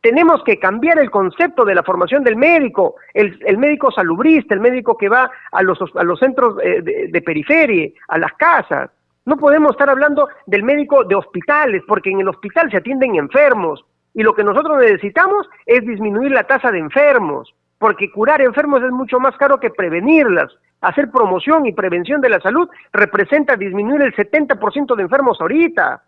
Tenemos 0.00 0.44
que 0.44 0.60
cambiar 0.60 1.00
el 1.00 1.10
concepto 1.10 1.64
de 1.64 1.74
la 1.74 1.82
formación 1.82 2.22
del 2.22 2.36
médico, 2.36 2.94
el, 3.12 3.58
médico 3.58 3.90
salubrista, 3.90 4.54
el 4.54 4.60
médico 4.60 4.96
que 4.96 5.08
va 5.08 5.28
a 5.50 5.62
los, 5.62 5.76
a 5.96 6.04
los 6.04 6.20
centros 6.20 6.56
eh, 6.62 6.82
de, 6.82 7.08
de 7.08 7.22
periferia, 7.22 7.90
a 8.06 8.16
las 8.16 8.32
casas. 8.34 8.90
No 9.24 9.38
podemos 9.38 9.72
estar 9.72 9.90
hablando 9.90 10.28
del 10.46 10.62
médico 10.62 11.02
de 11.02 11.16
hospitales, 11.16 11.82
porque 11.88 12.10
en 12.10 12.20
el 12.20 12.28
hospital 12.28 12.70
se 12.70 12.76
atienden 12.76 13.16
enfermos 13.16 13.84
y 14.14 14.22
lo 14.22 14.34
que 14.34 14.44
nosotros 14.44 14.78
necesitamos 14.78 15.48
es 15.66 15.84
disminuir 15.84 16.30
la 16.30 16.44
tasa 16.44 16.70
de 16.70 16.78
enfermos, 16.78 17.52
porque 17.78 18.12
curar 18.12 18.40
enfermos 18.40 18.84
es 18.84 18.92
mucho 18.92 19.18
más 19.18 19.36
caro 19.36 19.58
que 19.58 19.70
prevenirlas 19.70 20.52
hacer 20.86 21.10
promoción 21.10 21.66
y 21.66 21.72
prevención 21.72 22.20
de 22.20 22.28
la 22.28 22.40
salud 22.40 22.68
representa 22.92 23.56
disminuir 23.56 24.02
el 24.02 24.14
70% 24.14 24.94
de 24.94 25.02
enfermos 25.02 25.40
ahorita. 25.40 26.02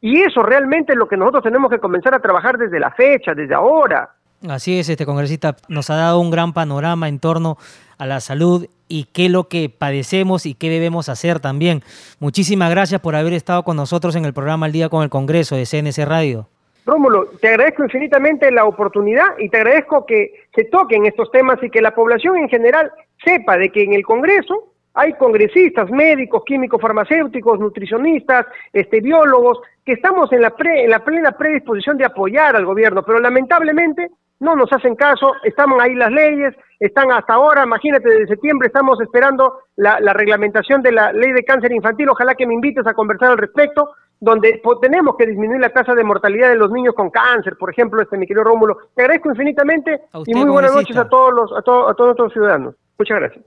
Y 0.00 0.20
eso 0.20 0.42
realmente 0.42 0.92
es 0.92 0.98
lo 0.98 1.08
que 1.08 1.16
nosotros 1.16 1.44
tenemos 1.44 1.70
que 1.70 1.78
comenzar 1.78 2.14
a 2.14 2.20
trabajar 2.20 2.58
desde 2.58 2.78
la 2.78 2.90
fecha, 2.90 3.34
desde 3.34 3.54
ahora. 3.54 4.10
Así 4.48 4.78
es, 4.78 4.88
este 4.88 5.06
congresista 5.06 5.56
nos 5.68 5.88
ha 5.90 5.96
dado 5.96 6.20
un 6.20 6.30
gran 6.30 6.52
panorama 6.52 7.08
en 7.08 7.18
torno 7.18 7.56
a 7.98 8.06
la 8.06 8.20
salud 8.20 8.66
y 8.88 9.04
qué 9.04 9.26
es 9.26 9.32
lo 9.32 9.48
que 9.48 9.70
padecemos 9.70 10.46
y 10.46 10.54
qué 10.54 10.68
debemos 10.68 11.08
hacer 11.08 11.40
también. 11.40 11.82
Muchísimas 12.20 12.70
gracias 12.70 13.00
por 13.00 13.16
haber 13.16 13.32
estado 13.32 13.62
con 13.62 13.76
nosotros 13.76 14.14
en 14.14 14.24
el 14.24 14.34
programa 14.34 14.66
El 14.66 14.72
Día 14.72 14.88
con 14.88 15.02
el 15.02 15.10
Congreso 15.10 15.56
de 15.56 15.64
CNC 15.64 16.04
Radio. 16.04 16.48
Rómulo, 16.86 17.26
te 17.40 17.48
agradezco 17.48 17.82
infinitamente 17.82 18.48
la 18.52 18.64
oportunidad 18.64 19.36
y 19.38 19.48
te 19.48 19.56
agradezco 19.56 20.06
que 20.06 20.44
se 20.54 20.64
toquen 20.64 21.04
estos 21.04 21.32
temas 21.32 21.60
y 21.60 21.68
que 21.68 21.82
la 21.82 21.92
población 21.92 22.36
en 22.36 22.48
general 22.48 22.92
sepa 23.24 23.58
de 23.58 23.70
que 23.70 23.82
en 23.82 23.92
el 23.92 24.04
Congreso 24.04 24.72
hay 24.94 25.12
congresistas, 25.14 25.90
médicos, 25.90 26.44
químicos, 26.46 26.80
farmacéuticos, 26.80 27.58
nutricionistas, 27.58 28.46
este, 28.72 29.00
biólogos, 29.00 29.60
que 29.84 29.92
estamos 29.92 30.32
en 30.32 30.40
la, 30.40 30.54
en 30.58 30.90
la 30.90 31.04
plena 31.04 31.32
predisposición 31.32 31.98
de 31.98 32.04
apoyar 32.04 32.54
al 32.54 32.64
gobierno, 32.64 33.02
pero 33.02 33.18
lamentablemente 33.18 34.08
no 34.38 34.54
nos 34.54 34.72
hacen 34.72 34.94
caso, 34.94 35.32
están 35.42 35.70
ahí 35.80 35.94
las 35.94 36.12
leyes, 36.12 36.54
están 36.78 37.10
hasta 37.10 37.34
ahora, 37.34 37.64
imagínate, 37.64 38.08
desde 38.08 38.28
septiembre 38.28 38.68
estamos 38.68 39.00
esperando 39.00 39.58
la 39.76 40.12
reglamentación 40.12 40.82
de 40.82 40.92
la 40.92 41.12
ley 41.12 41.32
de 41.32 41.44
cáncer 41.44 41.72
infantil, 41.72 42.10
ojalá 42.10 42.34
que 42.34 42.46
me 42.46 42.54
invites 42.54 42.86
a 42.86 42.94
conversar 42.94 43.32
al 43.32 43.38
respecto, 43.38 43.90
donde 44.20 44.62
tenemos 44.80 45.16
que 45.16 45.26
disminuir 45.26 45.60
la 45.60 45.70
tasa 45.70 45.94
de 45.94 46.04
mortalidad 46.04 46.48
de 46.48 46.56
los 46.56 46.70
niños 46.70 46.94
con 46.94 47.10
cáncer, 47.10 47.56
por 47.58 47.70
ejemplo, 47.70 48.00
este 48.00 48.16
mi 48.16 48.26
querido 48.26 48.44
Rómulo. 48.44 48.78
Te 48.94 49.02
agradezco 49.02 49.30
infinitamente 49.30 50.02
y 50.26 50.34
muy 50.34 50.50
buenas 50.50 50.74
noches 50.74 50.96
a 50.96 51.08
todos 51.08 51.32
los 51.32 51.52
a, 51.52 51.58
a 51.58 51.62
todos 51.62 51.96
nuestros 51.98 52.32
ciudadanos. 52.32 52.74
Muchas 52.98 53.18
gracias. 53.18 53.44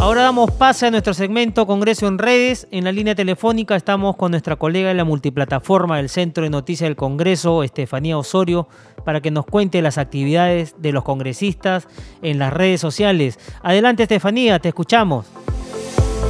Ahora 0.00 0.22
damos 0.22 0.52
pase 0.52 0.86
a 0.86 0.92
nuestro 0.92 1.12
segmento 1.12 1.66
Congreso 1.66 2.06
en 2.06 2.18
redes. 2.18 2.68
En 2.70 2.84
la 2.84 2.92
línea 2.92 3.16
telefónica 3.16 3.74
estamos 3.74 4.16
con 4.16 4.30
nuestra 4.30 4.54
colega 4.54 4.88
de 4.88 4.94
la 4.94 5.04
multiplataforma 5.04 5.96
del 5.96 6.08
Centro 6.08 6.44
de 6.44 6.50
Noticias 6.50 6.88
del 6.88 6.94
Congreso, 6.94 7.64
Estefanía 7.64 8.16
Osorio, 8.16 8.68
para 9.04 9.20
que 9.20 9.32
nos 9.32 9.44
cuente 9.44 9.82
las 9.82 9.98
actividades 9.98 10.80
de 10.80 10.92
los 10.92 11.02
congresistas 11.02 11.88
en 12.22 12.38
las 12.38 12.52
redes 12.52 12.80
sociales. 12.80 13.40
Adelante 13.60 14.04
Estefanía, 14.04 14.60
te 14.60 14.68
escuchamos. 14.68 15.26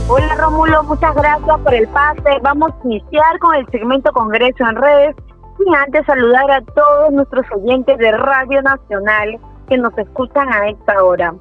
Hola 0.08 0.34
Rómulo, 0.36 0.82
muchas 0.84 1.14
gracias 1.14 1.60
por 1.60 1.74
el 1.74 1.88
pase. 1.88 2.38
Vamos 2.42 2.72
a 2.72 2.86
iniciar 2.86 3.38
con 3.38 3.54
el 3.54 3.66
segmento 3.70 4.12
Congreso 4.12 4.64
en 4.68 4.76
redes 4.76 5.16
y 5.58 5.74
antes 5.74 6.06
saludar 6.06 6.50
a 6.50 6.62
todos 6.62 7.12
nuestros 7.12 7.46
oyentes 7.52 7.98
de 7.98 8.12
Radio 8.12 8.62
Nacional 8.62 9.38
que 9.68 9.78
nos 9.78 9.96
escuchan 9.98 10.52
a 10.52 10.68
esta 10.68 11.02
hora. 11.02 11.34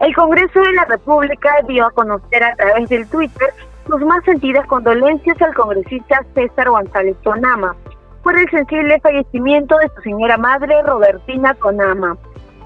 El 0.00 0.14
Congreso 0.14 0.60
de 0.60 0.72
la 0.72 0.84
República 0.84 1.50
dio 1.66 1.86
a 1.86 1.90
conocer 1.90 2.44
a 2.44 2.54
través 2.54 2.88
del 2.88 3.08
Twitter 3.08 3.52
sus 3.86 4.00
más 4.02 4.22
sentidas 4.24 4.66
condolencias 4.66 5.40
al 5.40 5.54
congresista 5.54 6.24
César 6.34 6.68
González 6.68 7.16
Tonama 7.22 7.74
por 8.22 8.38
el 8.38 8.48
sensible 8.50 9.00
fallecimiento 9.00 9.78
de 9.78 9.88
su 9.94 10.02
señora 10.02 10.36
madre 10.36 10.82
Robertina 10.82 11.54
Tonama. 11.54 12.16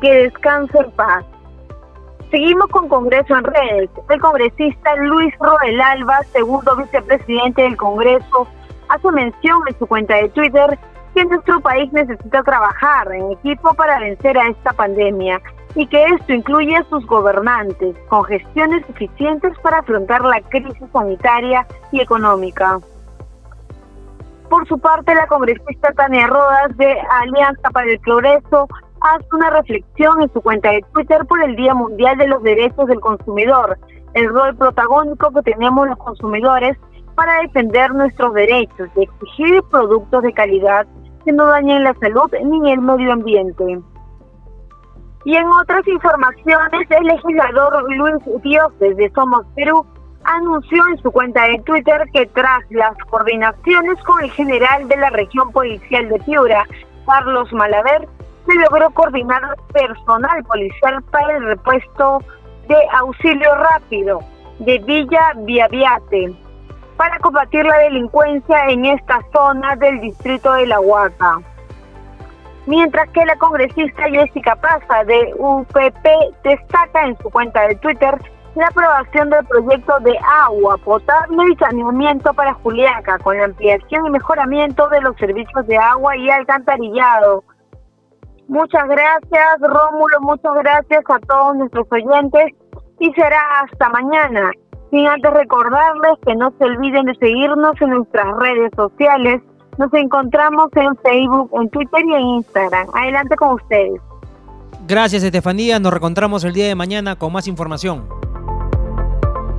Que 0.01 0.25
descanse 0.25 0.79
en 0.79 0.91
paz. 0.93 1.25
Seguimos 2.31 2.69
con 2.69 2.89
Congreso 2.89 3.35
en 3.37 3.43
redes. 3.43 3.91
El 4.09 4.21
congresista 4.21 4.95
Luis 4.97 5.35
Roel 5.41 5.81
Alba, 5.81 6.21
segundo 6.33 6.77
vicepresidente 6.77 7.63
del 7.63 7.77
Congreso, 7.77 8.47
hace 8.89 9.11
mención 9.11 9.61
en 9.67 9.77
su 9.79 9.87
cuenta 9.87 10.15
de 10.15 10.29
Twitter 10.29 10.79
que 11.13 11.25
nuestro 11.25 11.61
país 11.61 11.93
necesita 11.93 12.45
trabajar 12.45 13.11
en 13.13 13.33
equipo 13.33 13.75
para 13.75 13.99
vencer 13.99 14.39
a 14.39 14.47
esta 14.47 14.73
pandemia 14.73 15.41
y 15.75 15.89
que 15.89 16.05
esto 16.05 16.33
incluye 16.33 16.77
a 16.77 16.85
sus 16.85 17.05
gobernantes 17.07 17.97
con 18.09 18.25
gestiones 18.25 18.89
eficientes 18.89 19.59
para 19.59 19.79
afrontar 19.79 20.23
la 20.23 20.41
crisis 20.43 20.89
sanitaria 20.93 21.67
y 21.91 22.01
económica. 22.01 22.79
Por 24.49 24.69
su 24.69 24.79
parte, 24.79 25.15
la 25.17 25.27
congresista 25.27 25.93
Tania 25.93 26.29
Rodas 26.29 26.77
de 26.77 26.97
Alianza 27.23 27.71
para 27.71 27.91
el 27.91 27.99
Progreso 28.01 28.69
hace 29.01 29.27
una 29.33 29.51
reflexión 29.51 30.23
en 30.23 30.33
su 30.33 30.41
cuenta 30.41 30.71
de 30.71 30.85
Twitter 30.93 31.25
por 31.27 31.43
el 31.43 31.57
Día 31.57 31.75
Mundial 31.75 32.19
de 32.19 32.29
los 32.29 32.43
Derechos 32.43 32.87
del 32.87 33.01
Consumidor, 33.01 33.79
el 34.15 34.29
rol 34.29 34.57
protagónico 34.57 35.31
que 35.31 35.43
tenemos 35.53 35.89
los 35.89 35.99
consumidores 35.99 36.77
para 37.15 37.41
defender 37.43 37.93
nuestros 37.95 38.35
derechos 38.35 38.89
y 38.97 39.03
exigir 39.03 39.63
productos 39.71 40.23
de 40.23 40.33
calidad 40.33 40.87
que 41.25 41.33
no 41.33 41.47
dañen 41.47 41.85
la 41.85 41.95
salud 41.95 42.31
ni 42.45 42.73
el 42.73 42.81
medio 42.81 43.13
ambiente. 43.13 43.81
Y 45.25 45.37
en 45.37 45.47
otras 45.47 45.87
informaciones, 45.87 46.91
el 46.91 47.05
legislador 47.05 47.85
Luis 47.93 48.43
Dioses 48.43 48.97
de 48.97 49.11
Somos 49.15 49.45
Perú 49.55 49.85
anunció 50.25 50.83
en 50.89 51.03
su 51.03 51.11
cuenta 51.11 51.45
de 51.45 51.59
Twitter 51.61 52.05
que 52.13 52.27
tras 52.27 52.61
las 52.71 52.97
coordinaciones 53.11 54.03
con 54.05 54.23
el 54.23 54.31
general 54.31 54.89
de 54.89 54.97
la 54.97 55.11
región 55.11 55.51
policial 55.53 56.09
de 56.09 56.19
Piura, 56.21 56.67
Carlos 57.07 57.53
Malaver, 57.53 58.09
se 58.47 58.55
logró 58.55 58.91
coordinar 58.91 59.57
personal 59.73 60.43
policial 60.45 61.03
para 61.11 61.37
el 61.37 61.45
repuesto 61.45 62.23
de 62.69 62.77
auxilio 62.93 63.55
rápido 63.55 64.21
de 64.61 64.79
Villa 64.79 65.33
Viaviate 65.37 66.35
para 66.97 67.19
combatir 67.21 67.65
la 67.65 67.79
delincuencia 67.79 68.67
en 68.69 68.85
esta 68.85 69.21
zona 69.33 69.75
del 69.77 70.01
distrito 70.01 70.53
de 70.53 70.67
La 70.67 70.81
Huaca. 70.81 71.41
Mientras 72.67 73.09
que 73.11 73.25
la 73.25 73.37
congresista 73.37 74.03
Jessica 74.11 74.55
Plaza 74.57 75.05
de 75.05 75.33
UPP 75.39 76.07
destaca 76.45 77.07
en 77.07 77.17
su 77.19 77.31
cuenta 77.31 77.67
de 77.67 77.77
Twitter 77.77 78.21
la 78.55 78.67
aprobación 78.67 79.31
del 79.31 79.47
proyecto 79.47 79.99
de 80.01 80.19
agua 80.45 80.77
potable 80.79 81.43
y 81.53 81.57
saneamiento 81.57 82.35
para 82.35 82.53
Juliaca, 82.55 83.19
con 83.21 83.39
la 83.39 83.45
ampliación 83.45 84.07
y 84.07 84.11
mejoramiento 84.11 84.89
de 84.89 85.01
los 85.01 85.17
servicios 85.17 85.67
de 85.67 85.79
agua 85.79 86.17
y 86.17 86.29
alcantarillado. 86.29 87.45
Muchas 88.51 88.83
gracias, 88.89 89.61
Rómulo, 89.61 90.21
muchas 90.23 90.53
gracias 90.55 91.05
a 91.09 91.21
todos 91.21 91.57
nuestros 91.57 91.87
oyentes 91.93 92.47
y 92.99 93.13
será 93.13 93.39
hasta 93.63 93.89
mañana. 93.91 94.51
Sin 94.91 95.07
antes 95.07 95.33
recordarles 95.33 96.19
que 96.27 96.35
no 96.35 96.53
se 96.59 96.65
olviden 96.65 97.07
de 97.07 97.15
seguirnos 97.15 97.81
en 97.81 97.91
nuestras 97.91 98.27
redes 98.39 98.73
sociales. 98.75 99.41
Nos 99.79 99.95
encontramos 99.95 100.69
en 100.75 100.97
Facebook, 100.97 101.49
en 101.61 101.71
Twitter 101.71 102.05
y 102.05 102.13
en 102.13 102.21
Instagram. 102.21 102.89
Adelante 102.93 103.37
con 103.37 103.53
ustedes. 103.55 104.01
Gracias, 104.89 105.23
Estefanía. 105.23 105.79
Nos 105.79 105.93
reencontramos 105.93 106.43
el 106.43 106.53
día 106.53 106.67
de 106.67 106.75
mañana 106.75 107.15
con 107.15 107.33
más 107.33 107.47
información. 107.47 108.09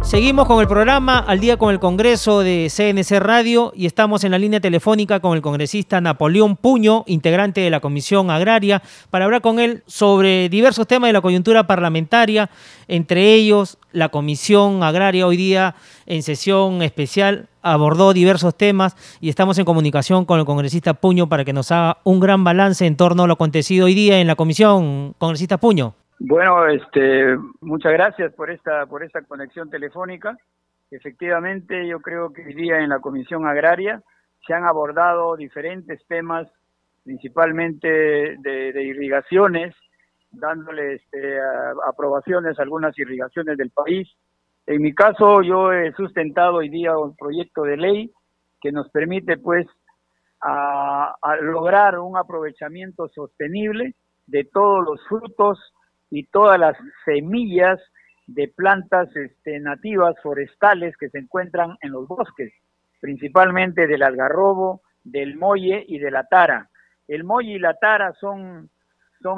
Seguimos 0.03 0.47
con 0.47 0.59
el 0.59 0.67
programa 0.67 1.19
Al 1.19 1.39
día 1.39 1.57
con 1.57 1.71
el 1.71 1.79
Congreso 1.79 2.41
de 2.41 2.69
CNC 2.69 3.19
Radio 3.19 3.71
y 3.75 3.85
estamos 3.85 4.23
en 4.23 4.31
la 4.31 4.39
línea 4.39 4.59
telefónica 4.59 5.19
con 5.19 5.35
el 5.35 5.41
congresista 5.41 6.01
Napoleón 6.01 6.57
Puño, 6.57 7.03
integrante 7.07 7.61
de 7.61 7.69
la 7.69 7.79
Comisión 7.79 8.29
Agraria, 8.29 8.81
para 9.09 9.25
hablar 9.25 9.41
con 9.41 9.59
él 9.59 9.83
sobre 9.85 10.49
diversos 10.49 10.87
temas 10.87 11.09
de 11.09 11.13
la 11.13 11.21
coyuntura 11.21 11.67
parlamentaria, 11.67 12.49
entre 12.87 13.33
ellos 13.33 13.77
la 13.93 14.09
Comisión 14.09 14.83
Agraria 14.83 15.27
hoy 15.27 15.37
día 15.37 15.75
en 16.07 16.23
sesión 16.23 16.81
especial 16.81 17.47
abordó 17.61 18.11
diversos 18.11 18.57
temas 18.57 18.95
y 19.21 19.29
estamos 19.29 19.59
en 19.59 19.65
comunicación 19.65 20.25
con 20.25 20.39
el 20.39 20.45
congresista 20.45 20.95
Puño 20.95 21.29
para 21.29 21.45
que 21.45 21.53
nos 21.53 21.71
haga 21.71 21.99
un 22.03 22.19
gran 22.19 22.43
balance 22.43 22.85
en 22.85 22.97
torno 22.97 23.23
a 23.23 23.27
lo 23.27 23.33
acontecido 23.33 23.85
hoy 23.85 23.93
día 23.93 24.19
en 24.19 24.27
la 24.27 24.35
comisión. 24.35 25.13
Congresista 25.19 25.57
Puño. 25.57 25.93
Bueno, 26.23 26.67
este, 26.67 27.35
muchas 27.61 27.93
gracias 27.93 28.31
por 28.35 28.51
esta, 28.51 28.85
por 28.85 29.03
esta 29.03 29.23
conexión 29.23 29.71
telefónica. 29.71 30.37
Efectivamente, 30.91 31.87
yo 31.87 31.99
creo 31.99 32.31
que 32.31 32.45
hoy 32.45 32.53
día 32.53 32.77
en 32.77 32.89
la 32.89 32.99
Comisión 32.99 33.47
Agraria 33.47 34.03
se 34.45 34.53
han 34.53 34.65
abordado 34.65 35.35
diferentes 35.35 35.99
temas, 36.05 36.47
principalmente 37.03 37.87
de, 38.37 38.83
irrigaciones, 38.83 39.73
dándole 40.29 40.93
este, 40.93 41.39
aprobaciones 41.89 42.59
a 42.59 42.61
algunas 42.61 42.95
irrigaciones 42.99 43.57
del 43.57 43.71
país. 43.71 44.07
En 44.67 44.83
mi 44.83 44.93
caso, 44.93 45.41
yo 45.41 45.73
he 45.73 45.91
sustentado 45.93 46.57
hoy 46.57 46.69
día 46.69 46.99
un 46.99 47.15
proyecto 47.15 47.63
de 47.63 47.77
ley 47.77 48.11
que 48.61 48.71
nos 48.71 48.87
permite, 48.91 49.37
pues, 49.37 49.65
a 50.43 51.35
lograr 51.41 51.97
un 51.97 52.15
aprovechamiento 52.15 53.07
sostenible 53.07 53.95
de 54.27 54.43
todos 54.43 54.85
los 54.85 55.01
frutos 55.07 55.57
y 56.11 56.27
todas 56.27 56.59
las 56.59 56.77
semillas 57.05 57.79
de 58.27 58.47
plantas 58.49 59.09
este, 59.15 59.59
nativas 59.59 60.15
forestales 60.21 60.95
que 60.97 61.09
se 61.09 61.19
encuentran 61.19 61.77
en 61.81 61.91
los 61.91 62.07
bosques, 62.07 62.53
principalmente 62.99 63.87
del 63.87 64.03
algarrobo, 64.03 64.81
del 65.03 65.37
molle 65.37 65.83
y 65.87 65.97
de 65.99 66.11
la 66.11 66.25
tara. 66.25 66.69
El 67.07 67.23
molle 67.23 67.53
y 67.53 67.59
la 67.59 67.73
tara 67.75 68.13
son, 68.19 68.69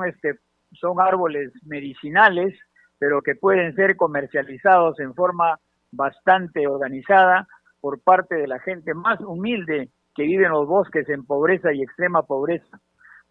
este, 0.08 0.40
son 0.74 1.00
árboles 1.00 1.52
medicinales, 1.64 2.54
pero 2.98 3.22
que 3.22 3.36
pueden 3.36 3.76
ser 3.76 3.96
comercializados 3.96 5.00
en 5.00 5.14
forma 5.14 5.60
bastante 5.92 6.68
organizada 6.68 7.48
por 7.80 8.02
parte 8.02 8.36
de 8.36 8.48
la 8.48 8.60
gente 8.60 8.94
más 8.94 9.20
humilde 9.22 9.90
que 10.16 10.24
vive 10.24 10.46
en 10.46 10.52
los 10.52 10.68
bosques 10.68 11.08
en 11.10 11.26
pobreza 11.26 11.74
y 11.74 11.82
extrema 11.82 12.24
pobreza. 12.24 12.80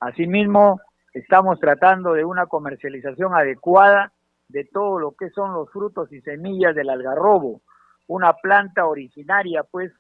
Asimismo, 0.01 0.80
Estamos 1.12 1.60
tratando 1.60 2.14
de 2.14 2.24
una 2.24 2.46
comercialización 2.46 3.34
adecuada 3.34 4.12
de 4.48 4.64
todo 4.64 4.98
lo 4.98 5.12
que 5.12 5.28
son 5.30 5.52
los 5.52 5.70
frutos 5.70 6.10
y 6.12 6.20
semillas 6.22 6.74
del 6.74 6.88
algarrobo, 6.88 7.60
una 8.06 8.32
planta 8.34 8.86
originaria 8.86 9.62
pues 9.62 9.92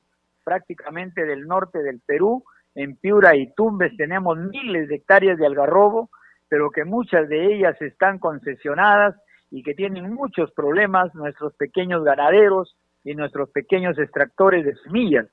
prácticamente 0.42 1.24
del 1.24 1.46
norte 1.46 1.82
del 1.82 2.00
Perú. 2.00 2.44
En 2.74 2.96
Piura 2.96 3.36
y 3.36 3.52
Tumbes 3.52 3.94
tenemos 3.96 4.38
miles 4.38 4.88
de 4.88 4.96
hectáreas 4.96 5.38
de 5.38 5.46
algarrobo, 5.46 6.08
pero 6.48 6.70
que 6.70 6.84
muchas 6.84 7.28
de 7.28 7.54
ellas 7.54 7.80
están 7.82 8.18
concesionadas 8.18 9.14
y 9.50 9.62
que 9.62 9.74
tienen 9.74 10.14
muchos 10.14 10.50
problemas 10.52 11.14
nuestros 11.14 11.54
pequeños 11.54 12.04
ganaderos 12.04 12.74
y 13.04 13.14
nuestros 13.14 13.50
pequeños 13.50 13.98
extractores 13.98 14.64
de 14.64 14.74
semillas. 14.76 15.26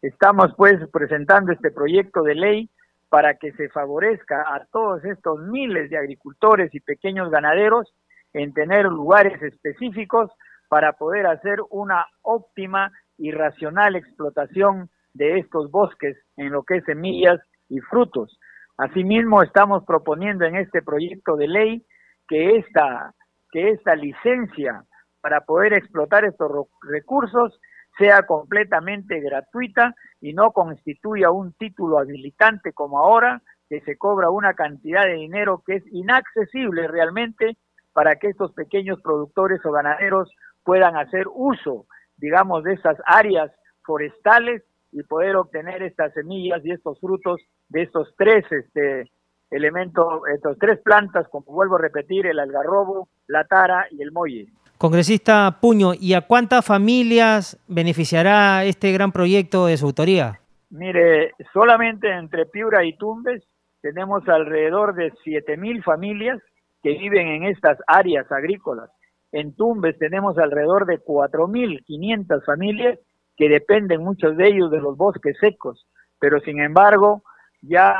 Estamos 0.00 0.54
pues 0.56 0.76
presentando 0.92 1.50
este 1.50 1.72
proyecto 1.72 2.22
de 2.22 2.34
ley 2.36 2.70
para 3.14 3.34
que 3.34 3.52
se 3.52 3.68
favorezca 3.68 4.40
a 4.40 4.66
todos 4.72 5.04
estos 5.04 5.38
miles 5.38 5.88
de 5.88 5.96
agricultores 5.96 6.74
y 6.74 6.80
pequeños 6.80 7.30
ganaderos 7.30 7.94
en 8.32 8.52
tener 8.52 8.86
lugares 8.86 9.40
específicos 9.40 10.32
para 10.68 10.94
poder 10.94 11.28
hacer 11.28 11.60
una 11.70 12.08
óptima 12.22 12.90
y 13.16 13.30
racional 13.30 13.94
explotación 13.94 14.90
de 15.12 15.38
estos 15.38 15.70
bosques 15.70 16.16
en 16.36 16.50
lo 16.50 16.64
que 16.64 16.78
es 16.78 16.84
semillas 16.86 17.38
y 17.68 17.78
frutos. 17.78 18.36
Asimismo, 18.78 19.44
estamos 19.44 19.84
proponiendo 19.84 20.44
en 20.44 20.56
este 20.56 20.82
proyecto 20.82 21.36
de 21.36 21.46
ley 21.46 21.86
que 22.26 22.56
esta, 22.56 23.14
que 23.52 23.68
esta 23.68 23.94
licencia 23.94 24.82
para 25.20 25.42
poder 25.42 25.72
explotar 25.72 26.24
estos 26.24 26.50
recursos 26.82 27.60
sea 27.98 28.24
completamente 28.26 29.20
gratuita 29.20 29.94
y 30.20 30.32
no 30.32 30.52
constituya 30.52 31.30
un 31.30 31.52
título 31.52 31.98
habilitante 31.98 32.72
como 32.72 32.98
ahora, 32.98 33.42
que 33.68 33.80
se 33.80 33.96
cobra 33.96 34.30
una 34.30 34.54
cantidad 34.54 35.04
de 35.04 35.14
dinero 35.14 35.62
que 35.66 35.76
es 35.76 35.84
inaccesible 35.92 36.88
realmente 36.88 37.56
para 37.92 38.16
que 38.16 38.28
estos 38.28 38.52
pequeños 38.52 39.00
productores 39.00 39.64
o 39.64 39.72
ganaderos 39.72 40.30
puedan 40.64 40.96
hacer 40.96 41.26
uso, 41.32 41.86
digamos, 42.16 42.64
de 42.64 42.74
esas 42.74 42.98
áreas 43.06 43.50
forestales 43.84 44.62
y 44.92 45.02
poder 45.02 45.36
obtener 45.36 45.82
estas 45.82 46.12
semillas 46.12 46.64
y 46.64 46.72
estos 46.72 46.98
frutos 47.00 47.40
de 47.68 47.82
estos 47.82 48.14
tres 48.16 48.44
este, 48.50 49.10
elementos, 49.50 50.22
estas 50.34 50.58
tres 50.58 50.80
plantas, 50.80 51.28
como 51.28 51.52
vuelvo 51.52 51.76
a 51.76 51.82
repetir, 51.82 52.26
el 52.26 52.38
algarrobo, 52.38 53.08
la 53.26 53.44
tara 53.44 53.86
y 53.90 54.02
el 54.02 54.12
molle. 54.12 54.46
Congresista 54.78 55.58
Puño, 55.60 55.92
¿y 55.94 56.14
a 56.14 56.22
cuántas 56.22 56.64
familias 56.64 57.58
beneficiará 57.68 58.64
este 58.64 58.92
gran 58.92 59.12
proyecto 59.12 59.66
de 59.66 59.76
su 59.76 59.86
autoría? 59.86 60.40
Mire, 60.70 61.32
solamente 61.52 62.10
entre 62.10 62.46
Piura 62.46 62.84
y 62.84 62.96
Tumbes 62.96 63.42
tenemos 63.80 64.28
alrededor 64.28 64.94
de 64.94 65.12
7.000 65.24 65.82
familias 65.84 66.40
que 66.82 66.98
viven 66.98 67.28
en 67.28 67.44
estas 67.44 67.78
áreas 67.86 68.30
agrícolas. 68.32 68.90
En 69.30 69.54
Tumbes 69.54 69.98
tenemos 69.98 70.38
alrededor 70.38 70.86
de 70.86 70.98
4.500 71.00 72.44
familias 72.44 72.98
que 73.36 73.48
dependen 73.48 74.02
muchos 74.02 74.36
de 74.36 74.48
ellos 74.48 74.70
de 74.70 74.80
los 74.80 74.96
bosques 74.96 75.36
secos, 75.40 75.86
pero 76.18 76.40
sin 76.40 76.60
embargo 76.60 77.22
ya 77.62 77.94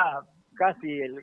casi, 0.55 1.01
el, 1.01 1.15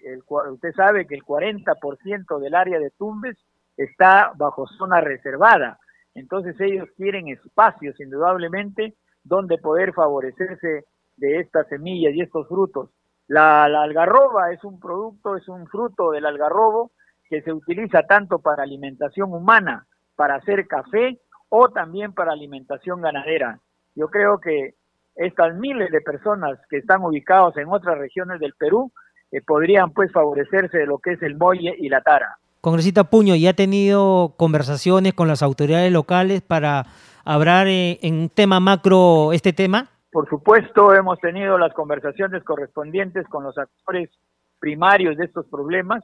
usted 0.52 0.74
sabe 0.76 1.08
que 1.08 1.16
el 1.16 1.24
40% 1.24 2.40
del 2.40 2.56
área 2.56 2.80
de 2.80 2.92
Tumbes 2.92 3.38
está 3.84 4.32
bajo 4.36 4.68
zona 4.68 5.02
reservada. 5.02 5.80
Entonces 6.14 6.60
ellos 6.60 6.90
quieren 6.98 7.30
espacios, 7.30 8.00
indudablemente, 8.00 8.96
donde 9.24 9.58
poder 9.58 9.94
favorecerse 9.94 10.86
de 11.18 11.40
estas 11.40 11.68
semillas 11.68 12.14
y 12.14 12.22
estos 12.22 12.48
frutos. 12.48 12.90
La, 13.28 13.64
algarroba 13.64 14.52
es 14.52 14.64
un 14.64 14.80
producto, 14.80 15.38
es 15.38 15.48
un 15.48 15.68
fruto 15.68 16.12
del 16.12 16.26
algarrobo 16.26 16.92
que 17.30 17.42
se 17.42 17.54
utiliza 17.54 18.04
tanto 18.04 18.40
para 18.40 18.64
alimentación 18.64 19.32
humana, 19.34 19.86
para 20.16 20.36
hacer 20.36 20.68
café 20.68 21.20
o 21.48 21.70
también 21.70 22.14
para 22.14 22.34
alimentación 22.34 23.02
ganadera. 23.02 23.60
Yo 23.96 24.10
creo 24.10 24.40
que 24.40 24.76
estas 25.16 25.56
miles 25.56 25.92
de 25.92 26.02
personas 26.02 26.60
que 26.70 26.78
están 26.78 27.04
ubicados 27.04 27.56
en 27.58 27.70
otras 27.70 27.98
regiones 27.98 28.40
del 28.40 28.54
Perú 28.54 28.92
eh, 29.32 29.42
podrían 29.42 29.92
pues 29.92 30.12
favorecerse 30.12 30.80
de 30.80 30.86
lo 30.86 31.00
que 31.00 31.12
es 31.12 31.22
el 31.22 31.38
molle 31.38 31.74
y 31.78 31.88
la 31.90 32.02
tara. 32.02 32.38
Congresista 32.62 33.06
Puño, 33.06 33.36
¿ya 33.36 33.50
ha 33.50 33.54
tenido 33.54 34.36
conversaciones 34.38 35.16
con 35.16 35.28
las 35.28 35.42
autoridades 35.42 35.92
locales 35.92 36.44
para 36.44 36.86
hablar 37.26 37.68
eh, 37.68 37.98
en 38.04 38.14
un 38.20 38.30
tema 38.30 38.60
macro 38.60 39.34
este 39.34 39.52
tema? 39.52 39.90
Por 40.12 40.30
supuesto, 40.30 40.94
hemos 40.94 41.20
tenido 41.20 41.58
las 41.58 41.74
conversaciones 41.74 42.44
correspondientes 42.44 43.28
con 43.30 43.44
los 43.44 43.58
actores 43.58 44.12
primarios 44.60 45.18
de 45.18 45.26
estos 45.26 45.48
problemas 45.48 46.04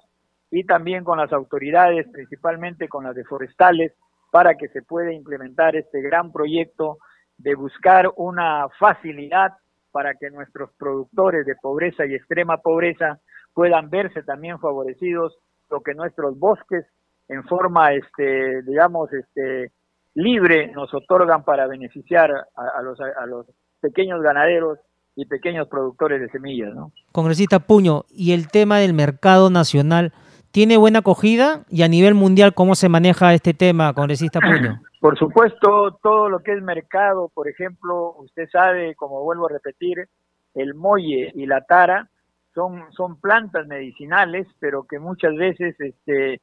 y 0.49 0.64
también 0.64 1.03
con 1.03 1.20
las 1.20 1.32
autoridades, 1.32 2.08
principalmente 2.12 2.89
con 2.89 3.03
las 3.03 3.14
de 3.14 3.24
forestales, 3.24 3.93
para 4.32 4.55
que 4.55 4.68
se 4.70 4.82
pueda 4.82 5.14
implementar 5.14 5.76
este 5.76 6.01
gran 6.01 6.32
proyecto 6.32 6.97
de 7.38 7.53
buscar 7.53 8.12
una 8.16 8.68
facilidad 8.80 9.53
para 9.91 10.16
que 10.16 10.32
nuestros 10.32 10.72
productores 10.80 11.45
de 11.45 11.55
pobreza 11.55 12.08
y 12.08 12.16
extrema 12.16 12.58
pobreza 12.58 13.20
puedan 13.53 13.91
verse 13.91 14.24
también 14.24 14.58
favorecidos 14.58 15.38
lo 15.70 15.82
que 15.82 15.93
nuestros 15.93 16.38
bosques 16.38 16.86
en 17.28 17.43
forma, 17.43 17.93
este, 17.93 18.61
digamos, 18.63 19.11
este, 19.11 19.72
libre 20.13 20.72
nos 20.72 20.93
otorgan 20.93 21.43
para 21.43 21.68
beneficiar 21.68 22.32
a, 22.55 22.82
los, 22.82 22.99
a 22.99 23.26
los 23.26 23.45
pequeños 23.80 24.22
ganaderos 24.22 24.80
y 25.15 25.26
pequeños 25.26 25.68
productores 25.68 26.22
de 26.22 26.30
semillas. 26.30 26.74
¿no? 26.74 26.91
Congresista 27.11 27.59
Puño, 27.59 28.05
y 28.09 28.34
el 28.34 28.49
tema 28.49 28.80
del 28.80 28.93
mercado 28.93 29.49
nacional 29.49 30.13
tiene 30.51 30.78
buena 30.78 30.99
acogida 30.99 31.65
y 31.70 31.84
a 31.84 31.88
nivel 31.88 32.13
mundial, 32.13 32.53
¿cómo 32.53 32.76
se 32.76 32.89
maneja 32.89 33.34
este 33.34 33.53
tema, 33.53 33.93
congresista 33.93 34.39
Puño? 34.39 34.82
Por 35.01 35.18
supuesto, 35.20 35.99
todo 36.01 36.30
lo 36.30 36.39
que 36.39 36.53
es 36.53 36.61
mercado, 36.63 37.30
por 37.36 37.47
ejemplo, 37.47 38.15
usted 38.18 38.49
sabe, 38.51 38.95
como 38.95 39.24
vuelvo 39.24 39.45
a 39.45 39.51
repetir, 39.53 40.07
el 40.55 40.74
molle 40.74 41.32
y 41.36 41.45
la 41.45 41.61
tara 41.61 42.09
son, 42.58 42.91
son 42.91 43.22
plantas 43.22 43.68
medicinales, 43.68 44.47
pero 44.60 44.88
que 44.88 44.97
muchas 44.97 45.36
veces 45.36 45.80
este, 45.80 46.41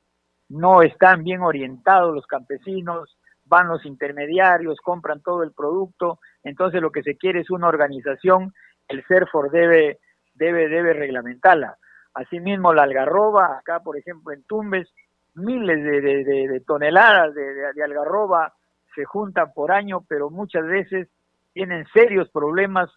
no 0.49 0.81
están 0.83 1.25
bien 1.25 1.41
orientados 1.41 2.15
los 2.15 2.25
campesinos, 2.29 3.19
van 3.47 3.67
los 3.67 3.85
intermediarios, 3.85 4.79
compran 4.81 5.23
todo 5.23 5.43
el 5.43 5.51
producto, 5.51 6.21
entonces 6.45 6.81
lo 6.81 6.93
que 6.93 7.03
se 7.03 7.17
quiere 7.17 7.41
es 7.41 7.51
una 7.51 7.67
organización, 7.67 8.55
el 8.87 9.05
CERFOR 9.09 9.51
debe, 9.51 9.99
debe, 10.35 10.69
debe 10.69 10.93
reglamentarla. 10.93 11.79
Asimismo, 12.15 12.73
la 12.73 12.85
algarroba, 12.85 13.59
acá 13.59 13.81
por 13.81 13.97
ejemplo 13.97 14.33
en 14.33 14.45
Tumbes, 14.45 14.89
miles 15.35 15.83
de, 15.83 16.63
toneladas 16.65 17.35
de, 17.35 17.83
algarroba 17.83 18.55
se 18.95 19.05
juntan 19.05 19.53
por 19.53 19.73
año, 19.73 20.05
pero 20.09 20.31
muchas 20.31 20.65
veces 20.65 21.09
tienen 21.55 21.85
serios 21.93 22.31
problemas 22.31 22.89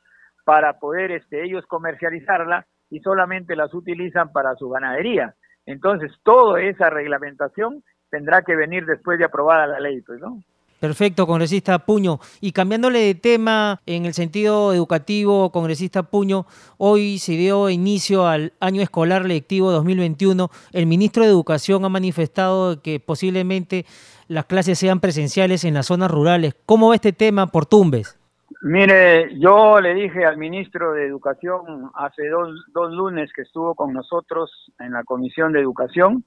para 0.45 0.77
poder 0.77 1.09
este, 1.09 1.43
ellos 1.43 1.65
comercializarla 1.65 2.67
y 2.89 2.99
solamente 2.99 3.55
las 3.55 3.73
utilizan 3.73 4.31
para 4.31 4.55
su 4.55 4.69
ganadería. 4.69 5.35
Entonces, 5.65 6.11
toda 6.23 6.61
esa 6.61 6.89
reglamentación 6.89 7.83
tendrá 8.09 8.41
que 8.41 8.55
venir 8.55 8.85
después 8.85 9.19
de 9.19 9.25
aprobada 9.25 9.67
la 9.67 9.79
ley, 9.79 10.01
pues, 10.01 10.19
¿no? 10.19 10.41
Perfecto, 10.79 11.25
congresista 11.25 11.79
Puño. 11.79 12.19
Y 12.39 12.51
cambiándole 12.51 12.99
de 12.99 13.15
tema 13.15 13.81
en 13.87 14.05
el 14.05 14.13
sentido 14.13 14.73
educativo, 14.73 15.51
congresista 15.51 16.03
Puño, 16.03 16.45
hoy 16.77 17.17
se 17.17 17.31
dio 17.31 17.69
inicio 17.69 18.27
al 18.27 18.53
año 18.59 18.83
escolar 18.83 19.25
lectivo 19.25 19.71
2021. 19.71 20.49
El 20.73 20.85
ministro 20.85 21.23
de 21.23 21.29
Educación 21.29 21.83
ha 21.83 21.89
manifestado 21.89 22.83
que 22.83 22.99
posiblemente 22.99 23.87
las 24.27 24.45
clases 24.45 24.77
sean 24.77 24.99
presenciales 24.99 25.63
en 25.63 25.73
las 25.73 25.87
zonas 25.87 26.11
rurales. 26.11 26.55
¿Cómo 26.67 26.89
va 26.89 26.95
este 26.95 27.11
tema 27.11 27.47
por 27.47 27.65
Tumbes? 27.65 28.19
Mire, 28.61 29.37
yo 29.39 29.79
le 29.81 29.93
dije 29.93 30.25
al 30.25 30.37
ministro 30.37 30.93
de 30.93 31.05
Educación 31.05 31.91
hace 31.95 32.27
dos, 32.29 32.65
dos 32.73 32.93
lunes 32.93 33.31
que 33.33 33.41
estuvo 33.41 33.75
con 33.75 33.93
nosotros 33.93 34.71
en 34.79 34.93
la 34.93 35.03
Comisión 35.03 35.51
de 35.51 35.59
Educación, 35.59 36.23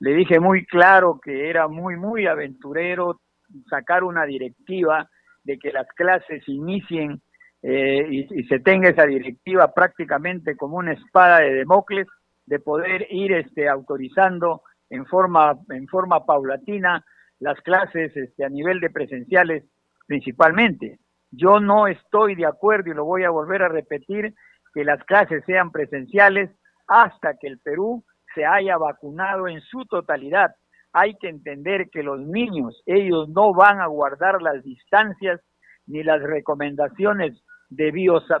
le 0.00 0.14
dije 0.14 0.40
muy 0.40 0.64
claro 0.64 1.20
que 1.22 1.50
era 1.50 1.68
muy, 1.68 1.96
muy 1.96 2.26
aventurero 2.26 3.20
sacar 3.68 4.04
una 4.04 4.24
directiva 4.24 5.08
de 5.44 5.58
que 5.58 5.72
las 5.72 5.88
clases 5.94 6.46
inicien 6.48 7.20
eh, 7.62 8.06
y, 8.08 8.44
se 8.44 8.60
tenga 8.60 8.88
esa 8.88 9.04
directiva 9.04 9.72
prácticamente 9.74 10.56
como 10.56 10.76
una 10.76 10.92
espada 10.92 11.40
de 11.40 11.54
Democles 11.54 12.06
de 12.46 12.60
poder 12.60 13.06
ir 13.10 13.32
este, 13.32 13.68
autorizando 13.68 14.62
en 14.90 15.04
forma, 15.06 15.58
en 15.70 15.86
forma 15.88 16.24
paulatina 16.24 17.04
las 17.40 17.60
clases 17.60 18.16
este, 18.16 18.44
a 18.44 18.48
nivel 18.48 18.80
de 18.80 18.90
presenciales 18.90 19.64
principalmente. 20.06 20.98
Yo 21.30 21.60
no 21.60 21.86
estoy 21.86 22.34
de 22.34 22.46
acuerdo 22.46 22.90
y 22.90 22.94
lo 22.94 23.04
voy 23.04 23.24
a 23.24 23.30
volver 23.30 23.62
a 23.62 23.68
repetir 23.68 24.34
que 24.72 24.84
las 24.84 25.02
clases 25.04 25.44
sean 25.46 25.70
presenciales 25.70 26.50
hasta 26.86 27.36
que 27.36 27.48
el 27.48 27.58
Perú 27.58 28.04
se 28.34 28.44
haya 28.44 28.76
vacunado 28.76 29.48
en 29.48 29.60
su 29.60 29.84
totalidad 29.86 30.54
hay 30.92 31.14
que 31.14 31.28
entender 31.28 31.90
que 31.90 32.02
los 32.02 32.20
niños, 32.20 32.82
ellos 32.86 33.28
no 33.28 33.52
van 33.52 33.80
a 33.80 33.86
guardar 33.86 34.40
las 34.42 34.62
distancias 34.64 35.40
ni 35.86 36.02
las 36.02 36.22
recomendaciones 36.22 37.42
de 37.68 37.92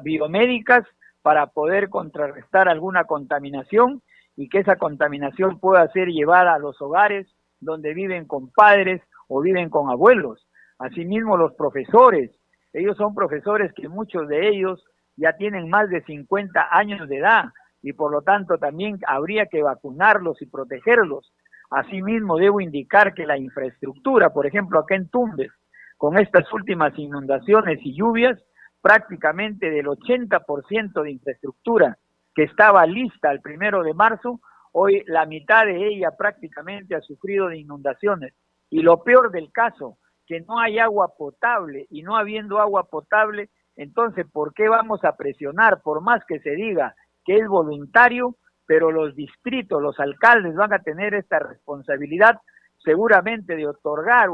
biomédicas 0.02 0.84
para 1.22 1.48
poder 1.48 1.88
contrarrestar 1.88 2.68
alguna 2.68 3.04
contaminación 3.04 4.02
y 4.36 4.48
que 4.48 4.58
esa 4.58 4.76
contaminación 4.76 5.58
pueda 5.60 5.86
ser 5.92 6.08
llevada 6.08 6.54
a 6.54 6.58
los 6.58 6.80
hogares 6.80 7.26
donde 7.60 7.92
viven 7.92 8.26
con 8.26 8.50
padres 8.50 9.02
o 9.26 9.40
viven 9.40 9.68
con 9.68 9.90
abuelos. 9.90 10.48
Asimismo, 10.78 11.36
los 11.36 11.54
profesores, 11.54 12.30
ellos 12.72 12.96
son 12.96 13.14
profesores 13.14 13.72
que 13.74 13.88
muchos 13.88 14.28
de 14.28 14.48
ellos 14.48 14.84
ya 15.16 15.32
tienen 15.34 15.68
más 15.68 15.88
de 15.88 16.02
50 16.02 16.68
años 16.70 17.08
de 17.08 17.18
edad 17.18 17.46
y 17.82 17.92
por 17.92 18.12
lo 18.12 18.22
tanto 18.22 18.58
también 18.58 18.98
habría 19.06 19.46
que 19.46 19.62
vacunarlos 19.62 20.40
y 20.42 20.46
protegerlos 20.46 21.32
Asimismo, 21.70 22.38
debo 22.38 22.60
indicar 22.60 23.12
que 23.12 23.26
la 23.26 23.36
infraestructura, 23.36 24.30
por 24.30 24.46
ejemplo, 24.46 24.78
acá 24.78 24.94
en 24.94 25.08
Tumbes, 25.08 25.52
con 25.98 26.18
estas 26.18 26.50
últimas 26.52 26.98
inundaciones 26.98 27.78
y 27.82 27.94
lluvias, 27.94 28.42
prácticamente 28.80 29.70
del 29.70 29.86
80% 29.86 31.02
de 31.02 31.10
infraestructura 31.10 31.98
que 32.34 32.44
estaba 32.44 32.86
lista 32.86 33.30
el 33.32 33.40
primero 33.40 33.82
de 33.82 33.92
marzo, 33.92 34.40
hoy 34.72 35.02
la 35.06 35.26
mitad 35.26 35.66
de 35.66 35.88
ella 35.88 36.10
prácticamente 36.16 36.94
ha 36.94 37.00
sufrido 37.00 37.48
de 37.48 37.58
inundaciones. 37.58 38.34
Y 38.70 38.80
lo 38.80 39.02
peor 39.02 39.30
del 39.30 39.50
caso, 39.52 39.98
que 40.28 40.40
no 40.42 40.60
hay 40.60 40.78
agua 40.78 41.14
potable 41.16 41.86
y 41.90 42.02
no 42.02 42.16
habiendo 42.16 42.58
agua 42.58 42.84
potable, 42.84 43.48
entonces, 43.76 44.26
¿por 44.30 44.52
qué 44.52 44.68
vamos 44.68 45.02
a 45.04 45.16
presionar, 45.16 45.80
por 45.82 46.02
más 46.02 46.22
que 46.26 46.38
se 46.40 46.50
diga 46.50 46.94
que 47.24 47.36
es 47.36 47.48
voluntario, 47.48 48.36
pero 48.66 48.92
los 48.92 49.16
distritos, 49.16 49.80
los 49.80 49.98
alcaldes 49.98 50.54
van 50.54 50.74
a 50.74 50.80
tener 50.80 51.14
esta 51.14 51.38
responsabilidad 51.38 52.38
seguramente 52.84 53.56
de 53.56 53.66
otorgar 53.66 54.28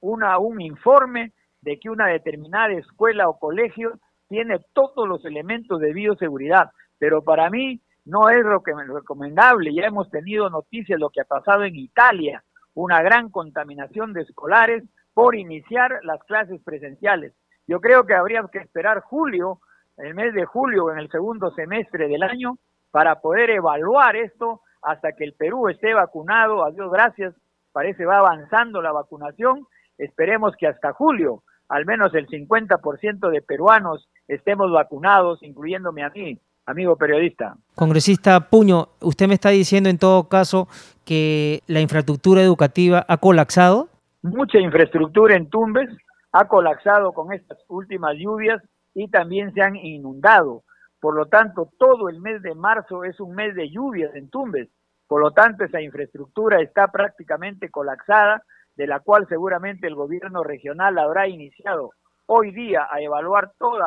una, 0.00 0.38
un 0.38 0.60
informe 0.60 1.32
de 1.60 1.78
que 1.78 1.88
una 1.88 2.08
determinada 2.08 2.72
escuela 2.72 3.28
o 3.28 3.38
colegio 3.38 3.92
tiene 4.28 4.58
todos 4.72 5.08
los 5.08 5.24
elementos 5.24 5.80
de 5.80 5.92
bioseguridad, 5.92 6.70
pero 6.98 7.22
para 7.22 7.48
mí 7.50 7.80
no 8.04 8.28
es 8.30 8.44
lo 8.44 8.62
que 8.62 8.72
recomendable. 8.74 9.72
Ya 9.72 9.86
hemos 9.86 10.10
tenido 10.10 10.50
noticias 10.50 10.96
de 10.96 11.00
lo 11.00 11.10
que 11.10 11.20
ha 11.20 11.24
pasado 11.24 11.64
en 11.64 11.76
Italia, 11.76 12.42
una 12.74 13.02
gran 13.02 13.30
contaminación 13.30 14.12
de 14.12 14.22
escolares 14.22 14.84
por 15.18 15.34
iniciar 15.34 15.98
las 16.04 16.22
clases 16.22 16.60
presenciales. 16.62 17.32
Yo 17.66 17.80
creo 17.80 18.06
que 18.06 18.14
habría 18.14 18.40
que 18.52 18.60
esperar 18.60 19.00
julio, 19.00 19.58
el 19.96 20.14
mes 20.14 20.32
de 20.32 20.44
julio, 20.44 20.92
en 20.92 20.98
el 21.00 21.10
segundo 21.10 21.50
semestre 21.56 22.06
del 22.06 22.22
año, 22.22 22.56
para 22.92 23.20
poder 23.20 23.50
evaluar 23.50 24.14
esto 24.14 24.60
hasta 24.80 25.10
que 25.14 25.24
el 25.24 25.32
Perú 25.32 25.66
esté 25.70 25.92
vacunado. 25.92 26.64
A 26.64 26.70
Dios 26.70 26.88
gracias, 26.92 27.34
parece 27.72 28.04
va 28.04 28.18
avanzando 28.18 28.80
la 28.80 28.92
vacunación. 28.92 29.66
Esperemos 29.98 30.54
que 30.56 30.68
hasta 30.68 30.92
julio 30.92 31.42
al 31.68 31.84
menos 31.84 32.14
el 32.14 32.28
50% 32.28 33.28
de 33.28 33.42
peruanos 33.42 34.08
estemos 34.28 34.70
vacunados, 34.70 35.42
incluyéndome 35.42 36.04
a 36.04 36.10
mí, 36.10 36.38
amigo 36.64 36.94
periodista. 36.94 37.56
Congresista 37.74 38.48
Puño, 38.48 38.90
usted 39.00 39.26
me 39.26 39.34
está 39.34 39.48
diciendo 39.48 39.90
en 39.90 39.98
todo 39.98 40.28
caso 40.28 40.68
que 41.04 41.64
la 41.66 41.80
infraestructura 41.80 42.40
educativa 42.40 43.04
ha 43.08 43.16
colapsado. 43.16 43.88
Mucha 44.22 44.58
infraestructura 44.58 45.36
en 45.36 45.48
Tumbes 45.48 45.88
ha 46.32 46.48
colapsado 46.48 47.12
con 47.12 47.32
estas 47.32 47.58
últimas 47.68 48.16
lluvias 48.16 48.60
y 48.92 49.08
también 49.08 49.54
se 49.54 49.62
han 49.62 49.76
inundado. 49.76 50.64
Por 51.00 51.14
lo 51.14 51.26
tanto, 51.26 51.70
todo 51.78 52.08
el 52.08 52.20
mes 52.20 52.42
de 52.42 52.56
marzo 52.56 53.04
es 53.04 53.20
un 53.20 53.36
mes 53.36 53.54
de 53.54 53.70
lluvias 53.70 54.12
en 54.16 54.28
Tumbes. 54.28 54.68
Por 55.06 55.22
lo 55.22 55.30
tanto, 55.30 55.64
esa 55.64 55.80
infraestructura 55.80 56.60
está 56.60 56.88
prácticamente 56.88 57.70
colapsada, 57.70 58.42
de 58.74 58.88
la 58.88 58.98
cual 58.98 59.26
seguramente 59.28 59.86
el 59.86 59.94
gobierno 59.94 60.42
regional 60.42 60.98
habrá 60.98 61.28
iniciado 61.28 61.92
hoy 62.26 62.50
día 62.50 62.88
a 62.90 63.00
evaluar 63.00 63.52
todos 63.56 63.80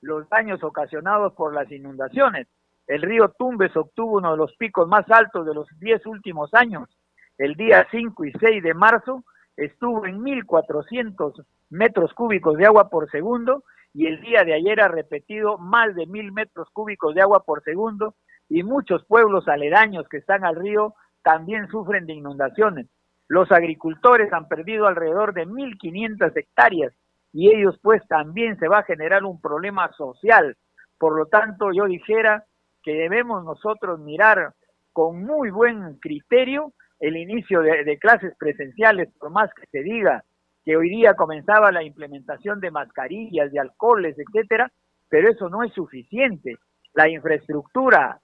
los 0.00 0.28
daños 0.30 0.62
ocasionados 0.64 1.34
por 1.34 1.52
las 1.52 1.70
inundaciones. 1.70 2.48
El 2.86 3.02
río 3.02 3.34
Tumbes 3.38 3.76
obtuvo 3.76 4.16
uno 4.16 4.30
de 4.30 4.38
los 4.38 4.56
picos 4.56 4.88
más 4.88 5.08
altos 5.10 5.44
de 5.44 5.52
los 5.52 5.68
diez 5.78 6.04
últimos 6.06 6.54
años. 6.54 6.88
El 7.36 7.54
día 7.54 7.86
5 7.90 8.24
y 8.24 8.32
6 8.32 8.62
de 8.62 8.72
marzo 8.72 9.24
estuvo 9.58 10.06
en 10.06 10.22
1.400 10.22 11.44
metros 11.70 12.14
cúbicos 12.14 12.56
de 12.56 12.66
agua 12.66 12.88
por 12.88 13.10
segundo 13.10 13.64
y 13.92 14.06
el 14.06 14.20
día 14.20 14.44
de 14.44 14.54
ayer 14.54 14.80
ha 14.80 14.88
repetido 14.88 15.58
más 15.58 15.94
de 15.96 16.06
mil 16.06 16.32
metros 16.32 16.68
cúbicos 16.72 17.14
de 17.14 17.22
agua 17.22 17.42
por 17.44 17.62
segundo 17.64 18.14
y 18.48 18.62
muchos 18.62 19.04
pueblos 19.04 19.48
aledaños 19.48 20.08
que 20.08 20.18
están 20.18 20.44
al 20.44 20.54
río 20.54 20.94
también 21.22 21.66
sufren 21.68 22.06
de 22.06 22.14
inundaciones. 22.14 22.86
Los 23.26 23.50
agricultores 23.50 24.32
han 24.32 24.46
perdido 24.46 24.86
alrededor 24.86 25.34
de 25.34 25.46
1.500 25.46 26.36
hectáreas 26.36 26.94
y 27.32 27.50
ellos 27.50 27.78
pues 27.82 28.06
también 28.06 28.58
se 28.58 28.68
va 28.68 28.78
a 28.78 28.84
generar 28.84 29.24
un 29.24 29.40
problema 29.40 29.90
social. 29.92 30.56
Por 30.98 31.16
lo 31.16 31.26
tanto, 31.26 31.72
yo 31.72 31.86
dijera 31.86 32.44
que 32.82 32.92
debemos 32.94 33.44
nosotros 33.44 33.98
mirar 33.98 34.54
con 34.92 35.24
muy 35.24 35.50
buen 35.50 35.98
criterio 35.98 36.72
el 37.00 37.16
inicio 37.16 37.62
de, 37.62 37.98
clases 37.98 38.34
presenciales, 38.38 39.08
por 39.18 39.30
más 39.30 39.52
que 39.54 39.66
se 39.70 39.82
diga 39.82 40.24
que 40.64 40.76
hoy 40.76 40.90
día 40.90 41.14
comenzaba 41.14 41.72
la 41.72 41.82
implementación 41.82 42.60
de 42.60 42.70
mascarillas, 42.70 43.52
de 43.52 43.60
alcoholes, 43.60 44.16
etcétera, 44.18 44.70
pero 45.08 45.30
eso 45.30 45.48
no 45.48 45.62
es 45.62 45.72
suficiente. 45.72 46.56
La 46.94 47.08
infraestructura 47.08 48.20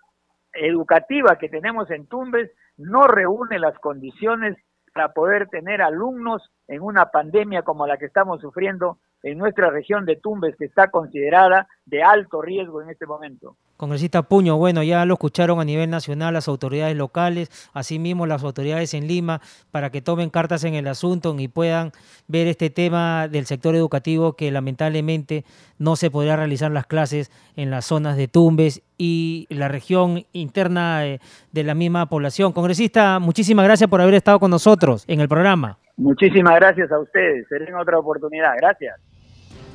educativa 0.52 1.38
que 1.38 1.48
tenemos 1.48 1.90
en 1.90 2.06
Tumbes 2.06 2.50
no 2.76 3.06
reúne 3.06 3.58
las 3.58 3.78
condiciones 3.78 4.56
para 4.92 5.12
poder 5.12 5.48
tener 5.48 5.82
alumnos 5.82 6.50
en 6.68 6.82
una 6.82 7.06
pandemia 7.06 7.62
como 7.62 7.86
la 7.86 7.96
que 7.96 8.06
estamos 8.06 8.40
sufriendo 8.40 8.98
en 9.22 9.38
nuestra 9.38 9.70
región 9.70 10.04
de 10.04 10.16
Tumbes, 10.16 10.56
que 10.56 10.66
está 10.66 10.90
considerada 10.90 11.66
de 11.86 12.02
alto 12.02 12.42
riesgo 12.42 12.82
en 12.82 12.90
este 12.90 13.06
momento. 13.06 13.56
Congresista 13.84 14.22
Puño, 14.22 14.56
bueno, 14.56 14.82
ya 14.82 15.04
lo 15.04 15.12
escucharon 15.12 15.60
a 15.60 15.64
nivel 15.66 15.90
nacional 15.90 16.32
las 16.32 16.48
autoridades 16.48 16.96
locales, 16.96 17.50
asimismo 17.74 18.24
las 18.24 18.42
autoridades 18.42 18.94
en 18.94 19.06
Lima, 19.06 19.42
para 19.70 19.90
que 19.90 20.00
tomen 20.00 20.30
cartas 20.30 20.64
en 20.64 20.72
el 20.72 20.88
asunto 20.88 21.36
y 21.38 21.48
puedan 21.48 21.92
ver 22.26 22.46
este 22.46 22.70
tema 22.70 23.28
del 23.28 23.44
sector 23.44 23.74
educativo 23.76 24.36
que 24.36 24.50
lamentablemente 24.50 25.44
no 25.78 25.96
se 25.96 26.10
podrá 26.10 26.34
realizar 26.34 26.70
las 26.70 26.86
clases 26.86 27.30
en 27.56 27.70
las 27.70 27.84
zonas 27.84 28.16
de 28.16 28.26
Tumbes 28.26 28.80
y 28.96 29.46
la 29.50 29.68
región 29.68 30.24
interna 30.32 31.06
eh, 31.06 31.20
de 31.52 31.62
la 31.62 31.74
misma 31.74 32.08
población. 32.08 32.54
Congresista, 32.54 33.18
muchísimas 33.18 33.66
gracias 33.66 33.90
por 33.90 34.00
haber 34.00 34.14
estado 34.14 34.40
con 34.40 34.50
nosotros 34.50 35.04
en 35.08 35.20
el 35.20 35.28
programa. 35.28 35.76
Muchísimas 35.98 36.54
gracias 36.54 36.90
a 36.90 36.98
ustedes. 36.98 37.46
Será 37.48 37.66
en 37.66 37.74
otra 37.74 37.98
oportunidad. 37.98 38.54
Gracias. 38.56 38.94